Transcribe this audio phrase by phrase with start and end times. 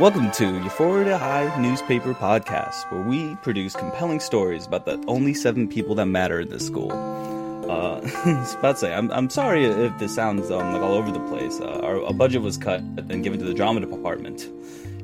[0.00, 5.34] Welcome to your Florida High Newspaper Podcast, where we produce compelling stories about the only
[5.34, 6.90] seven people that matter in this school.
[6.90, 10.94] Uh, I was about to say, I'm, I'm sorry if this sounds um, like all
[10.94, 11.60] over the place.
[11.60, 14.50] Uh, our, our budget was cut and given to the drama department.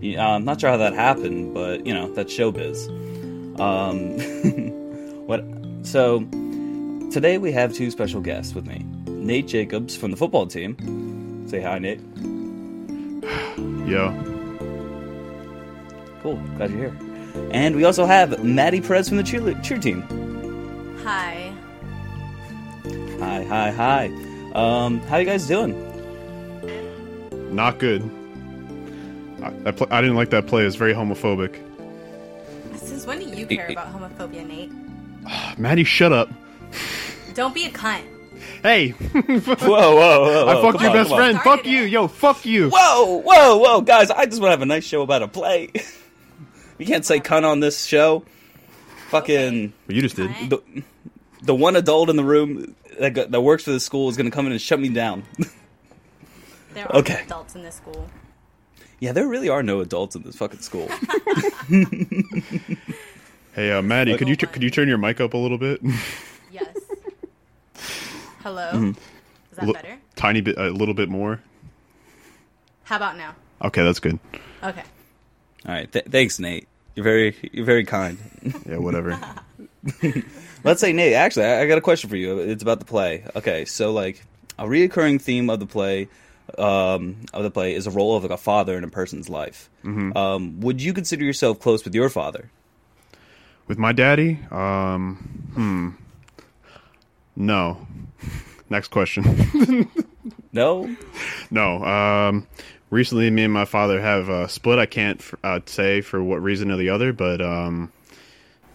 [0.03, 2.89] I'm not sure how that happened, but you know that's showbiz.
[3.61, 4.19] Um,
[5.27, 5.45] what?
[5.87, 6.23] So
[7.13, 11.47] today we have two special guests with me: Nate Jacobs from the football team.
[11.49, 12.01] Say hi, Nate.
[13.89, 14.39] Yo.
[16.23, 16.97] Cool, glad you're here.
[17.53, 20.03] And we also have Maddie Perez from the cheer, cheer team.
[21.05, 21.53] Hi.
[23.19, 24.07] Hi, hi, hi.
[24.55, 25.75] Um, how you guys doing?
[27.55, 28.03] Not good.
[29.43, 30.65] I, that pl- I didn't like that play.
[30.65, 31.57] It's very homophobic.
[32.77, 34.71] Since when do you care about homophobia, Nate?
[35.59, 36.29] Maddie, shut up.
[37.35, 38.03] Don't be a cunt.
[38.63, 40.47] Hey, Whoa, whoa, whoa!
[40.47, 41.41] I whoa, fucked come your on, best friend.
[41.41, 41.83] Fuck you.
[41.83, 42.71] Yo, fuck you.
[42.71, 44.11] Whoa, whoa, whoa, guys!
[44.11, 45.71] I just want to have a nice show about a play.
[46.81, 48.25] you can't say cunt on this show.
[49.11, 50.31] Fucking Well, you just did.
[50.51, 50.63] The,
[51.43, 54.31] the one adult in the room that go- that works for the school is going
[54.31, 55.23] to come in and shut me down.
[56.73, 57.23] There are Okay.
[57.25, 58.09] adults in this school.
[59.01, 60.89] yeah, there really are no adults in this fucking school.
[63.53, 65.81] Hey, uh, Maddie, could you t- could you turn your mic up a little bit?
[66.53, 66.77] Yes.
[68.43, 68.71] Hello?
[68.73, 68.91] Mm-hmm.
[68.91, 69.99] Is that Li- better?
[70.15, 71.41] Tiny bit, a little bit more.
[72.85, 73.35] How about now?
[73.63, 74.21] Okay, that's good.
[74.63, 74.83] Okay.
[75.67, 76.69] All right, th- thanks, Nate.
[77.01, 78.19] You're very you're very kind.
[78.69, 79.19] Yeah, whatever.
[80.65, 81.15] Let's say Nate.
[81.15, 82.39] Actually, I, I got a question for you.
[82.41, 83.25] It's about the play.
[83.35, 84.23] Okay, so like
[84.59, 86.09] a reoccurring theme of the play,
[86.59, 89.71] um, of the play is a role of like a father in a person's life.
[89.83, 92.51] Um, would you consider yourself close with your father?
[93.67, 95.17] With my daddy, um,
[95.55, 95.91] hmm,
[97.35, 97.87] no.
[98.69, 99.89] Next question.
[100.53, 100.97] No.
[101.51, 101.85] no.
[101.85, 102.47] Um,
[102.91, 104.79] recently, me and my father have uh, split.
[104.79, 107.93] I can't uh, say for what reason or the other, but um,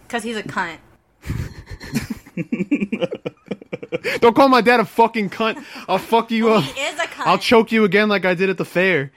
[0.06, 0.78] Because he's a cunt.
[4.20, 5.62] don't call my dad a fucking cunt.
[5.88, 6.64] I'll fuck you up.
[6.64, 7.26] He is a cunt.
[7.26, 9.12] I'll choke you again like I did at the fair.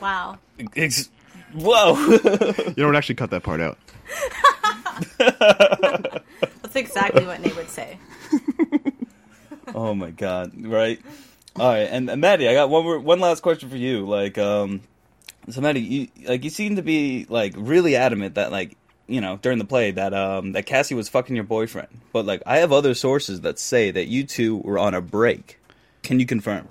[0.00, 0.38] Wow.
[0.76, 1.10] Ex-
[1.52, 1.94] Whoa.
[1.96, 3.78] You don't actually cut that part out.
[6.62, 7.98] That's exactly what Nate would say.
[9.74, 10.52] oh my god.
[10.56, 11.00] Right.
[11.56, 14.06] All right, and, and Maddie, I got one more, one last question for you.
[14.06, 14.80] Like, um,
[15.48, 18.76] so Maddie, you like you seem to be like really adamant that like
[19.06, 22.42] you know during the play that um that Cassie was fucking your boyfriend, but like
[22.46, 25.60] I have other sources that say that you two were on a break.
[26.02, 26.68] Can you confirm?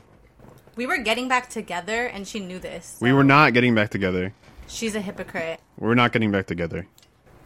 [0.75, 2.97] We were getting back together, and she knew this.
[2.99, 4.33] We were not getting back together.
[4.67, 5.59] She's a hypocrite.
[5.77, 6.87] We're not getting back together.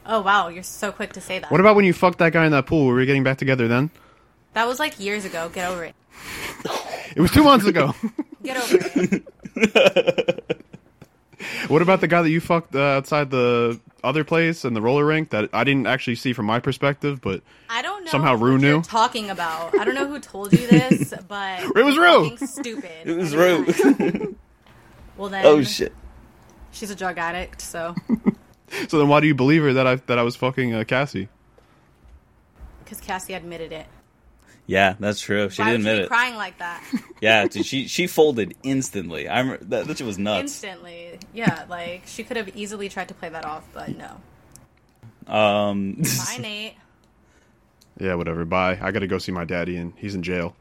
[0.06, 0.48] Oh, wow.
[0.48, 1.52] You're so quick to say that.
[1.52, 2.86] What about when you fucked that guy in that pool?
[2.86, 3.92] Were we getting back together then?
[4.54, 5.50] that was like years ago.
[5.54, 5.96] Get over it.
[7.18, 7.96] It was two months ago.
[8.44, 9.24] Get over
[9.56, 10.62] it.
[11.68, 15.04] what about the guy that you fucked uh, outside the other place and the roller
[15.04, 18.42] rink that I didn't actually see from my perspective, but I don't know Somehow what
[18.44, 18.82] Rue you're knew?
[18.84, 19.78] talking about.
[19.80, 22.38] I don't know who told you this, but It was you're Rue.
[22.38, 22.92] Stupid.
[23.06, 24.36] It was Rue.
[25.18, 25.94] Well then, oh shit.
[26.72, 27.96] she's a drug addict, so
[28.88, 31.30] so then why do you believe her that I that I was fucking uh, Cassie?
[32.84, 33.88] because Cassie admitted it.
[34.68, 35.50] Yeah, that's true.
[35.50, 36.08] She Why did would admit it.
[36.10, 36.84] crying like that
[37.22, 39.28] Yeah, dude, she she folded instantly.
[39.30, 40.42] I remember that, that shit was nuts.
[40.42, 41.20] instantly?
[41.34, 45.34] Yeah, like she could have easily tried to play that off, but no.
[45.34, 46.74] Um, Bye, Nate.
[48.00, 48.44] Yeah, whatever.
[48.46, 48.78] Bye.
[48.82, 50.56] I got to go see my daddy and he's in jail.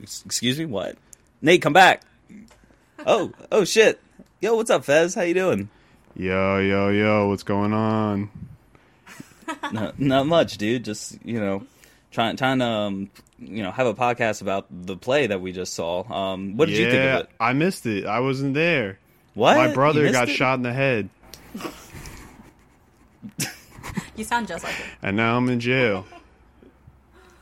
[0.00, 0.96] excuse me, what?
[1.42, 2.02] Nate, come back.
[3.06, 4.00] Oh, oh shit.
[4.40, 5.14] Yo, what's up, Fez?
[5.14, 5.68] How you doing?
[6.16, 8.30] Yo, yo, yo, what's going on?
[9.72, 10.84] no, not much, dude.
[10.84, 11.66] Just you know,
[12.14, 15.74] trying trying to um, you know have a podcast about the play that we just
[15.74, 16.10] saw.
[16.10, 17.30] Um, what did yeah, you think of it?
[17.40, 18.06] I missed it.
[18.06, 18.98] I wasn't there.
[19.34, 19.56] What?
[19.56, 20.32] My brother got it?
[20.32, 21.10] shot in the head,
[24.16, 24.86] You sound just like it.
[25.02, 26.06] and now I'm in jail.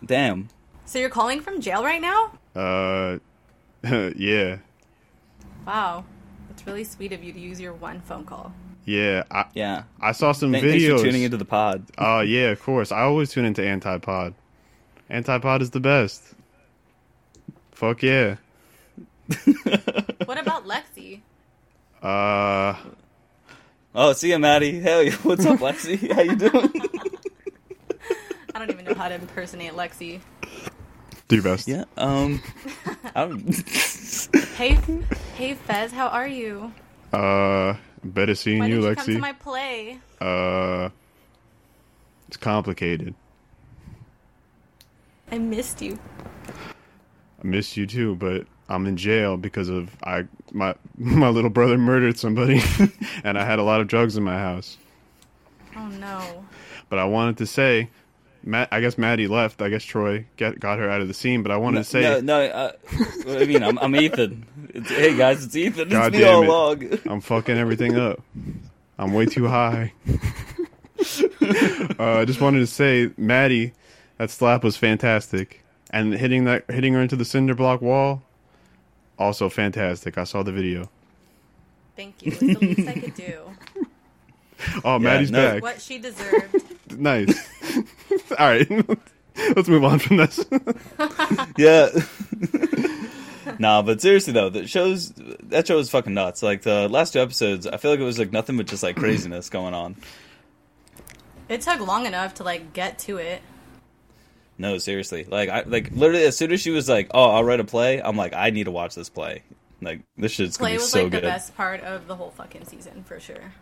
[0.04, 0.48] Damn.
[0.86, 2.32] So you're calling from jail right now?
[2.56, 3.18] Uh,
[4.16, 4.56] yeah,
[5.66, 6.04] Wow,
[6.48, 8.52] that's really sweet of you to use your one phone call.
[8.84, 9.22] yeah.
[9.30, 9.84] I Yeah.
[10.00, 10.98] I saw some Th- Thanks videos.
[10.98, 11.84] for tuning into the pod.
[11.98, 12.90] Oh yeah, of course.
[12.90, 14.34] I always tune into Antipod.
[15.12, 16.22] Antipod is the best.
[17.72, 18.36] Fuck yeah.
[20.24, 21.20] What about Lexi?
[22.02, 22.74] Uh,
[23.94, 24.80] Oh, see ya, Maddie.
[24.80, 25.12] Hell yeah.
[25.22, 26.10] What's up, Lexi?
[26.12, 26.72] How you doing?
[28.54, 30.20] I don't even know how to impersonate Lexi.
[31.28, 31.68] do your best.
[31.68, 31.84] yeah.
[31.96, 32.42] Um.
[33.14, 33.52] I'm,
[34.56, 34.78] Hey,
[35.36, 36.72] hey Fez, how are you?
[37.12, 37.74] Uh,
[38.04, 39.98] better seeing Why you, did you come to my play?
[40.20, 40.88] Uh,
[42.28, 43.14] it's complicated.
[45.32, 45.98] I missed you.
[46.46, 51.78] I missed you too, but I'm in jail because of I my my little brother
[51.78, 52.60] murdered somebody,
[53.24, 54.76] and I had a lot of drugs in my house.
[55.74, 56.44] Oh no.
[56.90, 57.88] But I wanted to say,
[58.44, 58.68] Matt.
[58.70, 59.62] I guess Maddie left.
[59.62, 61.42] I guess Troy get, got her out of the scene.
[61.42, 62.42] But I wanted to say, no, no.
[62.42, 62.72] Uh,
[63.28, 64.44] I mean, I'm, I'm Ethan.
[64.68, 65.90] It's, hey guys, it's Ethan.
[65.90, 66.46] It's me all it.
[66.46, 66.98] along.
[67.06, 68.20] I'm fucking everything up.
[68.98, 69.94] I'm way too high.
[71.98, 73.72] uh, I just wanted to say, Maddie,
[74.18, 78.22] that slap was fantastic, and hitting that hitting her into the cinder block wall,
[79.18, 80.18] also fantastic.
[80.18, 80.88] I saw the video.
[81.96, 82.32] Thank you.
[82.32, 83.40] It's the least I could do.
[84.84, 85.54] Oh, Maddie's no.
[85.54, 85.62] back.
[85.62, 86.62] What she deserved.
[86.96, 87.34] Nice.
[88.38, 88.70] All right,
[89.56, 90.44] let's move on from this.
[91.56, 91.88] Yeah.
[93.58, 96.42] nah, but seriously though, the shows that show was fucking nuts.
[96.42, 98.94] Like the last two episodes, I feel like it was like nothing but just like
[99.02, 99.96] craziness going on.
[101.48, 103.40] It took long enough to like get to it.
[104.58, 105.24] No, seriously.
[105.24, 108.00] Like I like literally as soon as she was like, "Oh, I'll write a play,"
[108.00, 109.42] I'm like, "I need to watch this play."
[109.80, 110.82] Like this shit's gonna be so good.
[110.82, 113.52] Play was so like the best part of the whole fucking season for sure.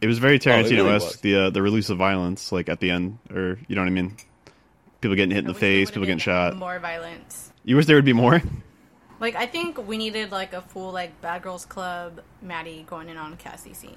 [0.00, 1.06] It was very Oh, it really Tarantino-esque.
[1.06, 1.20] was.
[1.22, 3.90] the uh, the release of violence, like at the end, or you know what I
[3.90, 4.16] mean.
[5.00, 6.56] People getting hit in I the face, would've people getting been shot.
[6.56, 7.50] More violence.
[7.64, 8.40] You wish there would be more.
[9.18, 13.16] Like I think we needed like a full like Bad Girls Club, Maddie going in
[13.16, 13.96] on Cassie scene.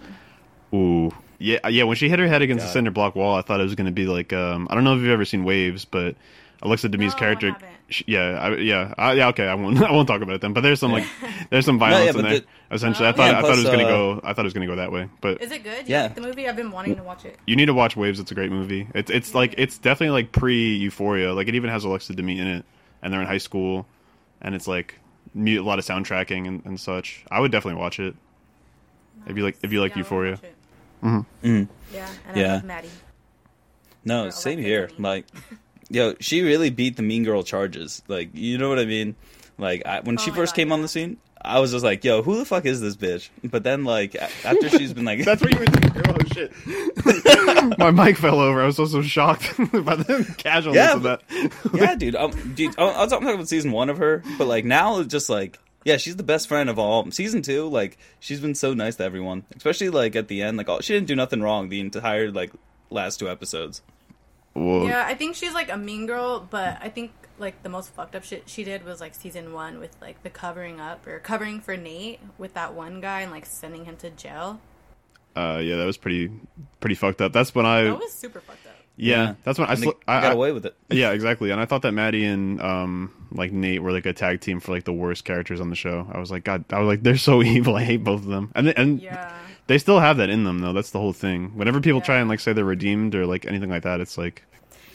[0.74, 1.84] Ooh, yeah, yeah.
[1.84, 2.74] When she hit her head against the God.
[2.74, 4.96] cinder block wall, I thought it was going to be like um, I don't know
[4.96, 6.16] if you've ever seen Waves, but
[6.62, 7.70] Alexa Demie's No, character, haven't.
[7.88, 9.28] she, yeah, I, yeah, I, yeah.
[9.30, 10.54] Okay, I won't, I won't talk about it then.
[10.54, 11.06] But there's some like,
[11.50, 12.40] there's some violence yeah, in there.
[12.42, 14.34] the- Essentially, I Oh, thought, yeah, I thought it was going to uh, go, I
[14.34, 15.10] thought it was going to go that way.
[15.22, 15.88] But Is it good?
[15.88, 16.02] You Yeah.
[16.04, 16.48] like the movie?
[16.48, 17.40] I've been wanting to watch it.
[17.48, 18.20] you need to watch Waves.
[18.20, 18.88] It's a great movie.
[18.94, 21.34] It's it's like it's definitely like pre Euphoria.
[21.34, 22.66] Like it even has Alexa Demie in it,
[23.02, 23.88] and they're in high school,
[24.42, 25.00] and it's like
[25.36, 27.26] a lot of soundtracking and, and such.
[27.32, 28.14] I would definitely watch it
[29.26, 30.40] if you like if you like Yeah, I wanna Euphoria.
[31.02, 31.48] Watch it.
[31.48, 31.68] Mhm.
[31.94, 32.48] Yeah, and Yeah.
[32.48, 32.90] I love Maddie.
[34.06, 34.88] No, Or same here.
[34.88, 35.00] Demie.
[35.04, 35.26] Like,
[35.90, 38.02] yo, she really beat the Mean Girl charges.
[38.08, 39.16] Like, you know what I mean?
[39.58, 42.04] Like, I, when Oh she first God, came on the scene, I was just like,
[42.04, 43.30] yo, who the fuck is this bitch?
[43.44, 44.16] But then, like,
[44.46, 46.02] after she's been like, That's what you were thinking.
[46.08, 47.78] Oh shit!
[47.80, 48.62] My mic fell over.
[48.62, 51.22] I was also shocked by the casualness Yeah, of that.
[51.74, 52.16] yeah, dude.
[52.16, 55.12] Um, dude I, I was talking about season one of her, but like now, it's
[55.12, 57.10] just like, yeah, she's the best friend of all.
[57.12, 60.58] Season two, like, she's been so nice to everyone, especially like at the end.
[60.58, 62.52] Like, all, she didn't do nothing wrong the entire like
[62.90, 63.82] last two episodes.
[64.54, 64.88] Whoa.
[64.88, 68.16] Yeah, I think she's like a mean girl, but I think like the most fucked
[68.16, 71.62] up shit she did was like season one with like the covering up or covering
[71.62, 74.60] for Nate with that one guy and like sending him to jail.
[75.36, 76.32] Uh, yeah, that was pretty
[76.80, 77.32] pretty fucked up.
[77.32, 78.69] That's when I That was super fucked up.
[79.00, 80.76] Yeah, that's when I, And sl- I, got I- away with it.
[80.90, 81.52] yeah exactly.
[81.52, 84.72] And I thought that Maddie and um like Nate were like a tag team for
[84.72, 86.08] like the worst characters on the show.
[86.12, 87.76] I was like, God, I was like, they're so evil.
[87.76, 88.52] I hate both of them.
[88.56, 89.34] And and Yeah.
[89.68, 90.74] they still have that in them though.
[90.74, 91.58] That's the whole thing.
[91.58, 94.44] Whenever people try and like say they're redeemed or like anything like that, it's like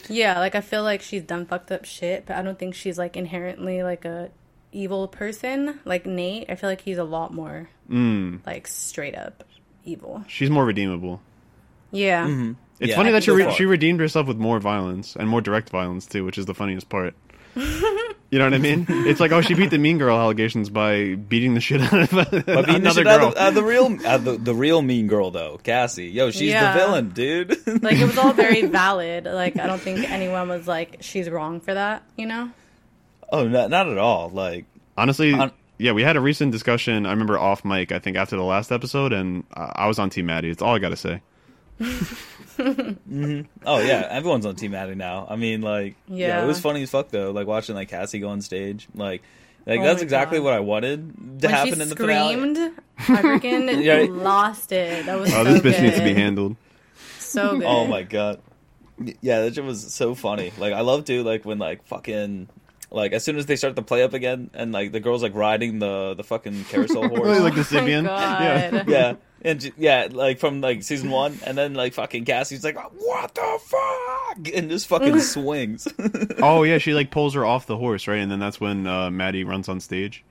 [0.09, 2.97] Yeah, like I feel like she's done fucked up shit, but I don't think she's
[2.97, 4.29] like inherently like a
[4.71, 5.79] evil person.
[5.85, 9.43] Like Nate, I feel like he's a lot more mm, like straight up
[9.85, 10.23] evil.
[10.27, 11.21] she's more redeemable.
[11.91, 12.53] Yeah.
[12.79, 15.69] It's Yeah, funny that she re- she redeemed herself with more violence and more direct
[15.69, 17.13] violence too, which is the funniest part.
[17.55, 18.85] you know what I mean?
[18.89, 22.11] It's like, oh, she beat the mean girl allegations by beating the shit out of
[22.11, 23.27] But being the another out girl.
[23.29, 26.07] of, uh, the real, uh, the, the real mean girl though, Cassie.
[26.07, 26.73] Yo, she's Yeah.
[26.73, 27.57] the villain, dude.
[27.81, 29.23] Like it was all very valid.
[29.25, 32.51] Like I don't think anyone was like she's wrong for that, you know?
[33.31, 34.29] oh, not, not at all.
[34.29, 34.65] Like,
[34.97, 37.05] Honestly, On- yeah, we had a recent discussion.
[37.05, 40.25] I remember off mic, I think after the last episode, and I was on Team
[40.27, 40.49] Maddie.
[40.49, 41.21] It's all I got to say.
[41.79, 43.41] Mm-hmm.
[43.65, 45.27] oh yeah, everyone's on Team Maddie now.
[45.29, 46.27] I mean, like, yeah.
[46.27, 46.43] Yeah.
[46.43, 47.31] it was funny as fuck though.
[47.31, 49.23] Like watching like Cassie go on stage, like,
[49.65, 50.43] like Oh that's exactly God.
[50.45, 52.33] what I wanted to when happen she in the finale.
[52.33, 52.57] screamed,
[52.97, 54.05] I freaking Yeah.
[54.09, 55.05] lost it.
[55.05, 55.83] That was Oh, so this bitch good.
[55.83, 56.55] needs to be handled.
[57.19, 57.65] So oh good.
[57.65, 58.39] Oh my god.
[59.21, 60.53] Yeah, that shit was so funny.
[60.57, 62.47] Like I love to like when like fucking
[62.91, 65.33] like as soon as they start to play up again and like the girls like
[65.35, 67.37] riding the the fucking carousel horse.
[67.39, 68.15] Oh, like the Oh.
[68.15, 68.83] Yeah.
[68.87, 69.13] Yeah.
[69.41, 73.59] And yeah, like from like season one, and then like fucking Cassie's like, "What the
[73.61, 75.87] fuck?" and just fucking swings.
[76.41, 78.17] Oh yeah, she like pulls her off the horse, right?
[78.19, 80.23] And then that's when uh, Maddie runs on stage.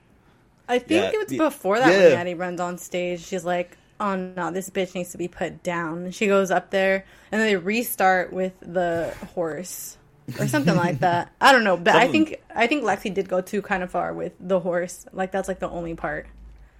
[0.67, 1.99] I think Yeah, it was before that yeah.
[2.07, 3.21] when Maddie runs on stage.
[3.23, 6.71] She's like, "Oh no, this bitch needs to be put down." And she goes up
[6.71, 9.97] there, and then they restart with the horse
[10.39, 11.31] or something like that.
[11.41, 14.13] I don't know, but I think I think Lexi did go too kind of far
[14.13, 15.05] with the horse.
[15.13, 16.27] Like that's like the only part.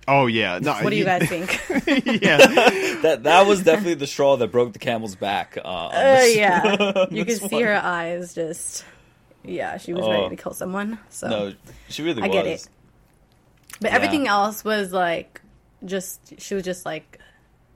[0.07, 0.73] Oh yeah, no.
[0.75, 1.49] What do you guys think?
[2.21, 2.37] yeah,
[3.01, 5.57] that that was definitely the straw that broke the camel's back.
[5.57, 8.85] Uh, on Uh, yeah, you this could see her eyes just.
[9.43, 10.11] Yeah, she was Oh.
[10.11, 10.97] ready to kill someone.
[11.09, 11.53] So No,
[11.89, 12.33] she really I was.
[12.35, 12.67] get it.
[13.81, 13.95] But Yeah.
[13.95, 15.41] everything else was like,
[15.83, 17.19] just she was just like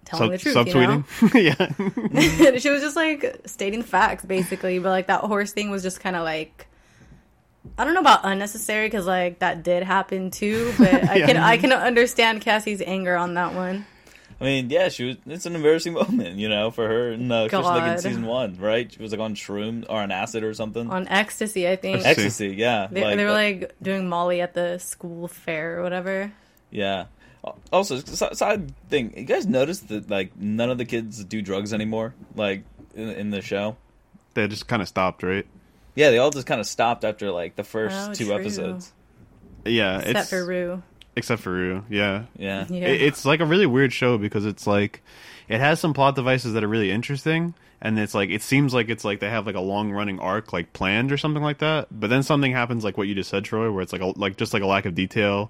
[0.05, 0.67] telling Sub- the truth.
[0.75, 1.03] You know?
[1.19, 2.39] subtweeting.
[2.53, 5.99] yeah, she was just like stating facts basically but like that horse thing was just
[5.99, 6.65] kind of like
[7.77, 11.57] I don't know about unnecessary because like that did happen too, but I can I
[11.57, 13.85] can understand Cassie's anger on that one.
[14.41, 15.17] I mean, yeah, she was.
[15.25, 18.57] It's an embarrassing moment, you know, for her, and uh, especially like in season one,
[18.57, 18.91] right?
[18.91, 20.89] She was like on shroom or on acid or something.
[20.89, 22.09] On ecstasy, I think Ecstasy.
[22.09, 22.87] Ecstasy, yeah.
[22.89, 26.31] they, they were like doing Molly at the school fair or whatever.
[26.71, 27.05] yeah.
[27.71, 32.13] Also, side thing, you guys noticed that like none of the kids do drugs anymore,
[32.35, 32.63] like
[32.95, 33.77] in, in the show.
[34.33, 35.47] They just kind of stopped, right?
[35.99, 38.35] Yeah, they all just kind of stopped after like the first Oh, two true.
[38.35, 38.93] episodes.
[39.65, 40.81] Yeah, Except it's for Rue.
[41.15, 41.83] except for Rue.
[41.89, 42.65] Yeah, Yeah.
[42.69, 42.87] Yeah.
[42.87, 45.01] It- it's like a really weird show because it's like
[45.49, 48.87] it has some plot devices that are really interesting and it's like it seems like
[48.89, 51.87] it's like they have like a long running arc like planned or something like that
[51.91, 54.37] but then something happens like what you just said troy where it's like a, like
[54.37, 55.49] just like a lack of detail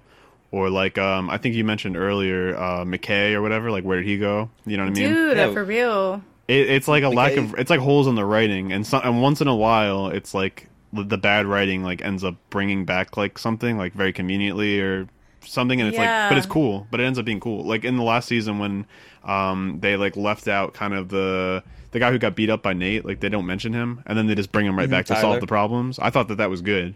[0.52, 4.06] or like um i think you mentioned earlier uh mckay or whatever like where did
[4.06, 5.52] he go you know what i mean Dude, Yeah.
[5.52, 6.22] for real.
[6.50, 9.00] It, it's like a lack McKay- of it's like holes in the writing and some
[9.04, 12.84] and once in a while it's like the- the bad writing like ends up bringing
[12.84, 15.08] back like something like very conveniently or
[15.42, 17.64] something and it's like but it's cool but it ends up being cool.
[17.64, 18.84] Like in the last season when
[19.24, 22.72] um they like left out kind of the the guy who got beat up by
[22.74, 25.16] Nate like they don't mention him and then they just bring him right back to
[25.16, 25.98] solve the problems.
[25.98, 26.94] I thought that that was good.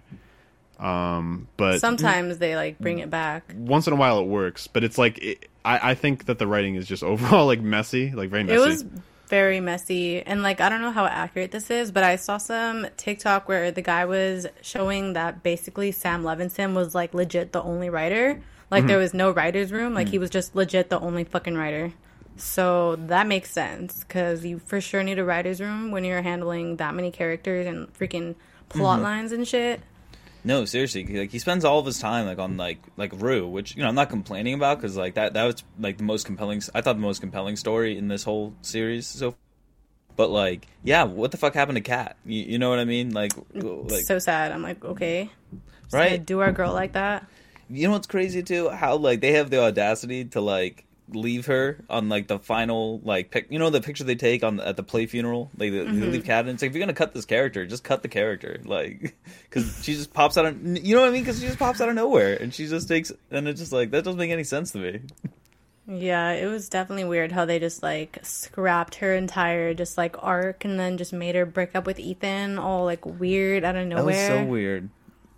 [0.79, 3.45] Um but Sometimes they like bring it back.
[3.57, 6.47] once in a while it works but it's like it, I I think that the
[6.47, 8.57] writing is just overall like messy like very messy.
[8.57, 8.85] It was
[9.29, 12.87] very messy and like I don't know how accurate this is, but I saw some
[12.97, 17.89] TikTok where the guy was showing that basically Sam Levinson was like legit the only
[17.91, 18.43] writer.
[18.71, 18.89] Like Mm-hmm.
[18.89, 19.97] there was no writers room, Mm.
[19.97, 21.93] like he was just legit the only fucking writer.
[22.37, 26.77] So that makes sense cuz you for sure need a writers room when you're handling
[26.77, 28.35] that many characters and freaking
[28.69, 29.05] plot Mm-hmm.
[29.05, 29.81] lines and shit.
[30.45, 33.77] No, seriously, like he spends all of his time like on like like Rue, which
[33.77, 36.63] you know I'm not complaining about because like that that was like the most compelling.
[36.75, 39.07] I thought the most compelling story in this whole series.
[39.07, 39.35] So,
[40.17, 42.17] but like, yeah, what the fuck happened to Kat?
[42.27, 43.15] You, you know what I mean?
[43.15, 44.53] Like, mm, like so sad.
[44.53, 45.31] I'm like, okay.
[45.91, 46.25] Right.
[46.25, 47.27] Do our girl like that?
[47.71, 48.69] you know what's crazy too?
[48.69, 53.31] How like they have the audacity to like leave her on like the final like
[53.31, 56.01] pic- you know the picture they take on at the play funeral like they, Mm-hmm.
[56.01, 56.29] they leave.
[56.29, 59.95] It's like if you're gonna cut this character, just cut the character like because she
[59.95, 61.23] just pops out of you know what I mean?
[61.23, 63.91] Because she just pops out of nowhere and she just takes and it's just like
[63.91, 65.01] that doesn't make any sense to me.
[65.87, 70.65] Yeah, it was definitely weird how they just like scrapped her entire just like arc
[70.65, 73.97] and then just made her break up with Ethan all like weird out of That
[74.05, 74.29] was nowhere.
[74.45, 74.89] so weird.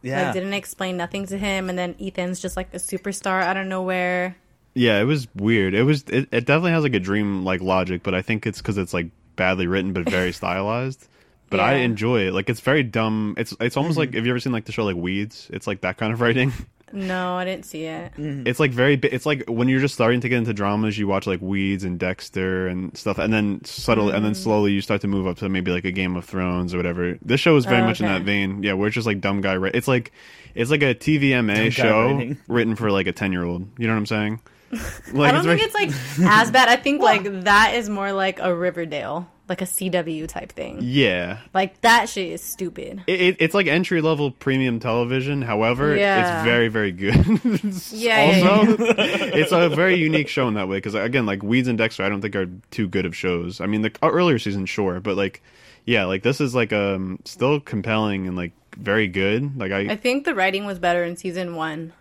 [0.02, 3.56] Yeah, Like didn't explain nothing to him and then Ethan's just like a superstar out
[3.56, 4.36] of nowhere.
[4.78, 5.74] Yeah, it was weird.
[5.74, 8.58] It was it, it definitely has like a dream like logic, but I think it's
[8.58, 11.08] because it's like badly written but very stylized.
[11.48, 12.34] But I enjoy it.
[12.34, 13.34] Like it's very dumb.
[13.38, 15.48] It's it's almost like have you ever seen like the show like Weeds?
[15.52, 16.52] It's like that kind of writing.
[16.92, 18.12] No, I didn't see it.
[18.16, 18.94] It's like very.
[18.94, 21.98] It's like when you're just starting to get into dramas, you watch like Weeds and
[21.98, 24.36] Dexter and stuff, and then subtle, and then Mm.
[24.36, 27.18] slowly you start to move up to maybe like a Game of Thrones or whatever.
[27.22, 28.62] This show is very Oh, much in that vein.
[28.62, 29.54] Yeah, where it's just like dumb guy.
[29.54, 30.12] Ri- It's like
[30.54, 33.66] it's like a TVMA guy show written for like a ten year old.
[33.78, 34.40] You know what I'm saying?
[34.72, 35.90] I don't very- think it's like
[36.30, 36.68] as bad.
[36.68, 40.78] I think like that is more like a Riverdale, like a CW type thing.
[40.82, 41.38] yeah.
[41.54, 43.02] Like that shit is stupid.
[43.06, 45.42] It, it, it's like entry level premium television.
[45.42, 46.38] However, Yeah.
[46.40, 47.14] it's very very good.
[47.92, 51.68] Yeah, yeah, also, it's a very unique show in that way because again, like Weeds
[51.68, 53.60] and Dexter, I don't think are too good of shows.
[53.60, 55.42] I mean, the uh, earlier season, sure, but like,
[55.84, 59.56] yeah, like this is like um still compelling and like very good.
[59.58, 61.92] Like I, I think the writing was better in season one.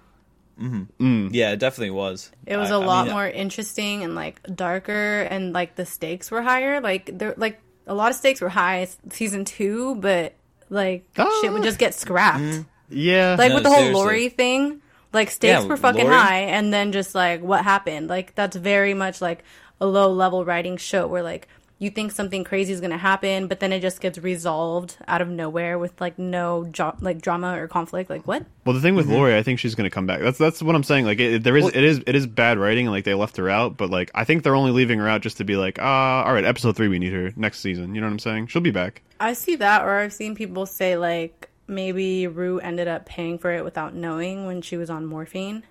[0.61, 0.83] Mm-hmm.
[1.05, 1.29] Mm.
[1.33, 2.31] yeah, it definitely was.
[2.45, 6.41] It was a a lot more interesting and like darker, and like the stakes were
[6.41, 6.79] higher.
[6.81, 10.33] Like there, like a lot of stakes were high season two, but
[10.69, 11.29] like Ah.
[11.41, 11.65] shit would ah.
[11.65, 12.39] just get scrapped.
[12.39, 12.61] Mm-hmm.
[12.89, 14.01] yeah, Like No, with the whole seriously.
[14.01, 14.81] Lori thing,
[15.13, 18.07] like stakes Yeah, were fucking Lori- high, and then just like what happened.
[18.07, 19.43] Like that's very much like
[19.81, 21.47] a low level writing show where like
[21.77, 25.27] you think something crazy is gonna happen, but then it just gets resolved out of
[25.27, 28.09] nowhere with like no jo- like drama or conflict.
[28.09, 28.45] Like what?
[28.65, 29.15] Well, the thing with Mm-hmm.
[29.15, 30.21] Lori, I think she's going to come back.
[30.21, 31.05] That's that's what I'm saying.
[31.05, 33.49] Like, it, there is it is it is bad writing, and like they left her
[33.49, 33.75] out.
[33.77, 36.33] But like, I think they're only leaving her out just to be like, ah, all
[36.33, 37.93] right, episode three, we need her next season.
[37.93, 38.47] You know what I'm saying?
[38.47, 39.01] She'll be back.
[39.19, 43.51] I see that, or I've seen people say like maybe Rue ended up paying for
[43.51, 45.63] it without knowing when she was on morphine.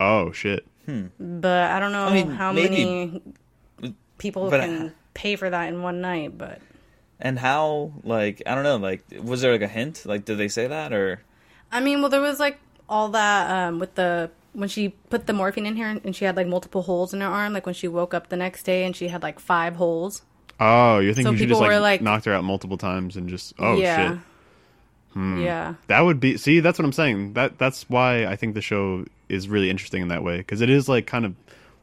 [0.00, 0.66] Oh shit.
[1.18, 3.22] But I don't know I mean, how maybe- many
[4.18, 6.36] people but- can pay for that in one night.
[6.36, 6.60] But
[7.20, 10.48] And how like I don't know like was there like a hint like did they
[10.48, 11.20] say that or
[11.72, 12.58] I mean, well, there was like
[12.88, 16.36] all that um, with the when she put the morphine in her and she had
[16.36, 17.52] like multiple holes in her arm.
[17.52, 20.22] Like when she woke up the next day and she had like five holes.
[20.60, 23.16] Oh, you're thinking So she just people like, were, like- knocked her out multiple times
[23.16, 24.10] and just oh yeah.
[24.12, 24.18] shit.
[25.12, 25.38] Hmm.
[25.40, 25.74] Yeah.
[25.88, 26.60] That would be see.
[26.60, 27.32] That's what I'm saying.
[27.34, 30.70] That that's why I think the show is really interesting in that way because it
[30.70, 31.34] is like kind of.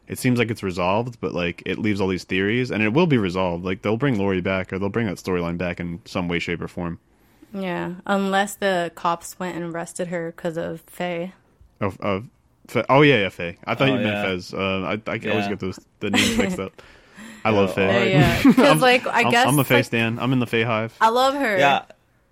[0.07, 3.07] It seems like it's resolved, but like it leaves all these theories, and it will
[3.07, 3.63] be resolved.
[3.63, 6.61] Like they'll bring Lori back, or they'll bring that storyline back in some way, shape,
[6.61, 6.99] or form.
[7.53, 11.33] Yeah, unless the cops went and arrested her because of Faye.
[11.79, 12.25] Of, of
[12.67, 13.57] Fe- oh yeah, yeah, Faye.
[13.65, 14.23] I thought Oh, you meant yeah.
[14.23, 14.53] Fez.
[14.53, 16.81] Uh, I, I always get those the names mixed up.
[17.45, 18.11] I love oh, Faye.
[18.11, 20.19] Yeah, because like I I'm, guess I'm a Faye like, stan.
[20.19, 20.95] I'm in the Faye hive.
[20.99, 21.57] I love her.
[21.57, 21.83] Yeah,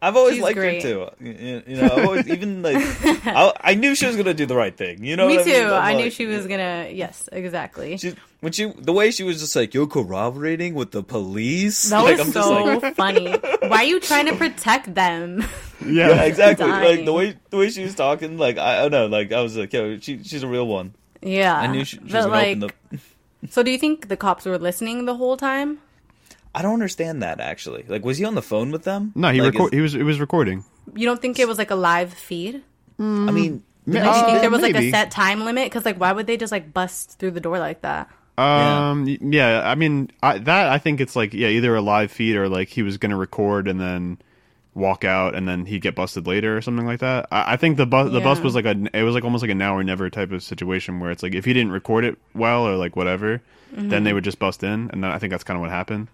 [0.04, 0.82] I've always She's liked great.
[0.82, 1.10] her too.
[1.20, 2.78] You, you know, I've always, even like
[3.26, 5.04] I, I knew she was gonna do the right thing.
[5.04, 5.52] You know, me too.
[5.52, 5.72] I, mean?
[5.72, 6.90] I knew she was gonna.
[6.92, 7.98] Yes, exactly.
[7.98, 12.00] She, when she, the way she was just like, "You're corroborating with the police." that
[12.04, 13.32] like, was I'm just so like, funny.
[13.68, 15.44] Why are you trying to protect them?
[15.84, 16.68] Yeah, yeah, exactly.
[16.68, 19.42] Like the way the way she was talking, like I, I don't know, like I
[19.42, 20.94] was like, "Yo, she, she's a real one."
[21.24, 23.50] yeah, I knew she, she was gonna like, open the.
[23.50, 25.80] so do you think the cops were listening the whole time?
[26.54, 27.86] I don't understand that actually.
[27.88, 29.12] Like, was he on the phone with them?
[29.16, 29.74] No, he like, record.
[29.74, 29.96] is- He was.
[29.96, 30.64] It was recording.
[30.96, 32.62] You don't think it was like a live feed?
[33.00, 35.66] I mean, Like, Ma- do you uh, think there was like a set time limit?
[35.66, 38.10] Because like, why would they just like bust through the door like that?
[38.38, 39.06] Um.
[39.06, 39.62] y- Yeah.
[39.70, 42.68] I mean, I, that I think it's like yeah, either a live feed or like
[42.70, 44.18] he was gonna record and then
[44.74, 47.28] walk out and then he'd get busted later or something like that.
[47.32, 49.52] I, I think the bus the bus was like a it was like almost like
[49.52, 52.18] a now or never type of situation where it's like if he didn't record it
[52.34, 53.42] well or like whatever,
[53.74, 56.08] then they would just bust in and then I think that's kind of what happened.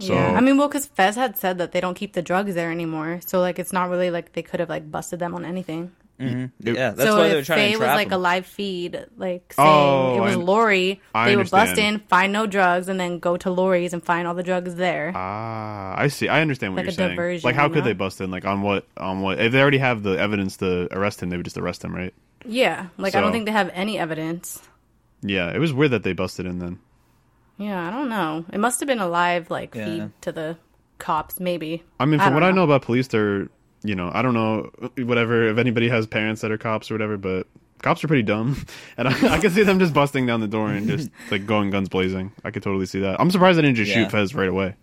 [0.00, 2.54] So yeah, I mean, well, because Fez had said that they don't keep the drugs
[2.54, 5.44] there anymore, so like it's not really like they could have like busted them on
[5.44, 5.90] anything.
[6.20, 8.12] yeah, that's so why they were if trying Faye to was entrap like him.
[8.14, 12.00] a live feed, like saying Oh, it was I- Lori, I they would bust in,
[12.00, 15.12] find no drugs, and then go to Lori's and find all the drugs there.
[15.14, 16.28] Ah, I see.
[16.28, 17.10] I understand what Like you're a saying.
[17.10, 17.84] diversion, like, how could know?
[17.84, 18.30] they bust in?
[18.32, 18.84] Like, on what?
[18.96, 19.38] On what?
[19.40, 22.12] If they already have the evidence to arrest him, they would just arrest him, right?
[22.44, 24.60] yeah, like I don't think they have any evidence.
[25.22, 26.78] Yeah, it was weird that they busted in then.
[27.58, 28.44] Yeah, I don't know.
[28.52, 29.84] It must have been a live like Yeah.
[29.84, 30.56] feed to the
[30.98, 31.82] cops, maybe.
[32.00, 32.56] I mean, from don't what I know.
[32.56, 33.48] know about police, they're
[33.84, 34.70] you know, I don't know
[35.04, 37.46] whatever if anybody has parents that are cops or whatever, but
[37.82, 38.64] cops are pretty dumb,
[38.96, 41.70] and I, I could see them just busting down the door and just like going
[41.70, 42.32] guns blazing.
[42.44, 43.20] I could totally see that.
[43.20, 44.02] I'm surprised they didn't just Yeah.
[44.04, 44.74] shoot Fez right away.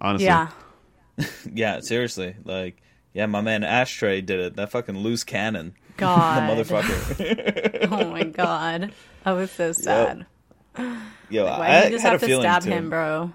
[0.00, 0.48] Honestly, Yeah,
[1.52, 2.80] Yeah, seriously, like,
[3.12, 4.56] yeah, my man Ashtray did it.
[4.56, 7.88] That fucking loose cannon, God, the motherfucker.
[7.92, 8.92] oh my god,
[9.26, 10.24] I was so sad.
[11.30, 12.70] Yo, Why I you just had have a to feeling stab too.
[12.70, 13.32] him, bro?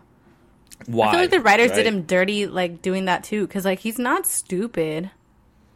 [0.85, 1.07] Why?
[1.07, 1.77] I feel like the writers right?
[1.77, 5.09] did him dirty, like doing that too, because like he's not stupid.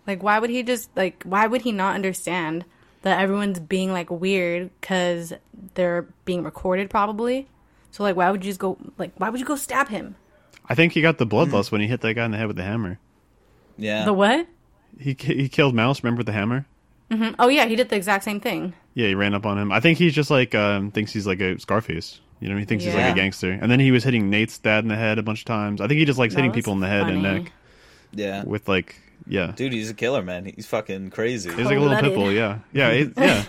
[0.05, 1.23] Like, why would he just like?
[1.23, 2.65] Why would he not understand
[3.03, 5.33] that everyone's being like weird because
[5.75, 7.47] they're being recorded, probably?
[7.91, 9.13] So like, why would you just go like?
[9.17, 10.15] Why would you go stab him?
[10.67, 11.71] I think he got the bloodlust mm.
[11.73, 12.99] when he hit that guy in the head with the hammer.
[13.77, 14.45] Yeah, The what?
[14.99, 16.03] He he killed Mouse.
[16.03, 16.65] Remember the hammer?
[17.09, 17.35] Mm-hmm.
[17.39, 18.73] Oh yeah, he did the exact same thing.
[18.99, 19.71] Yeah, he ran up on him.
[19.71, 22.19] I think he's just like um, thinks he's like a Scarface.
[22.41, 23.11] You know, he thinks he's like Yeah.
[23.11, 23.51] a gangster.
[23.51, 25.81] And then he was hitting Nate's dad in the head a bunch of times.
[25.81, 27.39] I think he just likes That hitting was people in the head and funny.
[27.43, 27.51] neck
[28.13, 28.43] yeah.
[28.43, 28.95] with like
[29.27, 29.51] yeah.
[29.55, 30.45] Dude, he's a killer, man.
[30.45, 31.49] He's fucking crazy.
[31.49, 32.15] He's like a little pit Cold-blooded.
[32.15, 32.31] bull.
[32.31, 33.43] Yeah, yeah, it, yeah.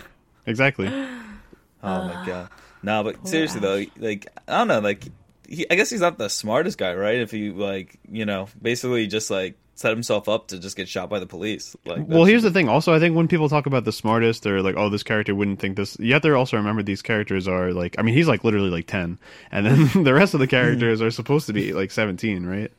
[0.45, 0.87] Exactly.
[0.87, 1.13] Oh
[1.83, 2.49] my god.
[2.83, 5.03] No, but seriously though, like I don't know, like
[5.47, 7.17] he, I guess he's not the smartest guy, right?
[7.19, 11.09] If he like, you know, basically just like set himself up to just get shot
[11.09, 11.75] by the police.
[11.85, 12.69] Like, Well, here's the thing.
[12.69, 15.59] Also, I think when people talk about the smartest, or like, oh, this character wouldn't
[15.59, 15.97] think this.
[15.99, 17.95] You have to also remember these characters are like.
[17.97, 19.19] I mean, he's like literally like ten,
[19.51, 22.71] and then the rest of the characters are supposed to be like seventeen, right?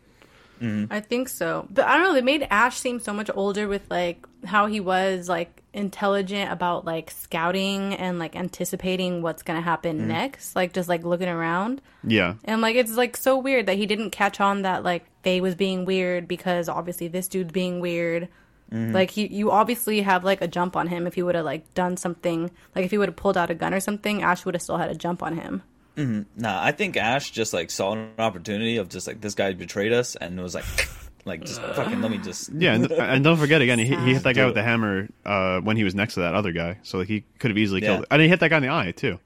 [0.62, 0.92] Mm-hmm.
[0.92, 1.66] I think so.
[1.70, 4.80] But I don't know, they made Ash seem so much older with like how he
[4.80, 10.08] was like intelligent about like scouting and like anticipating what's going to happen mm-hmm.
[10.08, 11.82] next, like just like looking around.
[12.04, 12.34] Yeah.
[12.44, 15.56] And like it's like so weird that he didn't catch on that like Faye was
[15.56, 18.28] being weird because obviously this dude's being weird.
[18.70, 18.92] Mm-hmm.
[18.92, 21.74] Like he you obviously have like a jump on him if he would have like
[21.74, 24.54] done something like if he would have pulled out a gun or something, Ash would
[24.54, 25.62] have still had a jump on him.
[25.96, 26.24] Nah,
[26.64, 30.16] I think Ash just like saw an opportunity of just like this guy betrayed us
[30.16, 30.64] and was like
[31.24, 34.22] like just fucking let me just Yeah, and, and don't forget again, he, he hit
[34.22, 36.98] that guy with the hammer uh, when he was next to that other guy, so
[36.98, 37.88] like, he could have easily Yeah.
[37.96, 38.06] killed.
[38.10, 39.18] And he hit that guy in the eye too,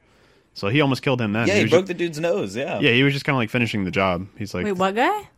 [0.54, 1.46] so he almost killed him then.
[1.46, 2.80] Yeah, he was broke just- the dude's nose, yeah.
[2.80, 4.26] Yeah, he was just kind of like finishing the job.
[4.36, 5.28] He's like, Wait, what guy?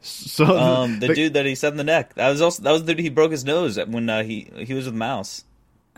[0.00, 2.14] so Um the dude that he set in the neck.
[2.14, 4.74] That was also that was the dude he broke his nose when uh, he he
[4.74, 5.44] was with Mouse.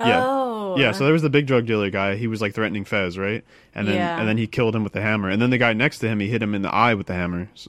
[0.01, 0.25] Yeah.
[0.25, 0.77] Oh.
[0.79, 2.17] Yeah, so there was the big drug dealer guy.
[2.17, 3.45] He was like threatening Fez, right?
[3.75, 4.19] And then Yeah.
[4.19, 5.29] and then he killed him with the hammer.
[5.29, 7.15] And then the guy next to him, he hit him in the eye with the
[7.15, 7.49] hammer.
[7.55, 7.69] S-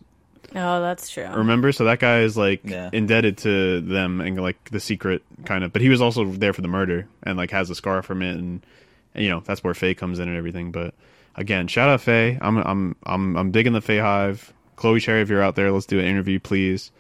[0.55, 1.27] Oh, that's true.
[1.27, 1.71] Remember?
[1.71, 2.89] So that guy is like Yeah.
[2.91, 5.71] indebted to them and like the secret kind of.
[5.71, 8.35] But he was also there for the murder and like has a scar from it,
[8.35, 8.65] and,
[9.13, 10.71] and you know that's where Faye comes in and everything.
[10.71, 10.95] But
[11.35, 12.37] again, shout out Faye.
[12.41, 14.51] I'm I'm I'm I'm digging the Faye Hive.
[14.75, 16.91] Chloe Cherry, if you're out there, let's do an interview, please.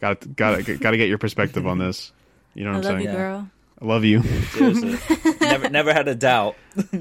[0.00, 2.12] Got got got to get your perspective on this.
[2.54, 3.16] You know I what I'm love you, saying?
[3.16, 3.50] girl.
[3.82, 4.22] I love you.
[4.22, 4.98] Seriously.
[5.40, 6.56] never never had a doubt.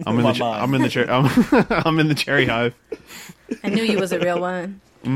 [0.08, 1.26] I'm in the ch- I'm in the cher- I'm,
[1.86, 2.74] I'm in the cherry hive.
[3.64, 4.80] I knew you was a real one.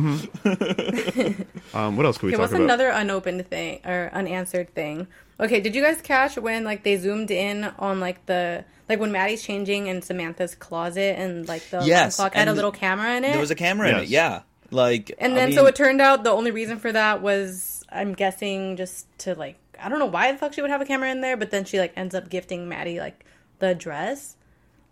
[1.73, 2.61] Um, what else could we Okay, talk what's about?
[2.63, 5.07] another unopened thing or unanswered thing?
[5.39, 9.11] Okay, did you guys catch when like they zoomed in on like the like when
[9.11, 13.15] Maddie's changing in Samantha's closet and like the alarm Yes, clock had a little camera
[13.17, 13.31] in it?
[13.31, 14.41] There was a camera in it, yeah.
[14.71, 17.83] Like and I then mean, so it turned out the only reason for that was
[17.91, 20.85] I'm guessing just to like I don't know why the fuck she would have a
[20.85, 23.25] camera in there, but then she like ends up gifting Maddie like
[23.59, 24.35] the dress.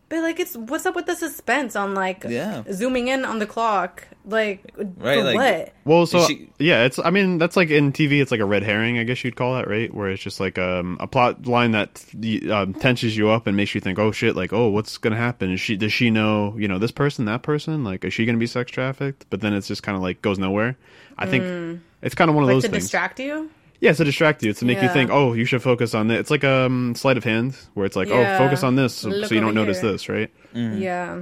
[0.09, 2.63] But like it's what's up with the suspense on like Yeah.
[2.73, 5.73] zooming in on the clock like Right, for like- what?
[5.85, 6.99] Well, so She- yeah, it's.
[6.99, 9.55] I mean, that's like in TV, it's like a red herring, I guess you'd call
[9.55, 9.91] that, right?
[9.93, 12.03] Where it's just like um, a plot line that
[12.51, 15.49] um, tensions you up and makes you think, oh shit, like oh, what's gonna happen?
[15.53, 17.85] Is she does she know you know this person, that person?
[17.85, 19.25] Like, is she gonna be sex trafficked?
[19.29, 20.75] But then it's just kind of like goes nowhere.
[21.17, 22.83] I think it's kind of one of Like those to things.
[22.83, 23.49] distract you?
[23.81, 26.19] Yeah, to distract you, it's to make you think, oh, you should focus on this.
[26.21, 28.35] It's like um sleight of hand, where it's like, Yeah.
[28.35, 30.31] oh, focus on this, so, Look so you don't over notice this, right?
[30.53, 31.21] Yeah.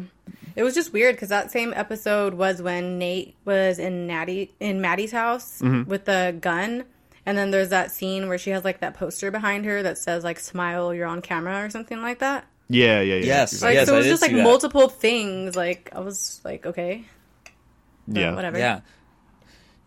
[0.56, 4.82] It was just weird because that same episode was when Nate was in Natty in
[4.82, 5.90] Maddie's house Mm-hmm.
[5.90, 6.84] with the gun.
[7.26, 10.24] And then there's that scene where she has like that poster behind her that says
[10.24, 12.46] like smile you're on camera or something like that.
[12.70, 13.26] Yeah, yeah, yeah.
[13.26, 13.54] Yes.
[13.54, 13.78] exactly.
[13.78, 15.56] Like so it was did just like multiple things.
[15.56, 17.06] Like I was like, okay.
[18.08, 18.36] But yeah.
[18.36, 18.58] Whatever.
[18.58, 18.82] Yeah.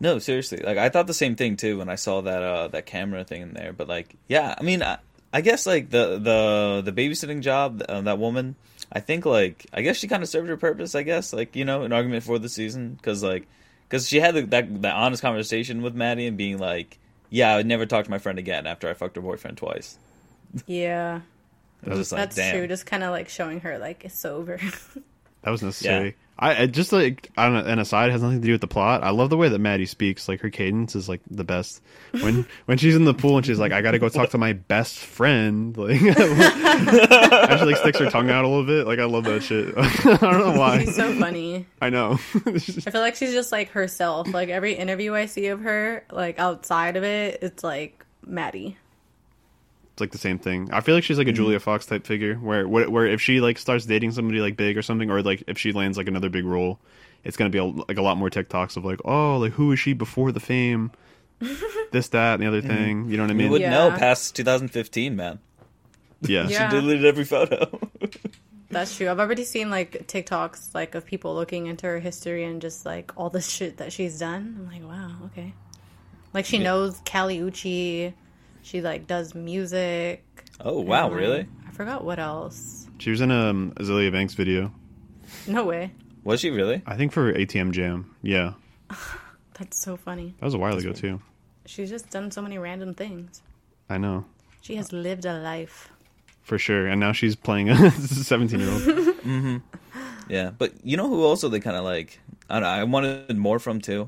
[0.03, 0.57] No, seriously.
[0.57, 3.41] Like I thought the same thing too when I saw that uh that camera thing
[3.41, 3.71] in there.
[3.71, 4.97] But like, yeah, I mean, I,
[5.31, 8.57] I guess like the the the babysitting job, uh, that woman.
[8.91, 10.93] I think like I guess she kind of served her purpose.
[10.93, 13.47] I guess like you know an argument for the season because like
[13.87, 17.55] because she had the, that that honest conversation with Maddie and being like, yeah, I
[17.55, 19.97] would never talk to my friend again after I fucked her boyfriend twice.
[20.67, 21.21] Yeah.
[21.85, 22.55] I was just like, That's damn.
[22.55, 22.67] true.
[22.67, 24.59] Just kind of like showing her like it's over.
[25.43, 26.15] That was necessary.
[26.37, 28.67] I, I just like I don't know, an aside has nothing to do with the
[28.67, 29.03] plot.
[29.03, 30.27] I love the way that Maddie speaks.
[30.27, 31.81] Like her cadence is like the best.
[32.11, 34.37] When when she's in the pool and she's like, "I got to go talk to
[34.37, 38.87] my best friend," like and she like sticks her tongue out a little bit.
[38.87, 39.77] Like I love that shit.
[39.77, 40.83] I don't know why.
[40.83, 41.67] She's so funny.
[41.81, 42.13] I know.
[42.45, 44.33] I feel like she's just like herself.
[44.33, 48.77] Like every interview I see of her, like outside of it, it's like Maddie.
[49.93, 50.69] It's like the same thing.
[50.73, 51.35] I feel like she's like a mm.
[51.35, 54.75] Julia Fox type figure, where where where if she like starts dating somebody like big
[54.75, 56.79] or something, or like if she lands like another big role,
[57.23, 59.79] it's gonna be a, like a lot more TikToks of like, oh, like who is
[59.79, 60.91] she before the fame,
[61.91, 62.69] this, that, and the other mm-hmm.
[62.69, 63.09] thing.
[63.09, 63.51] You know what I You mean?
[63.51, 63.89] wouldn't Yeah.
[63.89, 65.37] know past 2015, man.
[66.21, 66.47] yeah.
[66.47, 66.69] Yeah.
[66.69, 67.79] She deleted every photo.
[68.71, 69.07] That's true.
[69.11, 73.11] I've already seen like TikToks like of people looking into her history and just like
[73.15, 74.55] all the shit that she's done.
[74.57, 75.53] I'm like, wow, okay.
[76.33, 76.63] Like she Yeah.
[76.63, 78.13] knows Kali Uchis.
[78.63, 80.23] She like does music.
[80.59, 81.47] oh wow, And, really?
[81.67, 82.87] I forgot what else.
[82.97, 84.71] She was in a um, Azealia Banks video.
[85.47, 85.91] No way.
[86.23, 86.81] Was she really?
[86.85, 88.15] I think for ATM Jam.
[88.21, 88.53] Yeah,
[89.59, 90.33] That's so funny.
[90.39, 91.21] that was a while ago too.
[91.65, 93.41] She's just done so many random things.
[93.89, 94.25] I know
[94.61, 95.89] She has lived a life.
[96.41, 96.87] for sure.
[96.87, 99.61] And now she's playing a seventeen-year-old.
[100.29, 102.19] Yeah, but you know who also they kind of like?
[102.49, 102.69] I don't know.
[102.69, 104.07] I wanted more from too.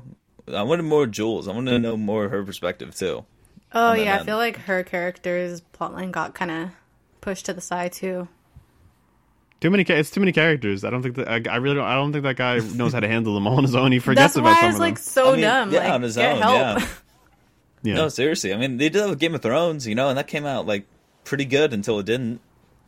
[0.52, 1.46] I wanted more Jules.
[1.46, 3.26] I wanted to know more of her perspective too.
[3.72, 6.70] Oh On that yeah, I feel like her character's plotline got kind of
[7.20, 8.28] pushed to the side too.
[9.60, 9.84] Too many.
[9.84, 10.84] It's too many characters.
[10.84, 11.28] I don't think that.
[11.28, 11.76] I, I really.
[11.76, 13.90] Don't, I don't think that guy knows how to handle them all on his own.
[13.90, 15.02] He forgets That's about why some I was of like them.
[15.02, 15.72] so I mean, dumb.
[15.72, 16.80] yeah, like, on his get own, help.
[16.80, 16.86] yeah.
[17.82, 17.94] Yeah.
[17.94, 18.52] No, seriously.
[18.52, 20.66] I mean, they did that with Game of Thrones, you know, and that came out
[20.66, 20.86] like
[21.22, 22.40] pretty good until it didn't.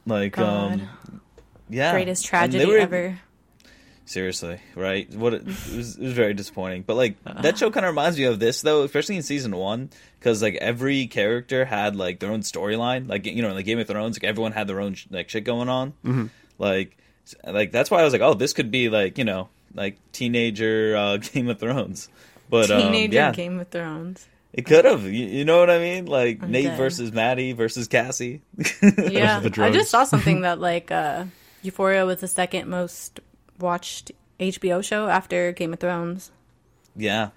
[0.07, 0.81] Like, God.
[0.81, 1.21] um,
[1.69, 3.21] yeah, Greatest tragedy were- ever.
[4.09, 5.15] Seriously, right?
[5.15, 6.83] What it, it was, it was very disappointing.
[6.87, 9.91] But like that show kind of reminds me of this though, especially in season one,
[10.19, 13.07] because like every character had like their own storyline.
[13.07, 15.29] Like you know, in the Game of Thrones, like everyone had their own sh- like
[15.29, 15.93] shit going on.
[16.07, 16.27] Mm-hmm.
[16.59, 16.97] Like,
[17.45, 20.97] like that's why I was like, oh, this could be like you know, like teenager
[20.97, 22.09] uh, Game of Thrones.
[22.49, 24.27] But um, Teenager yeah, Game of Thrones.
[24.55, 25.05] it could have.
[25.05, 26.07] You, you know what I mean?
[26.07, 26.79] Like I'm Nate dead.
[26.79, 28.41] versus Maddie versus Cassie.
[28.81, 31.27] Yeah, I just saw something that like uh,
[31.61, 33.21] Euphoria was the second most
[33.59, 36.31] watched HBO show after Game of Thrones,
[36.97, 37.31] yeah,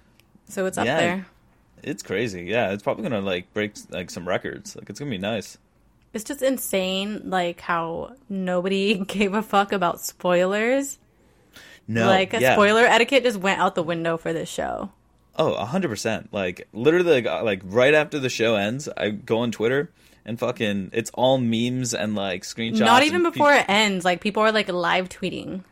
[0.48, 1.00] so it's up Yeah.
[1.00, 1.26] there.
[1.82, 2.44] it's crazy.
[2.44, 4.76] Yeah, it's probably gonna like break like some records.
[4.76, 5.58] Like it's gonna be nice.
[6.12, 10.98] It's just insane, like how nobody gave a fuck about spoilers.
[11.88, 12.52] No, like a yeah.
[12.54, 14.90] spoiler etiquette just went out the window for this show.
[15.36, 16.28] Oh, a hundred percent.
[16.32, 19.90] Like literally, like, uh, like right after the show ends, I go on Twitter
[20.24, 22.78] and fucking, it's all memes and like screenshots.
[22.80, 24.04] Not even before it ends.
[24.04, 25.62] Like people are like live tweeting.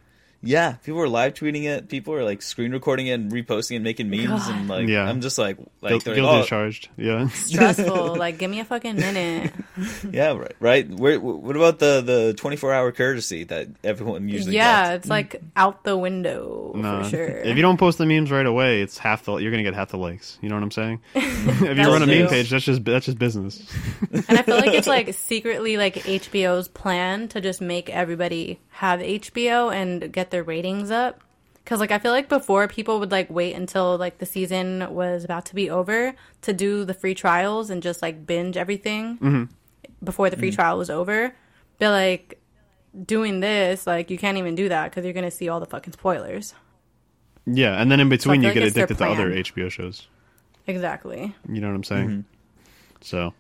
[0.43, 1.89] Yeah, people are live tweeting it.
[1.89, 4.55] People are like screen recording it and reposting and making memes God.
[4.55, 5.05] and like, Yeah.
[5.05, 6.89] I'm just like, like, Guilt, they're guilty like, oh, charged.
[6.97, 7.29] Yeah.
[7.35, 8.17] Stressful.
[8.17, 9.53] like give me a fucking minute.
[10.11, 10.89] yeah, right, right.
[10.89, 15.05] Where, what about the the 24 hour courtesy that everyone usually yeah, gets?
[15.05, 17.03] it's like out the window No.
[17.03, 17.27] for sure.
[17.29, 19.37] If you don't post the memes right away, it's half the.
[19.37, 20.39] You're gonna get half the likes.
[20.41, 21.01] You know what I'm saying?
[21.15, 23.63] if you run a meme page, that's just that's just business.
[24.11, 29.01] And I feel like it's like secretly like HBO's plan to just make everybody have
[29.01, 31.21] HBO and get their ratings up.
[31.65, 35.25] Cause like I feel like before people would like wait until like the season was
[35.25, 39.49] about to be over to do the free trials and just like binge everything
[40.03, 41.33] before the free trial was over.
[41.79, 42.41] But like
[43.07, 45.93] doing this, like you can't even do that because you're gonna see all the fucking
[45.93, 46.55] spoilers.
[47.47, 49.31] Yeah, and then in between feel you like get addicted to other.
[49.31, 50.09] HBO shows.
[50.67, 51.35] Exactly.
[51.49, 52.09] You know what I'm saying?
[52.09, 52.21] Mm-hmm.
[53.01, 53.35] So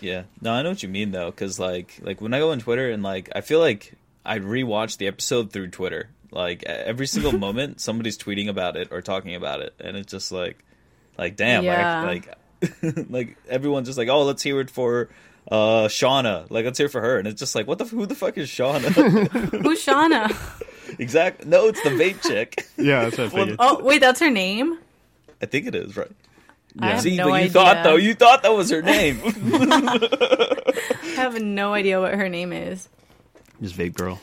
[0.00, 2.60] Yeah, no, I know what you mean though, because like like when I go on
[2.60, 6.08] Twitter and like I feel like I rewatched the episode through Twitter.
[6.30, 10.30] Like every single moment, somebody's tweeting about it or talking about it, and it's just
[10.32, 10.62] like,
[11.18, 12.02] like damn, Yeah.
[12.04, 12.28] like
[12.82, 15.08] like like everyone's just like, oh, let's hear it for
[15.50, 18.06] uh Shauna, like let's hear it for her, and it's just like, what the who
[18.06, 18.82] the fuck is Shauna?
[19.62, 20.30] Who's Shauna?
[21.00, 21.48] exactly.
[21.48, 22.66] No, it's the vape chick.
[22.76, 23.56] yeah, that's what I figured.
[23.58, 24.78] oh, wait, that's her name?
[25.42, 26.10] I think it is right.
[26.78, 27.50] I have See, no but you idea.
[27.50, 29.18] thought though, you thought that was her name.
[29.24, 32.88] I have no idea what her name is.
[33.60, 34.20] Just vape girl.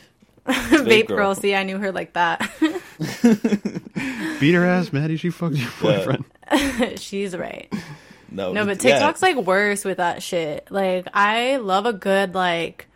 [0.47, 1.17] Vape, girl.
[1.17, 1.35] girl.
[1.35, 2.39] See, I knew her like that.
[4.39, 5.17] Beat her ass, Maddie.
[5.17, 6.25] She fucked your boyfriend.
[6.99, 7.71] She's right.
[8.31, 8.93] no, No, but yeah.
[8.93, 10.67] TikTok's like worse with that shit.
[10.71, 12.87] Like, I love a good like,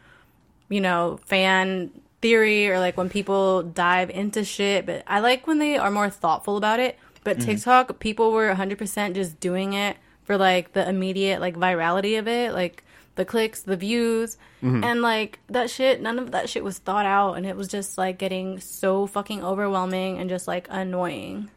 [0.70, 4.86] you know, fan theory or like when people dive into shit.
[4.86, 6.98] But I like when they are more thoughtful about it.
[7.24, 7.52] But Mm-hmm.
[7.52, 12.54] TikTok, people were 100% just doing it for like the immediate like virality of it,
[12.54, 12.84] like
[13.16, 14.84] the clicks, the views, Mm-hmm.
[14.84, 16.02] and like that shit.
[16.02, 19.44] None of that shit was thought out, and it was just like getting so fucking
[19.44, 21.50] overwhelming and just like annoying.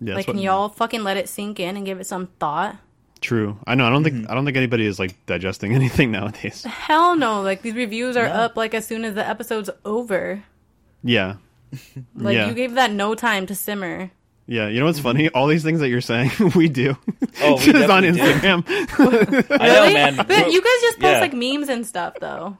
[0.00, 2.76] Yeah, Like, can y'all fucking let it sink in and give it some thought?
[3.22, 3.58] True.
[3.66, 3.86] I know.
[3.86, 4.16] I don't think.
[4.16, 4.30] Mm-hmm.
[4.30, 6.62] I don't think anybody is like digesting anything nowadays.
[6.64, 7.40] Hell no!
[7.40, 8.32] Like these reviews are No.
[8.34, 10.42] up like as soon as the episode's over.
[11.02, 11.36] Yeah.
[12.14, 12.48] Like yeah.
[12.48, 14.10] you gave that no time to simmer.
[14.46, 14.68] Yeah.
[14.68, 15.28] You know what's funny?
[15.30, 16.96] All these things that you're saying, we do.
[17.40, 18.02] Oh, we just on.
[18.02, 18.64] Instagram.
[19.50, 19.94] I know, Really?
[19.94, 20.16] man.
[20.16, 21.20] But you guys just post Yeah.
[21.20, 22.56] like memes and stuff though.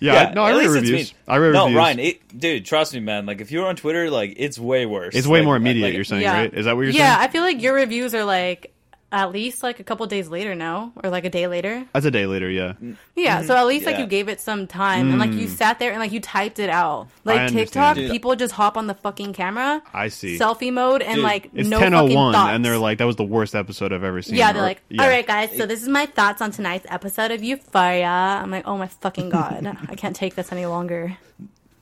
[0.00, 0.32] yeah.
[0.34, 1.12] no, I read reviews.
[1.26, 1.76] I read no, reviews.
[1.76, 3.26] Ryan, it, dude, trust me, man.
[3.26, 5.14] Like, if you're on Twitter, like, it's way worse.
[5.14, 5.86] It's way Like, more immediate.
[5.86, 6.34] like- you're saying, yeah.
[6.38, 6.54] right?
[6.54, 7.18] Is that what you're yeah, saying?
[7.20, 8.73] Yeah, I feel like your reviews are like
[9.14, 11.86] at least like a couple days later now, or like a day later.
[11.92, 12.50] That's a day later.
[12.50, 12.72] Yeah.
[13.14, 15.92] Yeah, so at least like you gave it some time and like you sat there
[15.92, 17.06] and like you typed it out.
[17.06, 17.08] Mm.
[17.24, 17.52] Like.
[17.54, 18.10] TikTok, Dude.
[18.10, 20.36] people just hop on the fucking camera, I see.
[20.38, 22.50] selfie mode, and Dude, like It's no fucking 10:01, thoughts.
[22.52, 24.82] and they're like, "That was the worst episode I've ever seen." Yeah, they're Or- like,
[24.88, 25.02] yeah.
[25.02, 28.08] all right, guys, so this is my thoughts on tonight's episode of Euphoria.
[28.08, 31.16] I'm like, oh my fucking god, I can't take this any longer.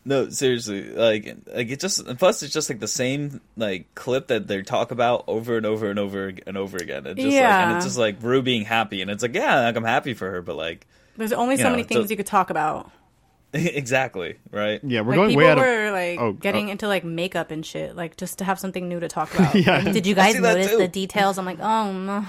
[0.05, 2.01] No, seriously, like, like it just.
[2.01, 5.65] and Plus, it's just like the same like clip that they talk about over and
[5.65, 7.07] over and over and over again.
[7.07, 9.77] It's just like, and it's just like Rue being happy, and it's like, yeah, like
[9.77, 10.87] I'm happy for her, but like,
[11.17, 12.91] There's only so Yeah, many so- things you could talk about.
[13.55, 14.81] exactly, right?
[14.83, 15.65] Yeah, we're Like going people way out of.
[15.65, 16.73] were like oh, getting oh.
[16.73, 19.55] into like makeup and shit, like just to have something new to talk about.
[19.63, 19.83] Yeah.
[19.85, 21.37] Like, did you guys notice the details?
[21.37, 22.07] I'm like, oh um.
[22.07, 22.25] no.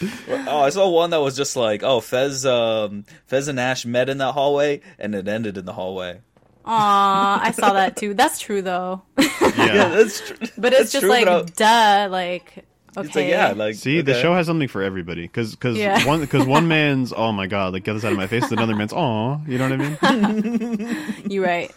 [0.48, 4.08] Oh, I saw one that was just like, oh, Fez, um, Fez and Ash met
[4.08, 6.20] in that hallway, and it ended in the hallway.
[6.64, 8.12] Aw, I saw that too.
[8.14, 9.02] That's true though.
[9.18, 9.24] Yeah,
[9.56, 9.88] Yeah.
[9.90, 10.36] that's true.
[10.58, 12.64] But it's That's just true, like, but duh, like
[12.96, 13.06] okay.
[13.06, 15.22] It's like, yeah, like See, the show has something for everybody.
[15.22, 16.04] Because because Yeah.
[16.06, 18.50] one because one man's oh my god, like get this out of my face.
[18.50, 21.14] Another man's oh, you know what I mean?
[21.30, 21.70] you right.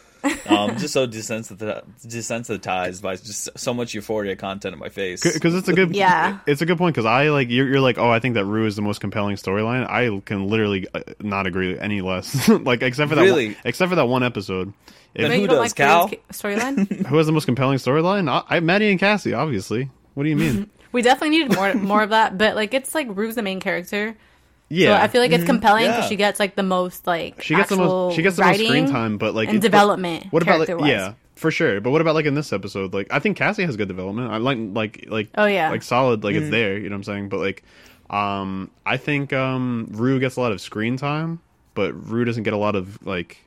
[0.47, 5.21] Um, just so desensitized, desensitized by just so much euphoria content in my face.
[5.23, 6.39] Because it's a good Yeah.
[6.45, 6.95] it's a good point.
[6.95, 9.35] Because I like you're, you're like oh, I think that Rue is the most compelling
[9.35, 9.89] storyline.
[9.89, 12.47] I can literally uh, not agree any less.
[12.49, 13.47] like except for that Really?
[13.47, 14.73] one, except for that one episode.
[15.15, 16.09] If- who does, like Cal?
[16.31, 16.87] Storyline?
[17.07, 18.29] who has the most compelling storyline?
[18.29, 19.89] I, I Maddie and Cassie, obviously.
[20.13, 20.69] What do you mean?
[20.91, 24.15] we definitely needed more more of that, but like it's like Rue's the main character.
[24.69, 26.09] Yeah, So I feel like it's compelling because Yeah.
[26.09, 28.87] she gets like the most like she gets the most she gets the most screen
[28.89, 30.27] time, but like and development.
[30.31, 31.81] What about like yeah, for sure.
[31.81, 32.93] But what about like in this episode?
[32.93, 34.31] Like I think Cassie has good development.
[34.31, 35.71] I like like like Oh, yeah.
[35.71, 36.23] like solid.
[36.23, 36.77] Like it's there.
[36.77, 37.29] You know what I'm saying?
[37.29, 37.63] But like,
[38.09, 41.39] um, I think um Rue gets a lot of screen time,
[41.73, 43.37] but Rue doesn't get a lot of like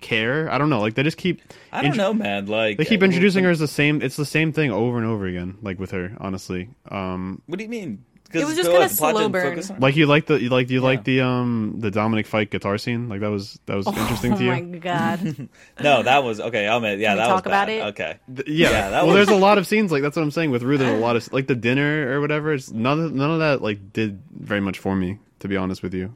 [0.00, 0.50] care.
[0.50, 0.80] I don't know.
[0.80, 2.46] Like they just keep I don't int- know, man.
[2.46, 4.00] Like They keep introducing her as the same.
[4.00, 5.58] It's the same thing over and over again.
[5.60, 6.70] Like with her, honestly.
[6.88, 8.04] Um, What do you mean?
[8.32, 9.60] 'Cause It was just kinda the plot slow burn.
[9.80, 10.84] like you like the you like you Yeah.
[10.86, 13.08] like the um the Dominic Fike guitar scene.
[13.08, 14.50] Like that was that was interesting Oh to you.
[14.52, 15.48] Oh my god.
[15.82, 16.68] No, that was okay.
[16.68, 17.68] I'll admit, yeah, Can we that talk was about bad.
[17.70, 17.82] it?
[17.88, 18.70] Okay, Th- Yeah.
[18.70, 20.62] Yeah, that well, was- there's a lot of scenes like that's what I'm saying with
[20.62, 20.78] Rue.
[20.78, 22.52] There's a lot of like the dinner or whatever.
[22.52, 25.82] It's none of, none of that like did very much for me to be honest
[25.82, 26.14] with you.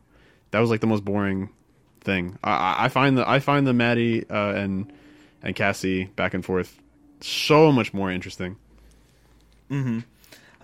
[0.52, 1.48] That was like the most boring
[2.00, 2.38] thing.
[2.44, 4.92] I- I, I find the I find the Maddie uh, and
[5.42, 6.80] and Cassie back and forth
[7.20, 8.56] so much more interesting.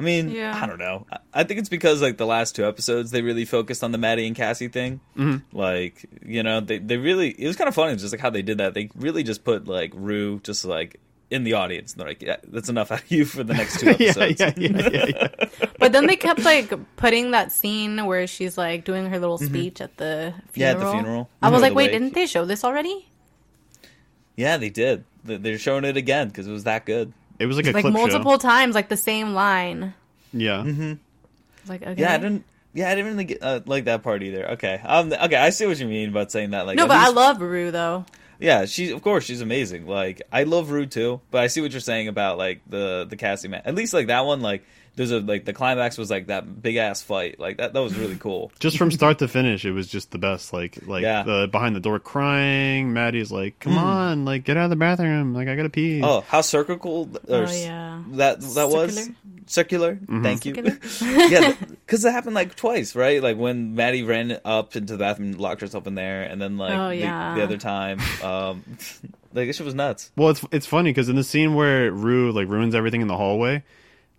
[0.01, 0.59] I mean, Yeah.
[0.61, 1.07] I don't know.
[1.13, 3.99] I- I think it's because like the last two episodes they really focused on the
[3.99, 5.01] Maddie and Cassie thing.
[5.17, 5.57] Mm-hmm.
[5.57, 8.43] Like, you know, they they really it was kind of funny just like how they
[8.43, 8.75] did that.
[8.75, 10.99] They really just put like Rue just like
[11.31, 11.93] in the audience.
[11.93, 14.41] And they're like, yeah, that's enough out of you for the next two episodes.
[14.41, 15.29] yeah, yeah, yeah, yeah.
[15.79, 19.81] But then they kept like putting that scene where she's like doing her little speech
[19.81, 20.55] at the funeral.
[20.55, 21.31] Yeah, at the funeral.
[21.41, 21.63] I was Mhm.
[21.63, 21.93] like, wait, wake.
[21.93, 23.07] didn't they show this already?
[24.37, 25.05] Yeah, they did.
[25.25, 27.13] They're showing it again because it was that good.
[27.40, 28.38] It was like a Like clip multiple show.
[28.38, 29.94] times, like the same line.
[30.33, 30.62] Yeah.
[30.62, 30.92] Mm-hmm.
[31.68, 32.00] Like, okay.
[32.00, 32.44] Yeah, I didn't.
[32.72, 34.50] Yeah, I didn't really get, uh, like that part either.
[34.53, 36.66] Okay, um, okay, I see what you mean about saying that.
[36.66, 38.05] Like, no, at but I love Rue though.
[38.38, 39.88] yeah, she of course she's amazing.
[39.88, 43.16] Like I love Rue too, but I see what you're saying about like the the
[43.16, 43.62] casting man.
[43.64, 44.64] At least like that one, like
[45.01, 47.41] there's a like the climax was like that big ass fight.
[47.41, 48.53] Like that that was really cool.
[48.61, 50.53] Just from start to finish, it was just the best.
[50.53, 51.23] Like like Yeah.
[51.23, 52.93] the behind the door crying.
[52.93, 55.33] Maddie's like, "Come on, like get out of the bathroom.
[55.35, 56.79] Like I gotta pee." Oh, how circle
[57.29, 58.03] or Oh, yeah.
[58.13, 59.15] that that was Circular?
[59.47, 59.95] circular.
[59.97, 60.23] Mm-hmm.
[60.23, 60.55] Thank you.
[60.55, 61.27] Circular?
[61.29, 61.55] yeah,
[61.87, 63.23] because it happened like twice, right?
[63.23, 66.73] Like when Maddie ran up into the bathroom, locked herself in there, and then like
[66.75, 68.63] Oh, the, the other time, um,
[69.33, 70.11] like this shit was nuts.
[70.17, 73.17] Well, it's it's funny because in the scene where Rue like ruins everything in the
[73.17, 73.63] hallway,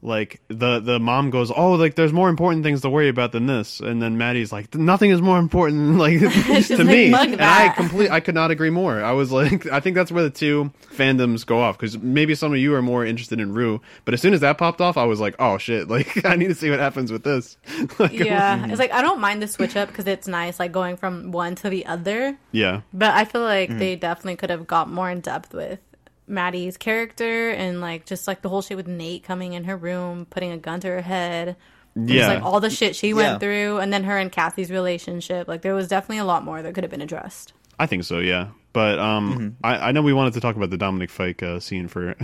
[0.04, 3.46] like the the mom goes, "Oh, like there's more important things to worry about than
[3.46, 7.68] this," and then Maddie's like, "Nothing is more important like to like, me." And I
[7.68, 9.04] that." complete I could not agree more.
[9.04, 12.52] I was like, I think that's where the two fandoms go off because maybe some
[12.52, 15.04] of you are more interested in Rue, but as soon as that popped off, I
[15.06, 17.58] was like, "Oh shit!" Like I need to see what happens with this.
[18.00, 20.98] like, Yeah, it's like I don't mind the switch up because it's nice, like going
[20.98, 22.38] from one to the other.
[22.52, 22.82] yeah.
[22.94, 23.78] But I feel like Mm-hmm.
[23.80, 25.80] they definitely could have got more in depth with
[26.28, 30.26] Maddie's character and like just like the whole shit with Nate coming in her room,
[30.30, 31.56] putting a gun to her head.
[31.96, 32.28] and just, Yeah.
[32.36, 33.16] like all the shit she Yeah.
[33.16, 35.48] went through, and then her and Cassie's relationship.
[35.48, 37.54] Like there was definitely a lot more that could have been addressed.
[37.80, 38.48] I think so, yeah.
[38.74, 39.66] But um, Mm-hmm.
[39.66, 42.16] I, I know we wanted to talk about the Dominic Fike uh, scene for a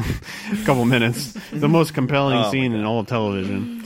[0.66, 1.38] couple minutes.
[1.52, 3.84] The most compelling Oh scene in all of television.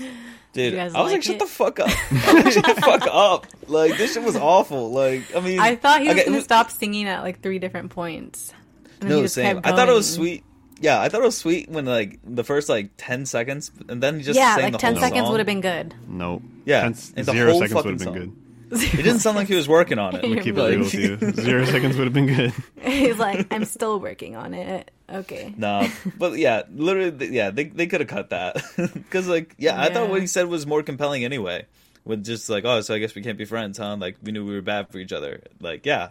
[0.53, 1.87] Dude, I was like, like shut the fuck up.
[2.11, 3.47] Like, shut the fuck up.
[3.67, 4.91] Like, this shit was awful.
[4.91, 7.89] Like, I mean, I thought he was okay, gonna stop singing at like three different
[7.91, 8.53] points.
[9.01, 9.59] And No, just same.
[9.63, 10.43] I thought it was sweet.
[10.79, 14.17] Yeah, I thought it was sweet when like the first like ten seconds, and then
[14.17, 15.93] he just Yeah, sang like the ten whole seconds would have been good.
[16.07, 16.41] Nope.
[16.65, 18.13] Yeah, Ten- it's a zero whole seconds would have been song.
[18.13, 18.31] good.
[18.71, 20.23] It didn't sound like he was working on it.
[20.25, 21.17] You're Keep it real with you.
[21.33, 22.53] Zero seconds would have been good.
[22.81, 24.89] He's like, I'm still working on it.
[25.11, 25.53] Okay.
[25.57, 29.89] No, but yeah, literally, yeah, they they could have cut that because like, yeah, I
[29.93, 31.65] thought what he said was more compelling anyway.
[32.05, 33.97] With just like, oh, so I guess we can't be friends, huh?
[33.99, 35.41] Like we knew we were bad for each other.
[35.59, 36.09] Like, yeah,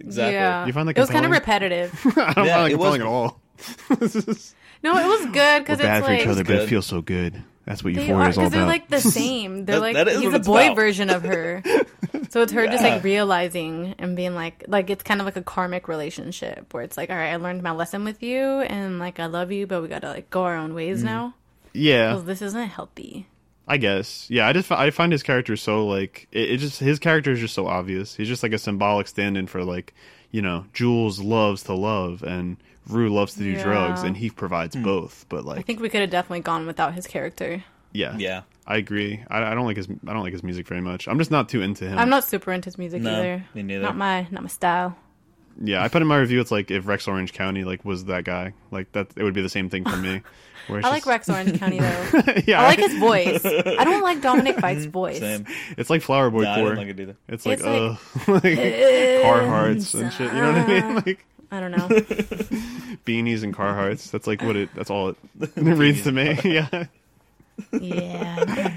[0.00, 0.34] exactly.
[0.34, 0.66] Yeah.
[0.66, 1.92] You find that it was kind of repetitive.
[2.16, 3.40] I don't Yeah, find it it was- compelling at all.
[4.80, 7.02] No, it was good because We're bad for like each other, but it feels so
[7.02, 7.42] good.
[7.64, 9.64] That's what they Euphoria are is all because they're like the same.
[9.64, 10.76] They're That- like that is he's a boy about.
[10.76, 11.64] version of her.
[12.30, 15.42] so it's her just like realizing and being like like it's kind of like a
[15.42, 19.18] karmic relationship where it's like all right, I learned my lesson with you and like
[19.18, 21.06] I love you, but we gotta like go our own ways mm-hmm.
[21.06, 21.34] now
[21.72, 23.26] yeah, because this isn't healthy.
[23.68, 24.26] I guess.
[24.30, 27.40] Yeah, I just I find his character so like it, it just his character is
[27.40, 28.14] just so obvious.
[28.14, 29.94] He's just like a symbolic stand-in for like
[30.30, 32.56] you know Jules loves to love and
[32.88, 33.62] Rue loves to do Yeah.
[33.62, 34.82] drugs, and he provides hmm.
[34.82, 35.26] both.
[35.28, 37.62] But like, I think we could have definitely gone without his character.
[37.92, 38.42] yeah, Yeah.
[38.66, 39.24] I agree.
[39.30, 41.08] I, I don't like his I don't like his music very much.
[41.08, 41.98] I'm just not too into him.
[41.98, 43.44] I'm not super into his music No, either.
[43.54, 43.82] me neither.
[43.82, 44.96] Not my not my style.
[45.60, 46.40] Yeah, I put in my review.
[46.40, 49.42] It's like if Rex Orange County like was that guy, like that it would be
[49.42, 50.22] the same thing for me.
[50.68, 52.06] Where it's I like just- Rex Orange County though.
[52.46, 53.44] yeah, I like his voice.
[53.44, 55.18] I don't like Dominic Fike's voice.
[55.18, 55.46] Same.
[55.78, 56.64] It's like Flower Boy Nah, I core.
[56.74, 57.16] didn't like it either.
[57.28, 58.42] It's like It's like- uh, like
[59.24, 60.32] Carhartts and shit.
[60.32, 60.94] You know what I mean?
[60.96, 61.88] Like I don't know.
[63.06, 64.10] beanies and Carhartts.
[64.10, 64.68] That's like what it.
[64.74, 66.38] That's all it, it reads to me.
[66.44, 66.84] yeah,
[67.72, 68.72] Yeah, not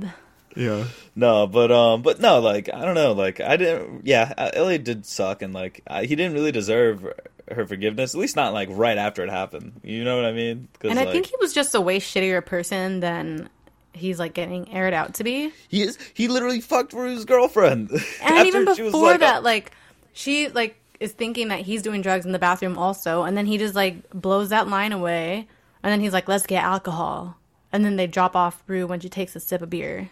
[0.00, 0.12] vibe.
[0.56, 0.84] Yeah.
[1.14, 4.06] No, but um, but no, like I don't know, like I didn't.
[4.06, 7.06] Yeah, uh, Elliot did suck, and like I, he didn't really deserve
[7.50, 8.14] her forgiveness.
[8.14, 9.80] At least not like right after it happened.
[9.84, 10.68] You know what I mean?
[10.80, 13.48] 'Cause, And I like, think he was just a way shittier person than
[13.92, 15.52] he's like getting aired out to be.
[15.68, 15.98] he is.
[16.12, 17.90] He literally fucked Rue's girlfriend.
[18.22, 19.72] And even before like, that, like
[20.12, 23.58] she like is thinking that he's doing drugs in the bathroom also, and then he
[23.58, 25.46] just like blows that line away,
[25.82, 27.36] and then he's like, "Let's get alcohol,"
[27.72, 30.10] and then they drop off Rue when she takes a sip of beer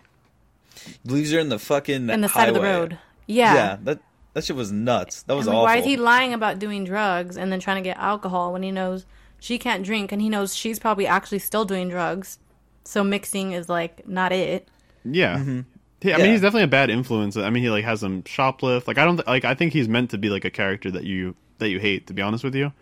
[1.04, 2.98] leaves her in the fucking in the side of the road.
[3.26, 3.54] Yeah.
[3.54, 4.00] Yeah, that
[4.34, 5.22] that shit was nuts.
[5.22, 5.74] That was And, like, awful.
[5.74, 8.70] why is he lying about doing drugs and then trying to get alcohol when he
[8.70, 9.06] knows
[9.38, 12.38] she can't drink and he knows she's probably actually still doing drugs?
[12.84, 14.68] So mixing is like not it.
[15.04, 15.38] Yeah.
[15.38, 15.60] Mm-hmm.
[16.02, 17.34] Yeah, I mean, he's definitely a bad influence.
[17.38, 18.86] I mean, he like has some shoplift.
[18.86, 19.46] Like, I don't like.
[19.46, 22.08] I think he's meant to be like a character that you that you hate.
[22.08, 22.74] To be honest with you,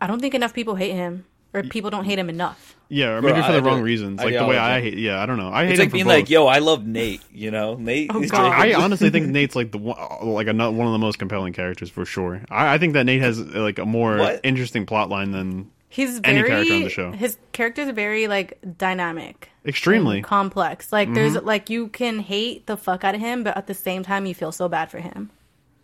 [0.00, 1.24] I don't think enough people hate him,
[1.56, 2.76] or people don't hate him enough.
[2.88, 3.84] yeah, or Bro, maybe for I the wrong do.
[3.84, 4.18] reasons.
[4.20, 4.90] Like the way I Ideology.
[4.96, 4.98] hate.
[5.02, 5.50] Yeah, I don't know.
[5.50, 6.14] I hate It's him like for being both.
[6.14, 8.10] like, "Yo, I love Nate." You know, Nate.
[8.14, 8.52] Oh, God.
[8.52, 11.90] I honestly think Nate's like the one, like a, one of the most compelling characters
[11.90, 12.42] for sure.
[12.50, 14.40] I, I think that Nate has like a more What?
[14.44, 17.12] interesting plot line than He's Any character on the show.
[17.12, 20.20] his character's very like dynamic, extremely.
[20.22, 20.92] complex.
[20.92, 21.46] Like there's Mm-hmm.
[21.46, 24.34] like you can hate the fuck out of him, but at the same time you
[24.34, 25.30] feel so bad for him.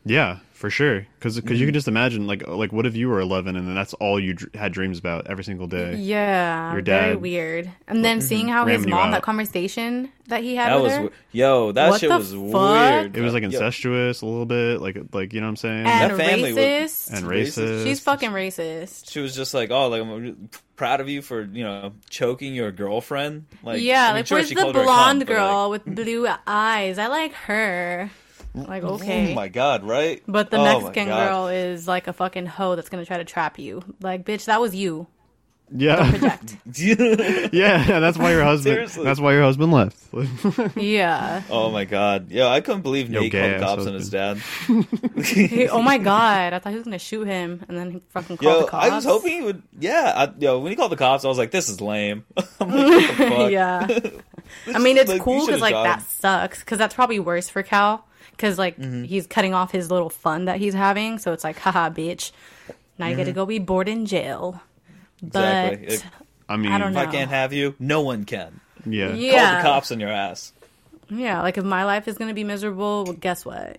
[0.05, 1.07] Yeah, for sure.
[1.19, 1.55] Because Mm-hmm.
[1.55, 4.19] you can just imagine like like what if you were 11 and then that's all
[4.19, 5.95] you dr- had dreams about every single day.
[5.97, 7.71] Yeah, Your very weird.
[7.87, 11.11] And then seeing how his mom, that conversation that he had That with was her,
[11.31, 11.73] yo.
[11.73, 12.43] That What shit the was fuck?
[13.03, 13.17] weird.
[13.17, 15.87] It was like Yo, incestuous a little bit, like like you know what I'm saying,
[15.87, 17.13] and That family was- racist.
[17.13, 17.59] and racist.
[17.69, 17.85] racist.
[17.85, 19.11] She's fucking racist.
[19.13, 22.73] she was just like, "Oh, like I'm proud of you for you know choking your
[22.73, 25.69] girlfriend." Like, yeah, I mean, like sure, where's the called her a cunt, blonde girl
[25.71, 26.99] like, with blue eyes?
[26.99, 28.11] I like her.
[28.55, 29.33] Like oh okay.
[29.33, 30.23] Oh my god, right?
[30.29, 31.29] But the Oh my Mexican God.
[31.29, 33.83] girl is like a fucking hoe that's gonna try to trap you.
[34.01, 35.07] Like, bitch, that was you.
[35.75, 36.57] Yeah, Project.
[37.55, 37.99] yeah.
[38.01, 38.75] That's why your husband.
[38.75, 39.05] Seriously.
[39.05, 39.97] That's why your husband left.
[40.77, 41.43] yeah.
[41.49, 42.31] oh my god.
[42.31, 44.37] Yeah, I couldn't believe Yo, Nate called ass cops on his dad.
[45.25, 48.37] He- oh my god, I thought he was gonna shoot him, and then he fucking
[48.37, 48.85] called Yo, the cops.
[48.87, 49.63] I was hoping he would.
[49.81, 52.25] Yeah, I, yo, when he called the cops, I was like, "This is lame."
[52.61, 53.51] I'm like, what the fuck?
[53.51, 53.87] yeah.
[54.75, 58.07] I mean, it's like, cool because like that sucks because that's probably worse for Cal
[58.43, 59.05] because like Mm-hmm.
[59.05, 61.19] he's cutting off his little fun that he's having.
[61.19, 62.33] So it's like, haha, bitch.
[62.99, 64.61] Now you get to go be bored in jail.
[65.23, 65.83] But Mm-hmm.
[65.85, 65.95] Exactly.
[65.95, 66.05] It-
[66.49, 66.99] I mean, I don't If.
[66.99, 68.61] I can't have you, no one can.
[68.85, 69.33] yeah, Yeah.
[69.53, 70.53] Call the cops on your ass.
[71.09, 73.79] yeah, like if my life is gonna be miserable, well, guess what?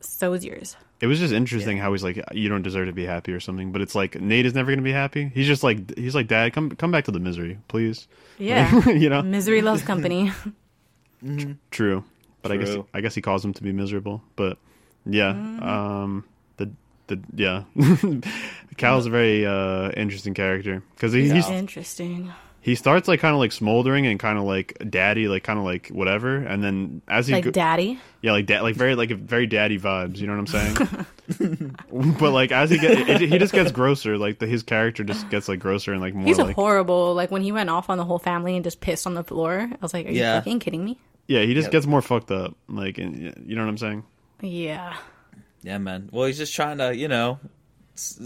[0.00, 0.76] So is yours.
[1.00, 3.72] It was just interesting how he's like, you don't deserve to be happy or something.
[3.72, 5.32] But it's like Nate is never gonna be happy.
[5.34, 8.06] He's just like, he's like, Dad, come come back to the misery, please.
[8.38, 8.88] Yeah.
[8.90, 10.30] you know, Misery loves company.
[11.70, 12.04] true.
[12.42, 14.22] But I guess I guess he caused him to be miserable.
[14.36, 14.58] But
[15.06, 15.62] yeah, Mm-hmm.
[15.62, 16.24] um,
[16.58, 16.70] the
[17.06, 17.64] the yeah,
[18.76, 22.32] Cal's a very uh interesting character because he, he's Interesting.
[22.60, 25.64] he starts like kind of like smoldering and kind of like daddy, like kind of
[25.64, 27.98] like whatever, and then as he Like go- daddy.
[28.22, 30.18] Yeah, like da- like very like very daddy vibes.
[30.18, 31.76] You know what I'm saying?
[32.20, 34.16] but like as he get, it, he just gets grosser.
[34.18, 37.14] Like the, his character just gets like grosser and like more He's like horrible.
[37.14, 39.68] Like when he went off on the whole family and just pissed on the floor.
[39.70, 40.34] I was like, are Yeah.
[40.36, 40.98] you fucking kidding me?
[41.28, 41.72] Yeah, he just Yep.
[41.72, 42.54] gets more fucked up.
[42.68, 43.16] Like and,
[43.46, 44.04] you know what I'm saying?
[44.40, 44.96] Yeah.
[45.62, 46.08] Yeah, man.
[46.12, 47.38] Well, he's just trying to, you know,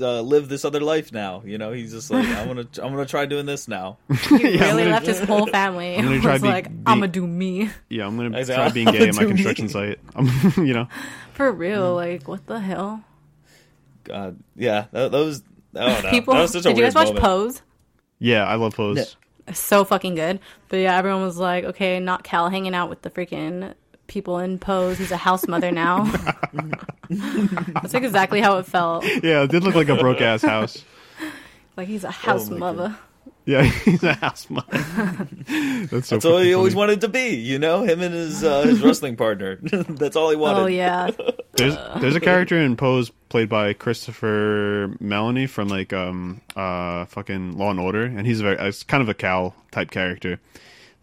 [0.01, 1.43] uh, live this other life now.
[1.45, 3.99] You know, he's just like, I'm gonna, I'm gonna try doing this now.
[4.09, 4.17] He
[4.57, 5.97] Yeah, really gonna- left his whole family.
[5.97, 7.71] I'm gonna try was be- like, be- I'm gonna do me.
[7.91, 9.99] Yeah, I'm gonna I say, try "Oh, being gay at my do me." construction site.
[10.15, 10.27] I'm,
[10.67, 10.89] you know,
[11.35, 11.93] For real.
[11.93, 11.97] Mm.
[11.97, 13.05] Like, what the hell?
[14.05, 15.43] God, yeah, that, that was,
[15.75, 16.11] I don't.
[16.11, 17.25] People, that was such a did you guys watch moment.
[17.25, 17.63] Pose?
[18.21, 19.17] yeah, I love pose.
[19.53, 20.41] So fucking good.
[20.69, 23.75] But yeah, everyone was like, okay, not Cal hanging out with the freaking
[24.07, 24.99] people in Pose.
[24.99, 26.05] He's a house mother now.
[27.11, 29.05] That's like exactly how it felt.
[29.05, 30.85] Yeah, it did look like a broke ass house.
[31.77, 32.99] Like he's a house Oh my mother.
[33.45, 34.67] Yeah, he's a house mother.
[35.91, 36.17] That's so.
[36.17, 37.37] That's all he fucking always wanted to be.
[37.37, 39.59] You know, him and his uh, his wrestling partner.
[39.63, 40.63] That's all he wanted.
[40.63, 41.11] Oh yeah.
[41.53, 47.57] There's there's a character in Pose played by Christopher Meloni from like um uh fucking
[47.59, 50.39] Law and Order, and he's very it's kind of a Cal type character.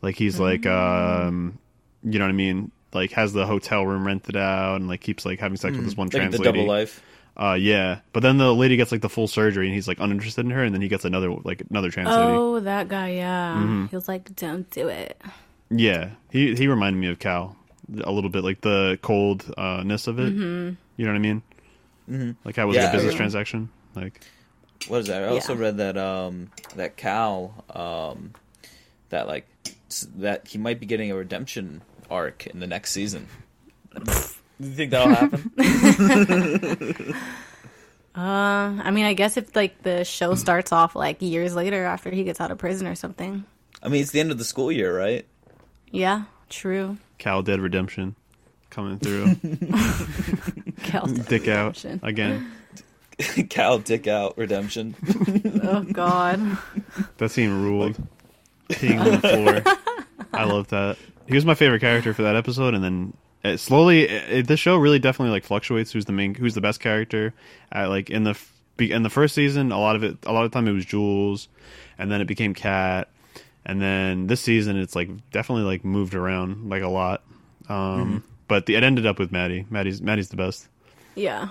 [0.01, 1.57] Like he's like um
[2.03, 2.71] you know what I mean?
[2.93, 5.97] Like has the hotel room rented out and like keeps like having sex with this
[5.97, 6.17] one Mm-hmm.
[6.17, 6.57] Like trans lady.
[6.59, 7.01] double life.
[7.35, 10.45] Uh yeah, but then the lady gets like the full surgery and he's like uninterested
[10.45, 12.21] in her, and then he gets another like another trans lady.
[12.21, 13.11] Oh, that guy.
[13.13, 13.55] Yeah.
[13.55, 13.85] Mm-hmm.
[13.87, 15.19] He was like, "Don't do it."
[15.71, 17.55] Yeah, he he reminded me of Cal
[18.03, 20.31] a little bit, like the coldness of it.
[20.31, 20.75] Mm-hmm.
[20.97, 21.41] You know what I mean?
[22.09, 22.31] Mm-hmm.
[22.43, 23.69] Like how was like Yeah, a business transaction.
[23.95, 24.21] Like
[24.87, 25.23] What is that?
[25.23, 25.61] I also Yeah.
[25.61, 28.33] read that um that Cal um
[29.09, 29.47] that like
[30.17, 33.27] that he might be getting a redemption arc in the next season.
[33.93, 34.01] Do
[34.59, 35.51] you think that'll happen?
[38.15, 42.11] Uh, I mean, I guess if like the show starts off like years later after
[42.11, 43.43] he gets out of prison or something.
[43.81, 45.25] I mean, it's the end of the school year, right?
[45.89, 46.97] Yeah, true.
[47.17, 48.15] Cal Dead Redemption
[48.69, 49.25] coming through,
[50.83, 52.51] Cal- dick out again.
[53.49, 54.95] Cal Dick Out Redemption.
[55.63, 56.57] Oh God.
[57.17, 57.95] That scene ruled.
[58.69, 59.19] Peeing on the
[59.63, 60.17] floor.
[60.33, 60.97] I love that.
[61.27, 63.13] He was my favorite character for that episode, and then
[63.43, 65.91] it slowly, it, the show really definitely like fluctuates.
[65.91, 66.33] Who's the main?
[66.33, 67.33] Who's the best character?
[67.73, 68.35] Uh, like in the
[68.79, 70.85] in the first season, a lot of it, a lot of the time it was
[70.85, 71.47] Jules,
[71.97, 73.09] and then it became Kat,
[73.65, 77.21] and then this season it's like definitely like moved around like a lot.
[77.69, 79.65] Um, But the, it ended up with Maddie.
[79.69, 80.67] Maddie's Maddie's the best,
[81.15, 81.49] Yeah.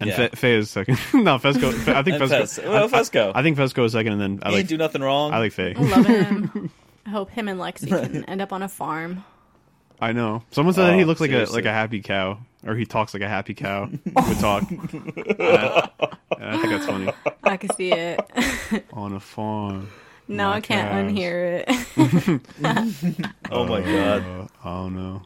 [0.00, 0.16] and Yeah.
[0.16, 0.98] Fe, Faye is second.
[1.14, 1.72] no, Fezco.
[1.72, 2.40] Fe- I think And Fezco.
[2.40, 3.32] Fes- well, Fezco.
[3.34, 5.32] I, I think Fezco is second, and then I he like ain't do nothing wrong.
[5.32, 5.74] I like Faye.
[5.74, 6.70] Love him.
[7.06, 9.24] I hope him and Lexi can end up on a farm.
[10.00, 10.42] I know.
[10.50, 11.56] Someone said that he Oh, looks like a seriously.
[11.56, 14.68] like a happy cow, or he talks like a happy cow would talk.
[14.70, 15.88] and, I,
[16.38, 17.12] and I think that's funny.
[17.44, 18.20] I can see it.
[18.92, 19.88] On a farm.
[20.28, 21.12] no, My I can't cows.
[21.12, 22.40] unhear it.
[23.52, 25.22] oh my god, Uh, I don't know.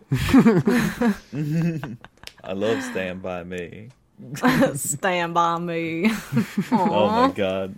[2.47, 3.89] I love Stand by Me.
[4.75, 6.11] Stand by me.
[6.73, 7.75] Oh my god,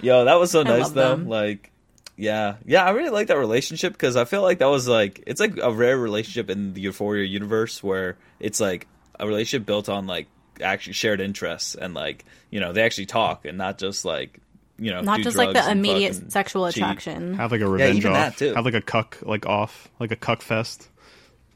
[0.00, 1.16] yo, that was so nice though.
[1.16, 1.28] them.
[1.28, 1.70] Like,
[2.16, 5.40] yeah, yeah, I really like that relationship because I feel like that was like it's
[5.40, 8.86] like a rare relationship in the Euphoria universe where it's like
[9.18, 10.28] a relationship built on like
[10.60, 14.38] actually shared interests and like you know they actually talk and not just like
[14.78, 16.76] you know Not just like the immediate sexual cheat.
[16.82, 17.34] attraction.
[17.34, 18.16] Have like a revenge even off.
[18.18, 18.54] that, too.
[18.54, 20.88] Have like a cuck like off, like a cuck fest.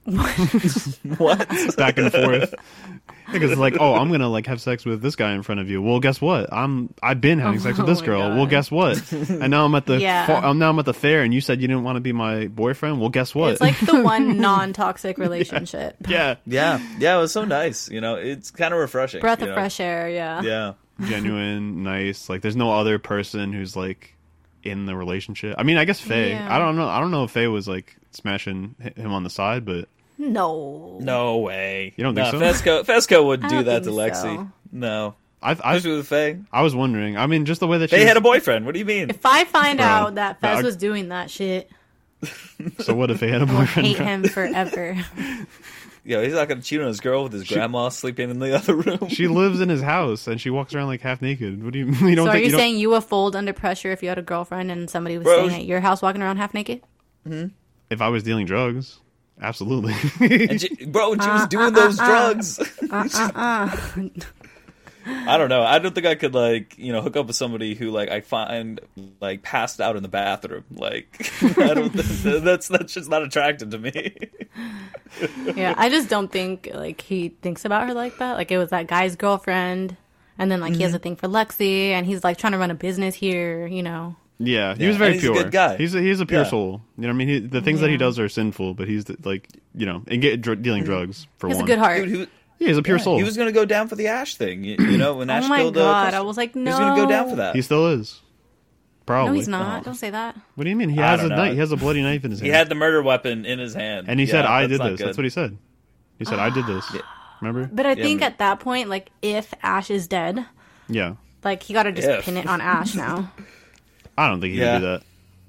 [1.18, 1.48] what?
[1.76, 2.54] back and forth.
[3.32, 5.68] Because it's like, oh, I'm gonna like have sex with this guy in front of
[5.68, 5.82] you.
[5.82, 6.52] Well, guess what?
[6.52, 8.20] I'm I've been having sex with Oh this girl.
[8.20, 8.36] God.
[8.36, 9.12] Well, guess what?
[9.12, 10.26] And now I'm at the Yeah.
[10.26, 12.12] fa- um, now I'm at the fair, and you said you didn't want to be
[12.12, 13.00] my boyfriend.
[13.00, 13.52] Well, guess what?
[13.52, 15.96] It's like the one non-toxic relationship.
[16.08, 17.90] yeah, Yeah, yeah, it was so nice.
[17.90, 19.20] You know, it's kind of refreshing.
[19.20, 19.54] Breath you of know?
[19.56, 20.08] fresh air.
[20.08, 20.42] Yeah.
[20.42, 20.72] Yeah,
[21.08, 22.28] genuine, nice.
[22.28, 24.14] Like, there's no other person who's like
[24.62, 25.56] in the relationship.
[25.58, 26.30] I mean, I guess Faye.
[26.30, 26.54] Yeah.
[26.54, 26.88] I don't know.
[26.88, 29.88] I don't know if Faye was like smashing hi- him on the side, but
[30.18, 30.98] No.
[31.00, 31.92] no way.
[31.96, 32.44] You don't think no, so?
[32.44, 34.36] Fezco, Fezco would I do that to Lexi.
[34.36, 34.48] so.
[34.72, 36.38] No, I I, especially with Faye.
[36.52, 37.16] I was wondering.
[37.16, 38.64] I mean, just the way that she Faye was- had a boyfriend.
[38.66, 39.10] What do you mean?
[39.10, 39.86] If I find Bro.
[39.86, 40.64] out that Fez Dog.
[40.64, 41.70] was doing that shit,
[42.80, 43.86] So what if Faye had a will boyfriend?
[43.88, 44.96] hate him forever.
[46.04, 48.76] Yo, he's not gonna cheat on his girl with his grandma sleeping in the other
[48.76, 49.08] room.
[49.08, 51.62] She lives in his house and she walks around like half naked.
[51.64, 51.86] What do you?
[52.08, 54.02] You don't so are think you you don't- saying you would fold under pressure if
[54.04, 56.54] you had a girlfriend and somebody was Bro, staying at your house walking around half
[56.54, 56.82] naked?
[57.26, 57.46] Hmm?
[57.90, 59.00] if I was dealing drugs,
[59.40, 59.94] absolutely.
[60.48, 62.60] And she, bro, and she Uh, was doing uh, those uh, uh, drugs.
[65.08, 65.62] I don't know.
[65.62, 68.22] I don't think I could like you know hook up with somebody who like I
[68.22, 68.80] find
[69.20, 70.64] like passed out in the bathroom.
[70.74, 71.92] Like I don't.
[71.92, 74.16] that's that's just not attractive to me.
[75.54, 78.32] Yeah, I just don't think like he thinks about her like that.
[78.36, 79.96] Like it was that guy's girlfriend,
[80.38, 80.96] and then like he has Mm-hmm.
[80.96, 83.68] a thing for Lexi, and he's like trying to run a business here.
[83.68, 85.42] You know, yeah, he was very and he's a pure.
[85.44, 85.76] good guy.
[85.76, 86.48] He's a, he's a pure Yeah.
[86.48, 86.82] soul.
[86.96, 89.04] You know, what I mean, he, the things that he does are sinful, but he's
[89.06, 91.64] the, like, you know, and get dr- dealing drugs for he has one.
[91.64, 91.98] a good heart.
[92.04, 92.28] Dude, he, was-
[92.58, 93.16] Yeah, he's a pure yeah, soul.
[93.18, 94.64] he was gonna go down for the Ash thing.
[94.64, 95.76] You, you know when Ash oh my killed.
[95.78, 96.04] uh, god!
[96.04, 97.54] Chris- I was like, no, he's gonna go down for that.
[97.54, 98.20] He still is.
[99.04, 99.30] Probably.
[99.30, 99.80] No, he's not.
[99.82, 99.84] Oh.
[99.84, 100.36] Don't say that.
[100.56, 100.88] What do you mean?
[100.88, 101.36] He I has a know.
[101.36, 101.52] knife.
[101.52, 102.46] He has a bloody knife in his hand.
[102.46, 105.06] He had the murder weapon in his hand, and he said, "I did this." good.
[105.08, 105.56] That's what he said.
[106.18, 106.84] He said, "I did this."
[107.40, 107.68] Remember?
[107.72, 110.44] But I Yeah, think but- at that point, like if Ash is dead,
[110.88, 111.14] Yeah.
[111.44, 112.24] like he got to just If.
[112.24, 113.30] pin it on Ash now.
[114.18, 114.74] I don't think he Yeah.
[114.74, 115.02] would do that.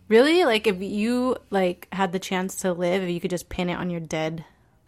[0.10, 0.46] Really?
[0.46, 3.76] Like if you like had the chance to live, if you could just pin it
[3.76, 4.46] on your dead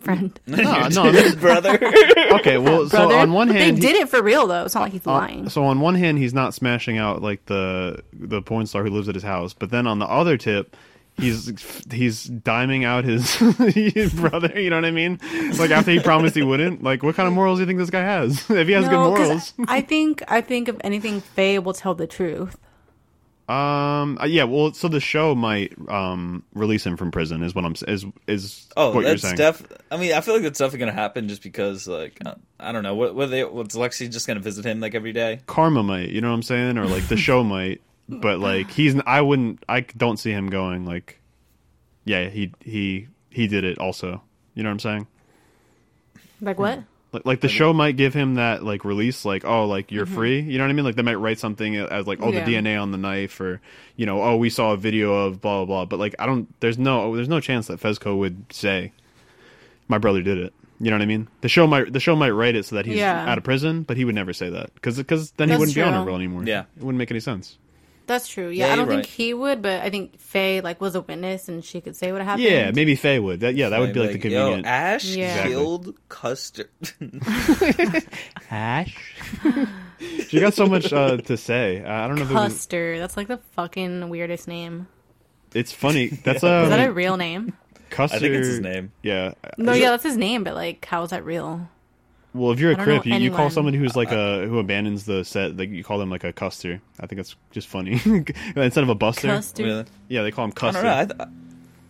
[0.00, 0.38] friend.
[0.46, 0.56] No,
[0.88, 1.02] no.
[1.04, 1.78] I mean- brother.
[2.34, 3.16] okay, well, so Brother.
[3.16, 4.64] on one hand, they he- did it for real though.
[4.64, 5.48] It's not like he's Uh, lying.
[5.48, 9.08] so on one hand, he's not smashing out like the the porn star who lives
[9.08, 10.76] at his house, but then on the other tip,
[11.18, 11.46] he's
[11.92, 13.34] he's diming out his,
[13.74, 14.52] his brother.
[14.60, 15.18] You know what I mean?
[15.58, 16.84] Like after he promised he wouldn't.
[16.84, 18.48] Like, what kind of morals do you think this guy has?
[18.48, 22.06] if he has good morals, I think I think if anything, Faye will tell the
[22.06, 22.56] truth.
[23.52, 24.44] Um, uh, yeah.
[24.44, 27.42] Well, so the show might um release him from prison.
[27.42, 29.36] Is what I'm s- is is Oh, what you're that's saying?
[29.36, 29.62] def.
[29.90, 32.82] I mean, I feel like that's definitely gonna happen just because, like, uh, I don't
[32.82, 32.94] know.
[32.94, 33.44] What, what they?
[33.44, 35.40] What's Lexi just gonna visit him like every day?
[35.46, 36.08] Karma might.
[36.10, 36.78] You know what I'm saying?
[36.78, 37.80] Or like the show might.
[38.08, 39.62] But like he's, I wouldn't.
[39.68, 41.20] I don't see him going like,
[42.04, 44.22] yeah, he he he did it also.
[44.54, 45.06] You know what I'm saying?
[46.40, 46.82] Like what?
[47.12, 50.14] Like, like the show might give him that like release, like oh, like you're Mm-hmm.
[50.14, 50.40] free.
[50.40, 50.84] You know what I mean?
[50.86, 52.44] Like they might write something as like oh, Yeah.
[52.44, 53.60] the DNA on the knife, or
[53.96, 55.84] you know, oh, we saw a video of blah blah blah.
[55.84, 58.92] But like I don't, there's no, there's no chance that Fezco would say,
[59.88, 60.54] my brother did it.
[60.80, 61.28] You know what I mean?
[61.42, 63.30] The show might, the show might write it so that he's Yeah.
[63.30, 65.80] out of prison, but he would never say that because because then he wouldn't be
[65.82, 65.90] true.
[65.90, 66.42] honorable anymore.
[66.44, 66.64] Yeah.
[66.76, 67.58] it wouldn't make any sense.
[68.06, 68.48] That's true.
[68.48, 71.00] Yeah, Yeah, I don't you're think he would, but I think Faye like was a
[71.00, 72.44] witness and she could say what happened.
[72.44, 73.40] Yeah, maybe Faye would.
[73.40, 74.64] That, yeah, that would be like, the convenient.
[74.64, 75.30] Yo, Ash Yeah.
[75.30, 75.52] Exactly.
[75.52, 76.70] killed Custer.
[78.50, 78.96] Ash.
[80.28, 81.82] she got so much uh, to say.
[81.84, 82.98] I don't know if it was, Custer.
[82.98, 84.88] That's like the fucking weirdest name.
[85.54, 86.08] it's funny.
[86.24, 86.60] That's a.
[86.60, 87.52] Is um, that a real name?
[87.90, 88.16] Custer.
[88.16, 88.92] I think it's his name.
[89.02, 89.34] Yeah.
[89.58, 91.68] No, Is it- yeah, that's his name, but like, how is that real?
[92.34, 95.04] Well, if you're a don't crip, you, you call someone who's like a who abandons
[95.04, 96.80] the set, like you call them like a custer.
[96.98, 97.92] I think that's just funny.
[98.56, 99.64] Instead of a buster, Custer.
[99.64, 99.84] Really?
[100.08, 100.80] yeah, they call him custer.
[100.80, 101.06] I custer.
[101.08, 101.24] don't know.
[101.24, 101.38] I th-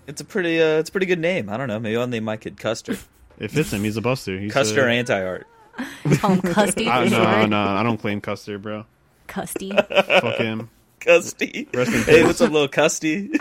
[0.08, 1.48] it's a pretty, uh, it's a pretty good name.
[1.48, 1.78] I don't know.
[1.78, 2.96] Maybe I'll name my kid Custer.
[3.38, 3.82] It fits him.
[3.82, 4.38] He's a buster.
[4.38, 5.48] He's Custer a, anti art.
[6.18, 8.84] Call him Custy I, no, no, I don't claim Custer, bro.
[9.26, 9.72] Custy.
[9.72, 10.70] Fuck him.
[11.00, 11.66] Custy.
[12.04, 13.32] Hey, what's up, little Custy?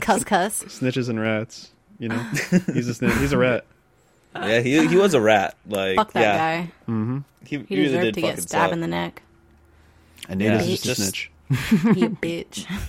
[0.00, 0.62] Cuss cuss.
[0.64, 1.72] Snitches and rats.
[1.98, 2.22] You know,
[2.72, 3.18] he's a snitch.
[3.18, 3.66] He's a rat.
[4.34, 5.56] Yeah, he he was a rat.
[5.68, 7.22] Like, Fuck that yeah, guy.
[7.44, 8.72] He, He really deserved did to get stabbed suck.
[8.72, 9.22] in the neck.
[10.28, 11.30] And Yeah, Nate is just a snitch.
[11.94, 12.66] He a bitch.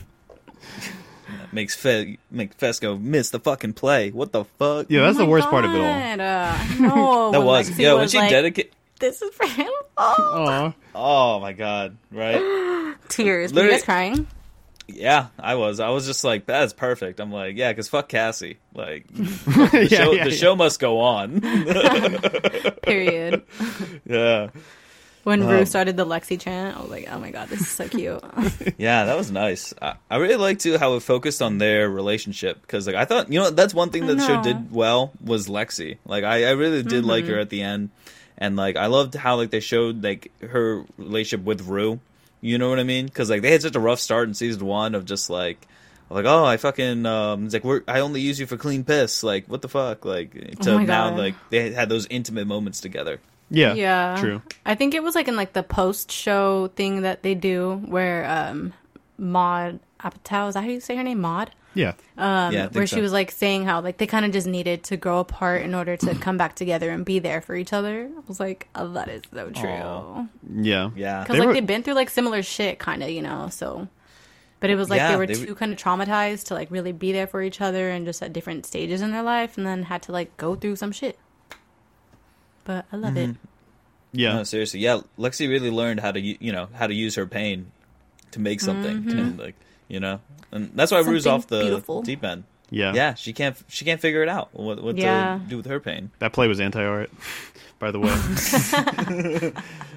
[1.53, 4.11] Makes Fe- make Fezco miss the fucking play.
[4.11, 4.85] What the fuck?
[4.89, 5.83] Yeah, that's Oh the my worst part of it all.
[5.83, 7.93] Uh, no, that was Lexi yeah.
[7.93, 8.71] When was she like, dedicated.
[8.99, 9.69] This is for him.
[9.97, 10.13] Oh,
[10.47, 10.73] Aw.
[10.95, 11.97] Oh my god!
[12.11, 12.95] Right?
[13.09, 13.51] tears.
[13.51, 14.27] Were you Literally- guys crying?
[14.95, 15.79] Yeah, I was.
[15.79, 17.19] I was just like, that's perfect.
[17.19, 18.57] I'm like, yeah, because fuck Cassie.
[18.73, 20.35] Like, yeah, the, show, yeah, the yeah.
[20.35, 21.41] show must go on.
[22.83, 23.43] Period.
[24.05, 24.49] yeah,
[25.23, 27.67] When Um, Rue started the Lexi chant, I was like, oh my god, this is
[27.69, 28.21] so cute.
[28.77, 29.73] yeah, that was nice.
[29.81, 33.31] I, I really liked too how it focused on their relationship because, like, I thought
[33.31, 35.97] you know that's one thing that the show did well was Lexi.
[36.05, 37.33] Like, I, I really did like Mm-hmm.
[37.33, 37.89] her at the end,
[38.37, 41.99] and like I loved how like they showed like her relationship with Rue.
[42.41, 43.05] You know what I mean?
[43.05, 45.67] Because like they had such a rough start in season one of just like.
[46.09, 49.23] like, oh, I fucking, um, it's like, we're, I only use you for clean piss.
[49.23, 50.03] Like, what the fuck?
[50.03, 51.17] Like, to Oh now, God.
[51.19, 53.21] like, they had those intimate moments together.
[53.49, 54.17] Yeah, Yeah.
[54.19, 54.41] true.
[54.65, 58.25] I think it was like in like the post show thing that they do where
[58.29, 58.73] um
[59.17, 61.21] Maude Apatow, is that how you say her name?
[61.21, 61.51] Maude?
[61.73, 63.01] Yeah, Um, Yeah, I think where she so.
[63.01, 65.95] was like saying how like they kind of just needed to grow apart in order
[65.97, 68.09] to come back together and be there for each other.
[68.15, 69.69] I was like, oh, that is so true.
[69.69, 70.25] Aw.
[70.55, 71.21] yeah, Yeah.
[71.23, 73.47] Because like were- they've been through like similar shit, kind of, you know.
[73.49, 73.87] So,
[74.59, 76.91] but it was like Yeah, they were they- too kind of traumatized to like really
[76.91, 79.83] be there for each other and just at different stages in their life, and then
[79.83, 81.17] had to like go through some shit.
[82.63, 83.31] But I love Mm-hmm.
[83.31, 83.37] it.
[84.11, 84.33] yeah.
[84.35, 84.81] No, seriously.
[84.81, 87.71] Yeah, Lexi really learned how to, you know, how to use her pain
[88.31, 89.55] to make something, and like,
[89.91, 90.19] you know,
[90.51, 91.35] and that's why Rue's Mm-hmm.
[91.35, 92.01] Off the beautiful.
[92.01, 92.43] deep end.
[92.69, 95.39] yeah, Yeah, she can't, she can't figure it out what, what Yeah.
[95.43, 96.09] to do with her pain.
[96.19, 97.09] That play was anti-art,
[97.79, 98.09] by the way.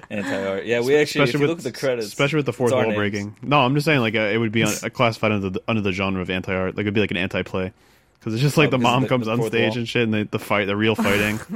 [0.09, 0.65] Anti art.
[0.65, 2.75] Yeah, we actually, if you with, look at the credits, especially with the fourth it's
[2.75, 2.95] wall names.
[2.95, 3.35] breaking.
[3.41, 5.81] No, I'm just saying like uh, it would be un- uh, classified under the under
[5.81, 6.75] the genre of anti-art.
[6.75, 7.71] Like it'd be like an anti-play
[8.19, 9.77] because it's just like Oh, the 'cause mom the- comes the on stage wall.
[9.79, 11.39] and shit, and the, the fight, the real fighting.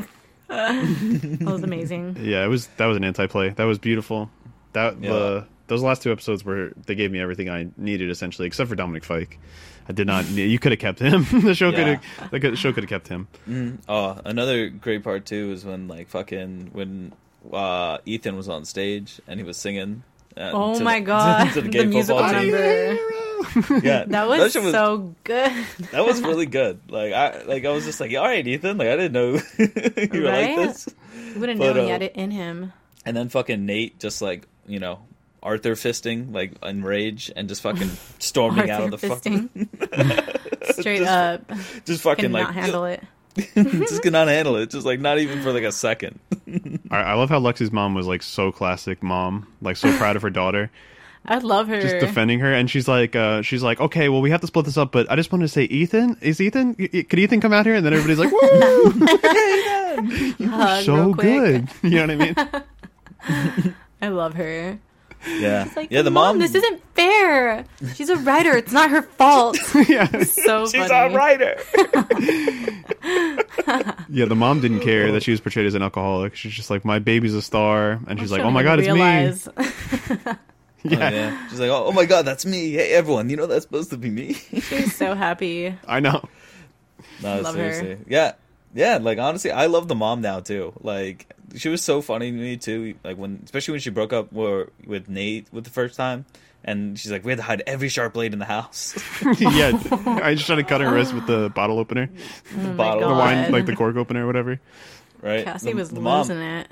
[0.50, 2.18] That was amazing.
[2.22, 3.50] yeah, it was that was an anti-play.
[3.50, 4.32] That was beautiful.
[4.74, 5.10] That Yeah.
[5.12, 8.76] the those last two episodes where they gave me everything I needed essentially, except for
[8.76, 9.40] Dominic Fike.
[9.88, 10.30] I did not.
[10.30, 11.26] need- You could have kept him.
[11.32, 12.00] the show could Yeah.
[12.32, 12.32] have.
[12.32, 13.28] The show could have kept him.
[13.88, 17.14] Oh, another great part too is when like fucking when
[17.52, 20.04] uh, Ethan was on stage and he was singing.
[20.38, 22.52] Uh, Oh to my the- god, to the, the, gay musical football team.
[22.52, 22.98] number.
[23.82, 25.52] Yeah, That was, shit so good.
[25.92, 26.82] that was really good.
[26.90, 28.78] Like I like I was just like, all right, Ethan.
[28.78, 30.58] Like I didn't know you were like Right?
[30.58, 30.90] this.
[31.34, 32.74] You wouldn't But, know he uh, had it in him.
[33.06, 35.00] And then fucking Nate just like you know
[35.42, 39.50] Arthur fisting like in rage and just fucking storming out of the fucking.
[40.72, 41.52] Straight Just up.
[41.86, 43.04] just fucking Cannot like handle it.
[43.56, 44.70] just cannot handle it.
[44.70, 46.20] Just like not even for like a second.
[46.92, 50.22] I, I love how Lexi's mom was like so classic mom, like so proud of
[50.24, 50.70] her daughter.
[51.26, 51.82] I love her.
[51.82, 54.64] just defending her and she's like uh she's like okay well we have to split
[54.66, 57.42] this up but i just wanted to say ethan is ethan y- y- could ethan
[57.42, 58.94] come out here and then everybody's like woo
[60.40, 64.80] you were so good you know what i mean I love her.
[65.28, 66.02] Yeah, It's like, yeah.
[66.02, 66.40] The mom, mom.
[66.40, 67.66] this isn't fair.
[67.94, 68.56] She's a writer.
[68.56, 69.58] It's not her fault.
[69.90, 71.14] yeah so She's funny.
[71.14, 71.58] a writer.
[74.10, 76.84] yeah the mom didn't care that she was portrayed as an alcoholic she's just like
[76.84, 79.48] my baby's a star and she's like oh my god it's me realize.
[79.58, 80.38] Oh,
[80.84, 81.48] yeah.
[81.50, 82.72] She's like, oh, oh my god, that's me.
[82.72, 84.34] Hey, everyone, you know that's supposed to be me.
[84.34, 85.76] She's so happy.
[85.86, 86.24] i know
[87.22, 87.98] no, Love her.
[88.08, 88.34] Yeah.
[88.74, 90.74] Yeah, like honestly, I love the mom now too.
[90.82, 92.96] Like she was so funny to me too.
[93.04, 96.26] Like when, especially when she broke up with Nate with the first time,
[96.64, 98.94] and she's like, we had to hide every sharp blade in the house.
[99.40, 99.72] yeah
[100.22, 102.10] i just tried to cut her wrist with the bottle opener
[102.54, 103.10] Oh my bottle.
[103.10, 104.60] the wine like the cork opener or whatever
[105.22, 105.44] right?
[105.46, 106.68] Cassie The- was the mom- losing it.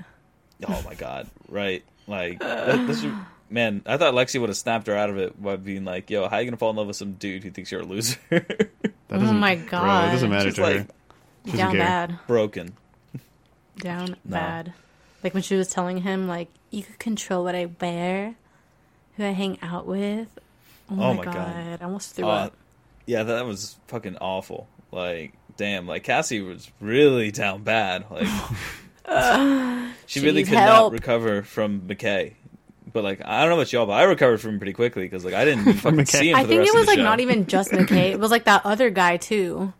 [0.66, 1.28] Oh my god!
[1.48, 1.84] Right?
[2.06, 3.18] Like that, that's your-
[3.50, 3.82] man.
[3.86, 6.38] I thought Lexi would have snapped her out of it by being like, "Yo, how
[6.38, 8.68] you gonna fall in love with some dude who thinks you're a loser?" that
[9.10, 10.86] Oh doesn't my bro, it doesn't matter She's to like her
[11.50, 12.18] She Down bad.
[12.26, 12.74] broken.
[13.78, 14.36] Down No.
[14.36, 14.72] bad.
[15.22, 18.34] Like when she was telling him, like, you could control what I wear,
[19.16, 20.28] who I hang out with.
[20.90, 21.34] Oh, my, my god.
[21.34, 21.78] God.
[21.80, 22.54] I almost threw Uh, up.
[23.06, 24.68] yeah, that was fucking awful.
[24.92, 28.04] Like, damn, like Cassie was really down bad.
[28.10, 28.26] Like,
[30.06, 30.92] she She really could help.
[30.92, 32.34] not recover from McKay.
[32.92, 35.24] But like, I don't know about y'all, but I recovered from him pretty quickly because
[35.24, 36.08] like I didn't even fucking McKay.
[36.08, 36.34] see him.
[36.36, 37.04] For I the think rest it was like show.
[37.04, 38.12] not even just McKay.
[38.12, 39.72] It was like that other guy too.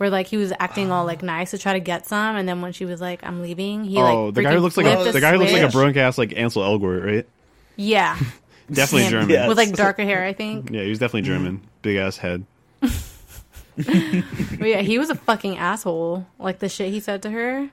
[0.00, 2.62] Where like he was acting all like nice to try to get some, and then
[2.62, 5.12] when she was like, "I'm leaving," he like oh the guy who looks like a,
[5.12, 7.28] the guy who looks like a brunk ass like ansel elgort right
[7.76, 8.18] Yeah,
[8.72, 9.10] definitely Him.
[9.10, 9.46] german Yeah.
[9.46, 10.70] with like darker hair, I think.
[10.70, 11.44] Yeah, he was definitely mm-hmm.
[11.44, 11.68] German.
[11.82, 12.46] Big ass head.
[13.76, 16.26] But yeah, he was a fucking asshole.
[16.38, 17.68] Like the shit he said to her.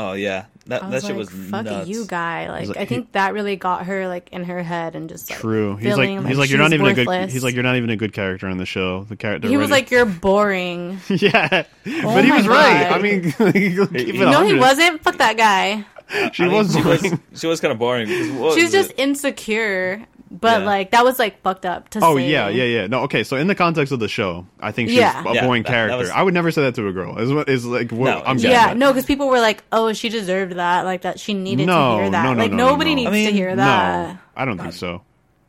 [0.00, 1.88] Oh yeah, that I that was shit like, was "Fuck nuts.
[1.88, 5.08] you, guy!" Like, like, I think that really got her like in her head and
[5.08, 5.74] just like, True.
[5.74, 7.06] He's like feeling he's like you're not she's even a good.
[7.08, 7.32] worthless.
[7.32, 9.02] He's like you're not even a good character on the show.
[9.04, 9.48] The character.
[9.48, 12.92] He was like, "You're boring." yeah, Oh but he my was right.
[12.92, 13.34] I mean,
[14.30, 15.02] no, he wasn't.
[15.02, 15.84] Fuck that guy.
[16.32, 18.08] She I mean, was she was she was kind of boring.
[18.38, 19.00] what She was was just it?
[19.00, 20.66] insecure, but Yeah.
[20.66, 22.06] like that was like fucked up to say.
[22.06, 22.28] Oh say.
[22.30, 22.86] yeah, yeah, yeah.
[22.86, 23.24] No, okay.
[23.24, 25.22] So in the context of the show, I think she's Yeah.
[25.26, 25.96] a Yeah, boring that- that character.
[25.98, 27.18] was- I would never say that to a girl.
[27.18, 28.50] Is what is like what No, I'm exactly.
[28.50, 30.84] Yeah, no, because people were like, "Oh, she deserved that.
[30.84, 32.22] Like that, she needed No, to hear that.
[32.24, 32.96] no, no, like no, no, nobody no.
[32.96, 35.02] needs I mean, to hear that." No, I don't think so.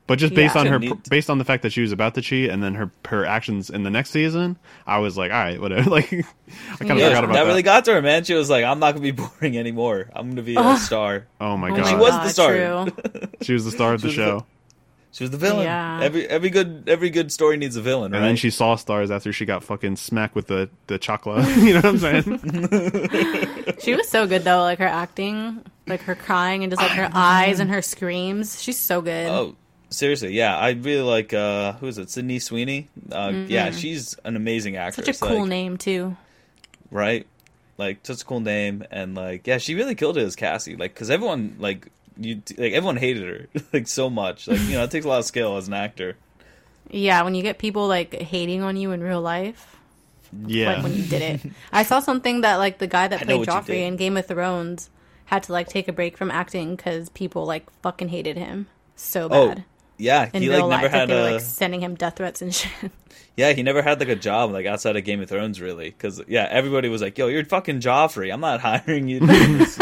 [0.07, 0.61] But just based Yeah.
[0.61, 2.63] on her, Shouldn't need- based on the fact that she was about to cheat, and
[2.63, 4.57] then her her actions in the next season,
[4.87, 5.87] I was like, all right, whatever.
[5.91, 6.15] Like, I
[6.79, 7.45] kind of Yeah, forgot about that that.
[7.45, 8.23] really got to her, man.
[8.23, 10.09] She was like, "I'm not gonna be boring anymore.
[10.15, 12.87] I'm gonna be a star." oh my Oh god, She was the star.
[13.43, 14.45] she was the star of the was the- show.
[15.11, 15.63] She was the villain.
[15.63, 15.99] Yeah.
[16.01, 18.19] Every every good every good story needs a villain, right?
[18.19, 21.47] And then she saw stars after she got fucking smacked with the the chocolate.
[21.57, 23.55] you know what I'm saying?
[23.79, 27.09] She was so good though, like her acting, like her crying and just like her
[27.13, 28.61] eyes and her screams.
[28.61, 29.27] She's so good.
[29.27, 29.55] oh
[29.89, 32.09] seriously, yeah, I really like uh who is it?
[32.09, 32.89] Sydney Sweeney.
[33.11, 35.07] Uh, Yeah, she's an amazing actress.
[35.07, 35.13] Mm-hmm.
[35.13, 36.17] Such a cool like, name too.
[36.91, 37.25] right?
[37.77, 40.75] Like such a cool name, and like yeah, she really killed it as Cassie.
[40.75, 41.87] Like because everyone like
[42.19, 44.47] you like everyone hated her like so much.
[44.47, 46.15] Like you know, it takes a lot of skill as an actor.
[46.91, 49.77] Yeah, when you get people like hating on you in real life,
[50.45, 50.73] Yeah.
[50.73, 51.51] like when you did it.
[51.71, 54.89] I saw something that like the guy that played Joffrey in Game of Thrones
[55.25, 59.27] had to like take a break from acting because people like fucking hated him so
[59.31, 59.63] Oh, bad
[59.99, 60.91] yeah, in he real like never life.
[60.91, 62.71] Like, had they were a like sending him death threats and shit.
[63.37, 66.21] yeah he never had like a job like outside of Game of Thrones really because
[66.27, 69.19] yeah everybody was like yo you're fucking Joffrey I'm not hiring you.
[69.19, 69.77] to do this."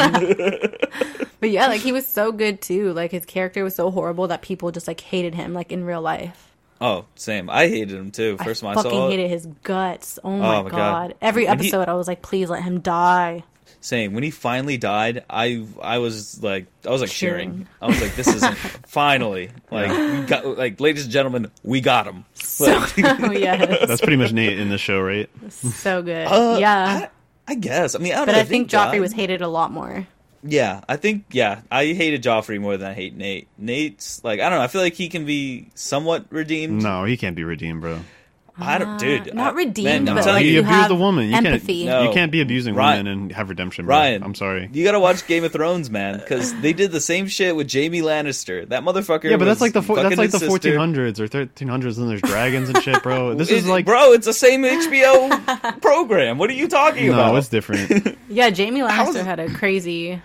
[1.39, 2.93] but yeah, like he was so good too.
[2.93, 6.01] Like his character was so horrible that people just like hated him like in real
[6.01, 6.51] life.
[6.81, 7.49] oh, same.
[7.49, 8.37] I hated him too.
[8.37, 10.19] First I time I fucking hated his guts.
[10.23, 10.77] Oh, oh my, my god.
[11.09, 11.15] God.
[11.21, 13.43] Every When he- episode I was like, please let him die.
[13.79, 14.13] Same.
[14.13, 17.49] When he finally died, I I was like I was like cheering.
[17.51, 17.67] Cheering.
[17.81, 18.45] I was like, this is
[18.87, 22.25] finally like we got like ladies and gentlemen, we got him.
[22.33, 22.65] So
[22.97, 23.87] Like, yes.
[23.87, 25.29] That's pretty much Nate in the show, right?
[25.49, 26.25] so good.
[26.27, 27.07] uh, yeah.
[27.47, 27.95] I, I guess.
[27.95, 30.05] I mean, I don't but know, I think Joffrey died- was hated a lot more.
[30.43, 33.47] Yeah, I think yeah, I hated Joffrey more than I hate Nate.
[33.57, 34.63] Nate's like I don't know.
[34.63, 36.83] I feel like he can be somewhat redeemed.
[36.83, 37.99] No, he can't be redeemed, bro.
[38.59, 39.29] I don't, dude.
[39.29, 41.29] Uh, not I- redeemed, man, I'm but like he you abuse have the woman.
[41.29, 41.85] You empathy.
[41.85, 42.01] can't.
[42.03, 42.07] No.
[42.07, 43.95] You can't be abusing Ryan- women and have redemption, bro.
[43.95, 44.69] Ryan, I'm sorry.
[44.73, 48.01] You gotta watch Game of Thrones, man, because they did the same shit with Jaime
[48.01, 48.67] Lannister.
[48.69, 49.25] That motherfucker.
[49.29, 50.71] Yeah, but that's was like the four, that's like the sister.
[50.71, 53.33] 1400s or 1300s, and there's dragons and shit, bro.
[53.37, 56.37] This is like bro, it's the same HBO program.
[56.37, 57.31] What are you talking about?
[57.33, 58.17] no, it's different.
[58.29, 60.21] Yeah, Jaime Lannister had a crazy.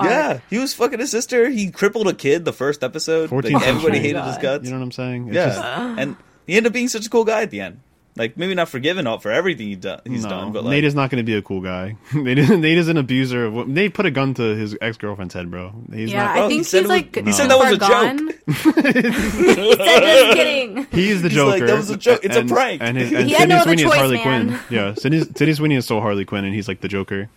[0.00, 0.08] arc.
[0.10, 1.48] Yeah, he was fucking his sister.
[1.50, 3.30] He crippled a kid the first episode.
[3.32, 3.98] Like, everybody century.
[3.98, 4.64] hated his guts.
[4.64, 5.26] You know what I'm saying?
[5.28, 6.16] It's yeah, just- and
[6.48, 7.80] he ended up being such a cool guy at the end.
[8.16, 10.82] Like maybe not forgiven all for everything he done, he's no, done, but like Nate
[10.84, 11.96] is not going to be a cool guy.
[12.12, 13.44] Nate, is, Nate is an abuser.
[13.44, 15.72] of what- Nate put a gun to his ex girlfriend's head, bro.
[15.92, 16.36] He's Yeah, not.
[16.36, 17.26] I he think said he's it was- like.
[17.26, 17.88] he said that was a joke.
[17.88, 18.28] gone.
[18.46, 20.86] he said just kidding.
[20.90, 21.66] He's the He's like, Joker.
[21.68, 22.20] "That was a joke.
[22.24, 24.48] It's a prank." And, his, and He had Sydney no other Sweeney is Harley man.
[24.48, 24.60] Quinn.
[24.68, 27.28] Yeah, Sydney, Sydney Sweeney is so Harley Quinn, and he's like the Joker.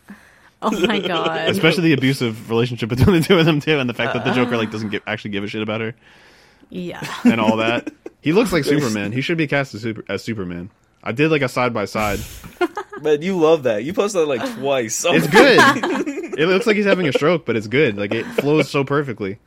[0.64, 1.50] Oh my god.
[1.50, 4.32] Especially the abusive relationship between the two of them too, and the fact that the
[4.32, 4.46] uh-huh.
[4.46, 5.94] Joker like doesn't give, actually give a shit about her
[6.72, 7.06] yeah.
[7.24, 7.92] and all that.
[8.22, 9.12] He looks like Superman.
[9.12, 10.70] He should be cast as, super, as Superman.
[11.04, 12.20] I did like a side by side.
[13.02, 13.84] man, you love that.
[13.84, 15.04] You posted that like twice.
[15.06, 15.60] Oh It's good.
[16.38, 17.98] it looks like he's having a stroke, but it's good.
[17.98, 19.40] Like it flows so perfectly.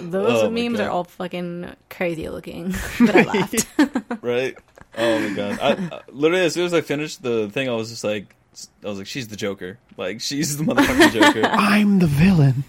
[0.00, 2.74] Those Oh memes are all fucking crazy looking.
[3.00, 3.66] But I laughed.
[4.22, 4.56] right?
[4.98, 5.58] Oh my god!
[5.60, 8.34] I, I, literally, as soon as I finished the thing, I was just like,
[8.82, 9.78] I was like, she's the Joker.
[9.96, 11.42] Like she's the motherfucking Joker.
[11.44, 12.64] I'm the villain.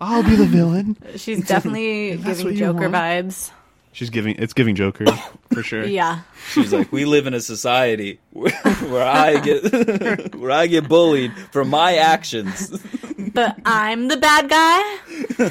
[0.00, 0.96] I'll be the villain.
[1.16, 3.50] She's definitely giving Joker vibes.
[3.92, 4.36] She's giving.
[4.38, 5.04] It's giving Joker
[5.52, 5.84] for sure.
[5.84, 6.20] Yeah.
[6.52, 8.50] She's like, we live in a society where,
[8.88, 12.70] where I get where I get bullied for my actions,
[13.34, 14.98] But I'm the bad guy.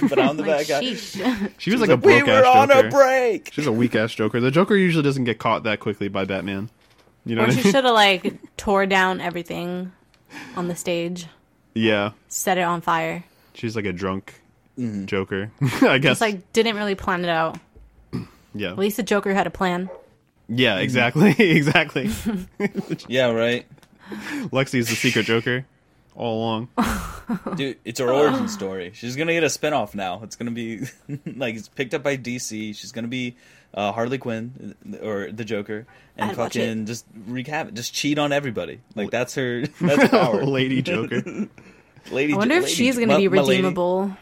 [0.08, 0.82] but I'm the Like, bad guy.
[0.84, 1.52] sheesh.
[1.58, 2.88] She was like, Like, a we broke were ass on Joker.
[2.88, 3.50] a break.
[3.54, 4.40] She's a weak ass Joker.
[4.40, 6.70] The Joker usually doesn't get caught that quickly by Batman.
[7.26, 7.74] You know Or what I she mean?
[7.74, 9.92] should have like tore down everything
[10.56, 11.28] on the stage,
[11.76, 13.24] Yeah, set it on fire.
[13.54, 14.34] she's like a drunk
[14.80, 15.06] Mm-hmm.
[15.06, 15.52] Joker.
[15.82, 16.12] I guess.
[16.12, 17.58] Just like didn't really plan it out.
[18.54, 19.90] Yeah, At least the Joker had a plan.
[20.48, 22.10] yeah, exactly, exactly.
[23.08, 23.66] Yeah, right.
[24.52, 25.66] Lexi's the secret Joker
[26.16, 26.68] all along.
[27.56, 28.92] Dude, it's her origin story.
[28.94, 30.22] She's gonna get a spinoff now.
[30.24, 30.82] It's gonna be
[31.26, 32.76] like it's picked up by DC.
[32.76, 33.38] She's gonna be
[33.74, 35.86] uh, Harley Quinn or the Joker,
[36.18, 38.82] and I'd fucking just wreak havoc, just cheat on everybody.
[38.96, 39.66] Like that's her.
[39.80, 40.44] That's her power.
[40.44, 41.24] Lady Joker.
[42.12, 42.34] Lady.
[42.34, 43.50] I wonder if lady- she's gonna my- be my lady.
[43.62, 44.18] redeemable.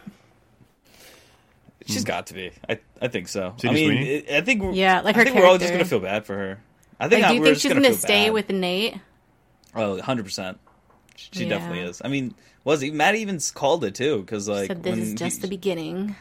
[1.94, 2.52] She's got to be.
[2.68, 3.56] I I think so.
[3.64, 4.32] I mean, Sweeney?
[4.36, 6.26] I think we're- Yeah, like her I her think we're all just gonna feel bad
[6.26, 6.60] for her.
[7.00, 8.34] I think Like, do you think she's gonna, gonna stay bad.
[8.34, 8.96] with Nate?
[9.76, 10.60] Oh, 100 percent.
[11.16, 11.50] She Yeah.
[11.50, 12.02] definitely is.
[12.04, 12.34] I mean,
[12.64, 12.92] was he?
[12.92, 16.16] Matt even called it too, because like Said this when is just he- the beginning.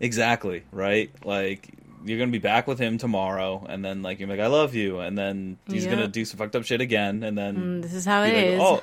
[0.00, 1.10] Exactly, right?
[1.24, 1.70] Like
[2.04, 5.00] you're gonna be back with him tomorrow, and then like you're like, I love you,
[5.00, 5.90] and then he's Yeah.
[5.90, 8.34] gonna do some fucked up shit again, and then Mm, This is how be it
[8.34, 8.60] like, is.
[8.60, 8.82] oh,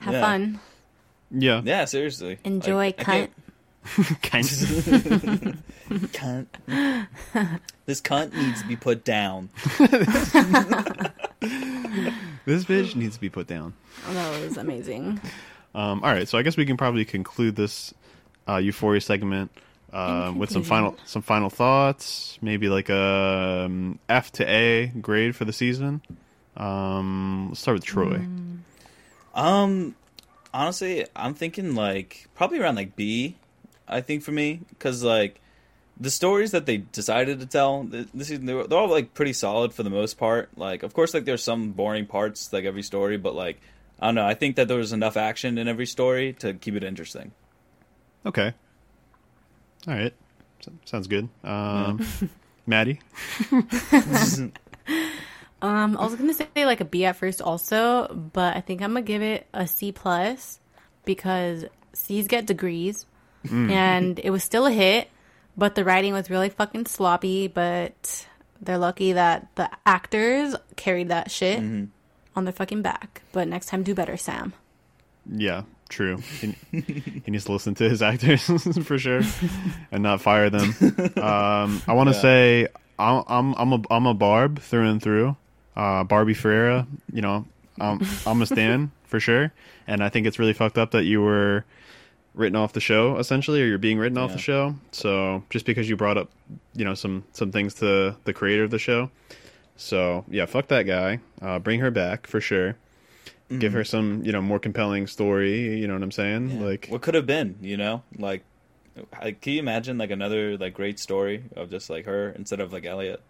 [0.00, 0.20] Have yeah.
[0.20, 0.60] fun.
[1.30, 2.38] Yeah, Yeah, seriously.
[2.44, 3.28] Enjoy, Like, I
[3.86, 4.22] cunt.
[6.12, 6.52] kind can't-
[7.32, 7.60] cunt.
[7.86, 9.50] this cunt needs to be put down.
[12.46, 13.74] This bitch needs to be put down.
[14.08, 15.20] Oh, that was amazing.
[15.74, 17.92] Um, all right, so I guess we can probably conclude this
[18.48, 19.50] uh, Euphoria segment
[19.92, 22.38] uh, with some final some final thoughts.
[22.40, 26.02] Maybe like a um, F to A grade for the season.
[26.56, 28.24] Um, let's start with Troy.
[29.34, 29.96] Um,
[30.54, 33.36] honestly, I'm thinking like probably around like B.
[33.88, 35.40] I think for me, because like
[35.98, 39.32] the stories that they decided to tell this season, they were, they're all like pretty
[39.32, 40.50] solid for the most part.
[40.56, 43.60] Like, of course, like there's some boring parts like every story, but like
[44.00, 44.26] I don't know.
[44.26, 47.32] I think that there was enough action in every story to keep it interesting.
[48.26, 48.52] Okay.
[49.88, 50.14] All right.
[50.60, 51.28] So- sounds good.
[51.44, 52.04] Um,
[52.66, 53.00] Maddie.
[55.62, 58.90] Um, I was gonna say like a B at first also, but I think I'm
[58.90, 60.60] gonna give it a C plus
[61.06, 61.64] because
[61.94, 63.06] C's get degrees,
[63.50, 65.08] and it was still a hit,
[65.56, 67.48] but the writing was really fucking sloppy.
[67.48, 68.26] But
[68.60, 73.22] they're lucky that the actors carried that shit on their fucking back.
[73.32, 74.52] But next time, do better, Sam.
[75.30, 76.22] Yeah, true.
[76.40, 76.54] He,
[77.24, 78.44] he needs to listen to his actors
[78.86, 79.22] for sure,
[79.90, 80.74] and not fire them.
[81.16, 82.20] Um, I want to Yeah.
[82.20, 82.68] say
[82.98, 85.36] I'm I'm I'm a I'm a Barb through and through.
[85.74, 87.44] Uh, Barbie Ferreira, you know,
[87.80, 89.52] um, I'm a stan for sure,
[89.86, 91.66] and I think it's really fucked up that you were
[92.36, 94.76] written off the show essentially, or you're being written off the show.
[94.92, 96.30] So just because you brought up,
[96.74, 99.10] you know, some some things to the creator of the show.
[99.76, 101.20] So yeah, fuck that guy.
[101.42, 102.76] Uh, bring her back for sure.
[103.58, 105.78] Give her some, you know, more compelling story.
[105.78, 106.48] You know what I'm saying?
[106.50, 106.60] Mm-hmm.
[106.60, 106.66] Yeah.
[106.66, 108.02] Like, what could have been, you know?
[108.18, 108.42] Like,
[109.12, 112.72] I- can you imagine like another like great story of just like her instead of
[112.72, 113.20] like Elliot?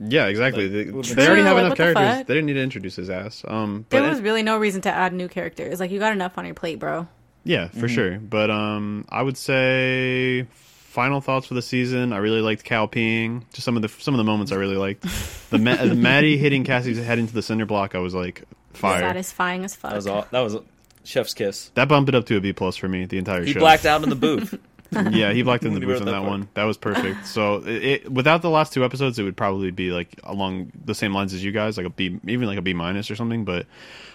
[0.00, 0.68] yeah, exactly.
[0.68, 2.26] Like, they, they already have like, enough what the characters.
[2.26, 3.44] They didn't need to introduce his ass.
[3.46, 5.78] Um, There but was really no reason to add new characters.
[5.78, 7.06] Like you got enough on your plate, bro.
[7.44, 8.18] Yeah, for sure.
[8.18, 12.12] But um, I would say final thoughts for the season.
[12.12, 13.42] I really liked Cal peeing.
[13.52, 15.02] Just some of the some of the moments I really liked.
[15.50, 17.94] The, Ma- the Maddie hitting Cassie's head into the cinder block.
[17.94, 19.00] I was like fire.
[19.00, 19.90] Satisfying as fuck.
[19.90, 20.26] That was all.
[20.30, 20.56] That was
[21.04, 21.70] chef's kiss.
[21.74, 23.04] That bumped it up to a B plus for me.
[23.06, 23.60] The entire He show.
[23.60, 24.58] blacked out in the booth.
[25.12, 26.48] yeah, he blocked in the When booth on that that one.
[26.54, 27.26] That was perfect.
[27.26, 30.94] So it, it without the last two episodes, it would probably be like along the
[30.94, 33.44] same lines as you guys, like a B, even like a B minus or something.
[33.44, 33.66] But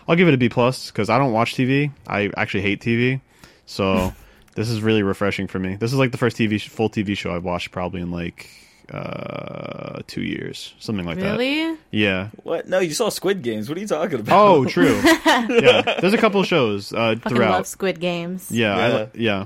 [0.07, 1.91] I'll give it a B plus because I don't watch TV.
[2.07, 3.21] I actually hate TV.
[3.65, 4.13] So
[4.55, 5.75] this is really refreshing for me.
[5.75, 8.49] This is like the first TV full TV show I've watched probably in like
[8.91, 11.37] uh two years, something like that.
[11.37, 11.77] really?
[11.91, 12.29] Yeah.
[12.43, 12.67] what?
[12.67, 13.69] No, you saw Squid Games.
[13.69, 14.35] What are you talking about?
[14.47, 14.99] Oh, true.
[15.25, 15.99] yeah.
[16.01, 17.51] There's a couple of shows uh, Fucking throughout.
[17.51, 18.51] love Squid Games.
[18.51, 18.95] Yeah, I, Yeah.
[18.97, 19.45] li- yeah.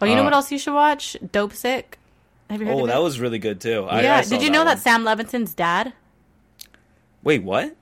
[0.00, 1.16] Oh, you know Uh, what else you should watch?
[1.24, 1.84] Dopesick.
[2.50, 3.84] Have you heard Oh, of that was really good too.
[3.88, 4.16] I, yeah.
[4.18, 4.78] I Did you know that.
[4.78, 5.92] Sam Levinson's dad?
[7.22, 7.74] Wait, what?